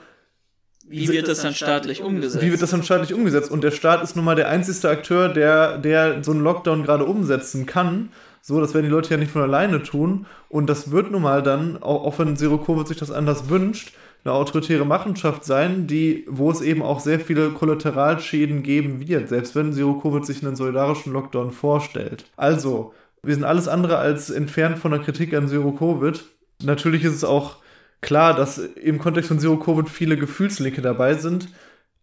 wie 0.88 1.08
wird 1.08 1.28
das 1.28 1.42
dann 1.42 1.54
staatlich 1.54 2.02
umgesetzt? 2.02 2.44
Wie 2.44 2.50
wird 2.50 2.60
das 2.60 2.70
dann 2.70 2.82
staatlich 2.82 3.14
umgesetzt? 3.14 3.50
Und 3.50 3.62
der 3.62 3.70
Staat 3.70 4.02
ist 4.02 4.16
nun 4.16 4.24
mal 4.24 4.34
der 4.34 4.48
einzige 4.48 4.88
Akteur, 4.88 5.28
der, 5.28 5.78
der 5.78 6.24
so 6.24 6.32
einen 6.32 6.42
Lockdown 6.42 6.82
gerade 6.82 7.04
umsetzen 7.04 7.64
kann. 7.64 8.10
So, 8.42 8.60
das 8.60 8.74
werden 8.74 8.86
die 8.86 8.90
Leute 8.90 9.10
ja 9.10 9.16
nicht 9.16 9.32
von 9.32 9.42
alleine 9.42 9.82
tun. 9.82 10.26
Und 10.48 10.68
das 10.68 10.90
wird 10.90 11.10
nun 11.10 11.22
mal 11.22 11.42
dann, 11.42 11.82
auch, 11.82 12.04
auch 12.04 12.18
wenn 12.18 12.36
Zero 12.36 12.58
Covid 12.58 12.86
sich 12.86 12.96
das 12.96 13.10
anders 13.10 13.48
wünscht, 13.48 13.92
eine 14.24 14.34
autoritäre 14.34 14.84
Machenschaft 14.84 15.44
sein, 15.44 15.86
die, 15.86 16.26
wo 16.28 16.50
es 16.50 16.60
eben 16.60 16.82
auch 16.82 17.00
sehr 17.00 17.20
viele 17.20 17.50
Kollateralschäden 17.50 18.62
geben 18.62 19.06
wird, 19.06 19.28
selbst 19.28 19.54
wenn 19.54 19.72
Zero 19.72 19.94
Covid 19.94 20.26
sich 20.26 20.44
einen 20.44 20.56
solidarischen 20.56 21.12
Lockdown 21.12 21.52
vorstellt. 21.52 22.26
Also, 22.36 22.92
wir 23.22 23.34
sind 23.34 23.44
alles 23.44 23.68
andere 23.68 23.98
als 23.98 24.30
entfernt 24.30 24.78
von 24.78 24.90
der 24.90 25.00
Kritik 25.00 25.34
an 25.34 25.48
Zero 25.48 25.72
Covid. 25.72 26.22
Natürlich 26.62 27.04
ist 27.04 27.14
es 27.14 27.24
auch 27.24 27.56
klar, 28.00 28.34
dass 28.34 28.58
im 28.58 28.98
Kontext 28.98 29.28
von 29.28 29.38
Zero 29.38 29.56
Covid 29.58 29.88
viele 29.88 30.16
Gefühlslinke 30.16 30.82
dabei 30.82 31.14
sind, 31.14 31.48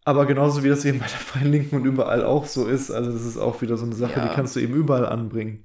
aber 0.04 0.26
genauso 0.26 0.64
wie 0.64 0.68
das 0.68 0.84
eben 0.84 0.98
bei 1.00 1.06
der 1.06 1.18
Freien 1.18 1.52
Linken 1.52 1.76
und 1.76 1.84
überall 1.84 2.24
auch 2.24 2.46
so 2.46 2.66
ist, 2.66 2.90
also 2.90 3.12
das 3.12 3.26
ist 3.26 3.36
auch 3.36 3.60
wieder 3.62 3.76
so 3.76 3.84
eine 3.84 3.94
Sache, 3.94 4.20
ja. 4.20 4.28
die 4.28 4.34
kannst 4.34 4.56
du 4.56 4.60
eben 4.60 4.74
überall 4.74 5.06
anbringen. 5.06 5.62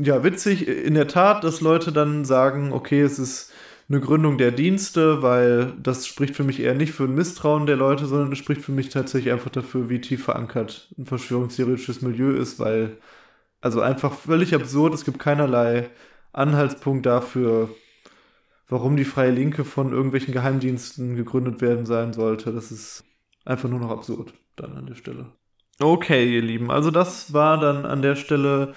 Ja, 0.00 0.22
witzig, 0.22 0.68
in 0.68 0.94
der 0.94 1.08
Tat, 1.08 1.42
dass 1.42 1.60
Leute 1.60 1.92
dann 1.92 2.24
sagen, 2.24 2.72
okay, 2.72 3.00
es 3.00 3.18
ist 3.18 3.52
eine 3.88 4.00
Gründung 4.00 4.38
der 4.38 4.52
Dienste, 4.52 5.22
weil 5.22 5.72
das 5.82 6.06
spricht 6.06 6.36
für 6.36 6.44
mich 6.44 6.60
eher 6.60 6.74
nicht 6.74 6.92
für 6.92 7.04
ein 7.04 7.14
Misstrauen 7.14 7.66
der 7.66 7.76
Leute, 7.76 8.06
sondern 8.06 8.30
es 8.30 8.38
spricht 8.38 8.62
für 8.62 8.72
mich 8.72 8.90
tatsächlich 8.90 9.32
einfach 9.32 9.50
dafür, 9.50 9.88
wie 9.88 10.00
tief 10.00 10.24
verankert 10.24 10.92
ein 10.98 11.06
verschwörungstheoretisches 11.06 12.02
Milieu 12.02 12.30
ist, 12.32 12.60
weil, 12.60 12.98
also 13.60 13.80
einfach 13.80 14.12
völlig 14.12 14.54
absurd, 14.54 14.94
es 14.94 15.04
gibt 15.04 15.18
keinerlei 15.18 15.88
Anhaltspunkt 16.32 17.06
dafür, 17.06 17.70
warum 18.68 18.96
die 18.96 19.04
Freie 19.04 19.30
Linke 19.32 19.64
von 19.64 19.92
irgendwelchen 19.92 20.34
Geheimdiensten 20.34 21.16
gegründet 21.16 21.60
werden 21.62 21.86
sein 21.86 22.12
sollte. 22.12 22.52
Das 22.52 22.70
ist 22.70 23.04
einfach 23.44 23.70
nur 23.70 23.80
noch 23.80 23.90
absurd 23.90 24.34
dann 24.54 24.76
an 24.76 24.86
der 24.86 24.94
Stelle. 24.94 25.32
Okay, 25.80 26.34
ihr 26.34 26.42
Lieben, 26.42 26.70
also 26.70 26.90
das 26.90 27.32
war 27.32 27.58
dann 27.58 27.86
an 27.86 28.02
der 28.02 28.16
Stelle 28.16 28.74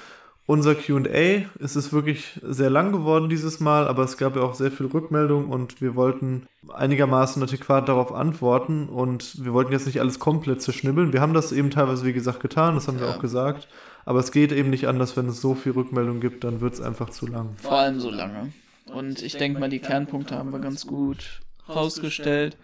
unser 0.52 0.76
QA. 0.76 1.46
Es 1.62 1.78
ist 1.78 1.94
wirklich 1.94 2.38
sehr 2.44 2.70
lang 2.70 2.92
geworden 2.92 3.30
dieses 3.30 3.62
Mal, 3.62 3.88
aber 3.88 4.04
es 4.04 4.18
gab 4.18 4.36
ja 4.36 4.42
auch 4.42 4.54
sehr 4.54 4.70
viel 4.70 4.88
Rückmeldung 4.88 5.48
und 5.48 5.80
wir 5.80 5.96
wollten 5.96 6.46
einigermaßen 6.74 7.42
adäquat 7.42 7.88
darauf 7.88 8.12
antworten 8.12 8.90
und 8.90 9.46
wir 9.46 9.54
wollten 9.54 9.72
jetzt 9.72 9.86
nicht 9.86 10.02
alles 10.02 10.20
komplett 10.20 10.62
zerschnibbeln. 10.62 11.14
Wir 11.14 11.22
haben 11.22 11.34
das 11.34 11.54
eben 11.54 11.72
teilweise, 11.72 12.06
wie 12.06 12.12
gesagt, 12.12 12.42
getan, 12.42 12.76
das 12.76 12.90
haben 12.90 12.98
ja. 13.00 13.04
wir 13.06 13.10
auch 13.12 13.20
gesagt. 13.20 13.70
Aber 14.04 14.20
es 14.20 14.34
geht 14.34 14.52
eben 14.52 14.70
nicht 14.72 14.90
anders, 14.90 15.16
wenn 15.16 15.30
es 15.30 15.40
so 15.40 15.56
viel 15.56 15.72
Rückmeldung 15.72 16.20
gibt, 16.20 16.44
dann 16.44 16.60
wird 16.60 16.74
es 16.74 16.82
einfach 16.82 17.12
zu 17.12 17.28
lang. 17.28 17.56
Vor 17.56 17.78
allem 17.78 18.02
so 18.02 18.10
lange. 18.10 18.52
Und 18.94 19.22
ich 19.22 19.38
denke 19.38 19.58
mal, 19.58 19.70
die 19.70 19.80
Kernpunkte 19.80 20.36
haben 20.36 20.52
wir 20.52 20.60
ganz 20.60 20.86
gut 20.86 21.40
rausgestellt. 21.70 22.58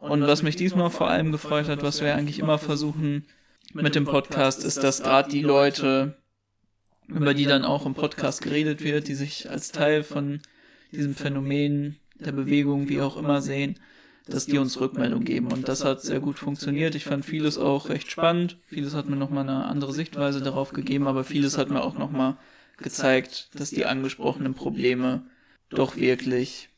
Und 0.00 0.26
was 0.26 0.42
mich 0.42 0.56
diesmal 0.56 0.90
vor 0.90 1.08
allem 1.08 1.32
gefreut 1.32 1.68
hat, 1.68 1.82
was 1.82 2.02
wir 2.02 2.14
eigentlich 2.14 2.40
immer 2.40 2.58
versuchen 2.58 3.24
mit 3.72 3.94
dem 3.94 4.04
Podcast, 4.04 4.64
ist, 4.64 4.82
dass 4.82 5.02
gerade 5.02 5.30
die 5.30 5.40
Leute, 5.40 6.16
über 7.08 7.34
die 7.34 7.44
dann 7.44 7.64
auch 7.64 7.86
im 7.86 7.94
Podcast 7.94 8.42
geredet 8.42 8.82
wird, 8.82 9.08
die 9.08 9.14
sich 9.14 9.50
als 9.50 9.72
Teil 9.72 10.02
von 10.02 10.40
diesem 10.92 11.14
Phänomen 11.14 11.96
der 12.14 12.32
Bewegung, 12.32 12.88
wie 12.88 13.00
auch 13.00 13.16
immer 13.16 13.42
sehen, 13.42 13.78
dass 14.26 14.46
die 14.46 14.58
uns 14.58 14.80
Rückmeldung 14.80 15.24
geben. 15.24 15.52
Und 15.52 15.68
das 15.68 15.84
hat 15.84 16.00
sehr 16.00 16.20
gut 16.20 16.38
funktioniert. 16.38 16.94
Ich 16.94 17.04
fand 17.04 17.24
vieles 17.24 17.58
auch 17.58 17.88
recht 17.88 18.10
spannend. 18.10 18.58
Vieles 18.66 18.94
hat 18.94 19.08
mir 19.08 19.16
nochmal 19.16 19.48
eine 19.48 19.64
andere 19.64 19.92
Sichtweise 19.92 20.40
darauf 20.40 20.72
gegeben, 20.72 21.06
aber 21.06 21.24
vieles 21.24 21.58
hat 21.58 21.70
mir 21.70 21.82
auch 21.82 21.98
nochmal 21.98 22.36
gezeigt, 22.78 23.50
dass 23.54 23.70
die 23.70 23.84
angesprochenen 23.84 24.54
Probleme 24.54 25.24
doch 25.70 25.96
wirklich 25.96 26.68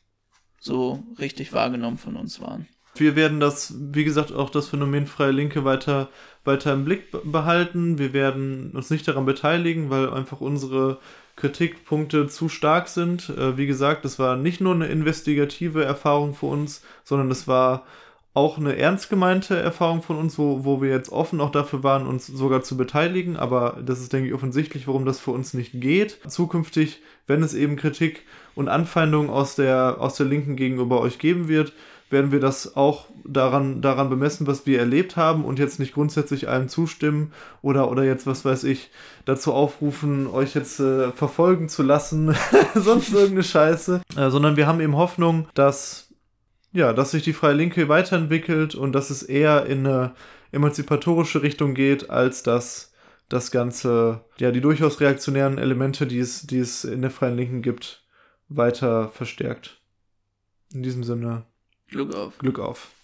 so 0.59 1.03
richtig 1.19 1.53
wahrgenommen 1.53 1.97
von 1.97 2.15
uns 2.15 2.39
waren. 2.41 2.67
Wir 2.95 3.15
werden 3.15 3.39
das, 3.39 3.73
wie 3.77 4.03
gesagt, 4.03 4.33
auch 4.33 4.49
das 4.49 4.69
Phänomen 4.69 5.07
Freie 5.07 5.31
Linke 5.31 5.65
weiter, 5.65 6.09
weiter 6.45 6.73
im 6.73 6.85
Blick 6.85 7.07
behalten. 7.23 7.97
Wir 7.97 8.13
werden 8.13 8.71
uns 8.73 8.89
nicht 8.89 9.07
daran 9.07 9.25
beteiligen, 9.25 9.89
weil 9.89 10.09
einfach 10.09 10.39
unsere 10.41 10.99
Kritikpunkte 11.35 12.27
zu 12.27 12.47
stark 12.49 12.87
sind. 12.87 13.29
Äh, 13.29 13.57
wie 13.57 13.67
gesagt, 13.67 14.05
das 14.05 14.19
war 14.19 14.37
nicht 14.37 14.61
nur 14.61 14.73
eine 14.73 14.87
investigative 14.87 15.83
Erfahrung 15.83 16.33
für 16.33 16.45
uns, 16.45 16.83
sondern 17.03 17.29
es 17.29 17.47
war 17.47 17.85
auch 18.33 18.57
eine 18.57 18.77
ernst 18.77 19.09
gemeinte 19.09 19.55
Erfahrung 19.55 20.01
von 20.01 20.17
uns, 20.17 20.37
wo, 20.37 20.65
wo 20.65 20.81
wir 20.81 20.89
jetzt 20.89 21.09
offen 21.09 21.39
auch 21.39 21.51
dafür 21.51 21.83
waren, 21.83 22.05
uns 22.05 22.27
sogar 22.27 22.63
zu 22.63 22.75
beteiligen. 22.75 23.37
Aber 23.37 23.77
das 23.83 24.01
ist, 24.01 24.11
denke 24.11 24.27
ich, 24.27 24.33
offensichtlich, 24.33 24.87
warum 24.87 25.05
das 25.05 25.21
für 25.21 25.31
uns 25.31 25.53
nicht 25.53 25.71
geht. 25.73 26.19
Zukünftig, 26.27 27.01
wenn 27.27 27.43
es 27.43 27.53
eben 27.53 27.77
Kritik 27.77 28.23
und 28.53 28.67
Anfeindungen 28.67 29.29
aus 29.29 29.55
der, 29.55 29.97
aus 29.99 30.15
der 30.15 30.25
Linken 30.25 30.57
gegenüber 30.57 30.99
euch 30.99 31.17
geben 31.17 31.47
wird, 31.47 31.71
werden 32.15 32.31
wir 32.31 32.39
das 32.39 32.77
auch 32.77 33.07
daran, 33.25 33.81
daran 33.81 34.09
bemessen, 34.09 34.47
was 34.47 34.65
wir 34.65 34.79
erlebt 34.79 35.17
haben 35.17 35.43
und 35.43 35.59
jetzt 35.59 35.79
nicht 35.79 35.93
grundsätzlich 35.93 36.47
allem 36.47 36.69
zustimmen 36.69 37.33
oder, 37.61 37.91
oder 37.91 38.05
jetzt, 38.05 38.25
was 38.25 38.45
weiß 38.45 38.63
ich, 38.63 38.89
dazu 39.25 39.51
aufrufen, 39.51 40.27
euch 40.27 40.55
jetzt 40.55 40.79
äh, 40.79 41.11
verfolgen 41.11 41.67
zu 41.67 41.83
lassen, 41.83 42.33
sonst 42.73 43.11
irgendeine 43.11 43.43
Scheiße, 43.43 44.01
äh, 44.15 44.29
sondern 44.29 44.55
wir 44.55 44.65
haben 44.65 44.79
eben 44.79 44.95
Hoffnung, 44.95 45.49
dass 45.55 46.13
ja, 46.71 46.93
dass 46.93 47.11
sich 47.11 47.23
die 47.23 47.33
Freie 47.33 47.53
Linke 47.53 47.89
weiterentwickelt 47.89 48.75
und 48.75 48.93
dass 48.93 49.09
es 49.09 49.21
eher 49.21 49.65
in 49.65 49.85
eine 49.85 50.13
emanzipatorische 50.53 51.41
Richtung 51.41 51.73
geht, 51.73 52.09
als 52.09 52.43
dass 52.43 52.93
das 53.27 53.51
Ganze, 53.51 54.23
ja, 54.37 54.51
die 54.51 54.61
durchaus 54.61 55.01
reaktionären 55.01 55.57
Elemente, 55.57 56.07
die 56.07 56.19
es, 56.19 56.47
die 56.47 56.59
es 56.59 56.85
in 56.85 57.01
der 57.01 57.11
Freien 57.11 57.35
Linken 57.35 57.61
gibt, 57.61 58.05
weiter 58.47 59.09
verstärkt. 59.09 59.81
In 60.73 60.81
diesem 60.81 61.03
Sinne. 61.03 61.45
Glück 61.87 62.15
auf. 62.15 62.37
Glück 62.39 62.59
auf. 62.59 62.94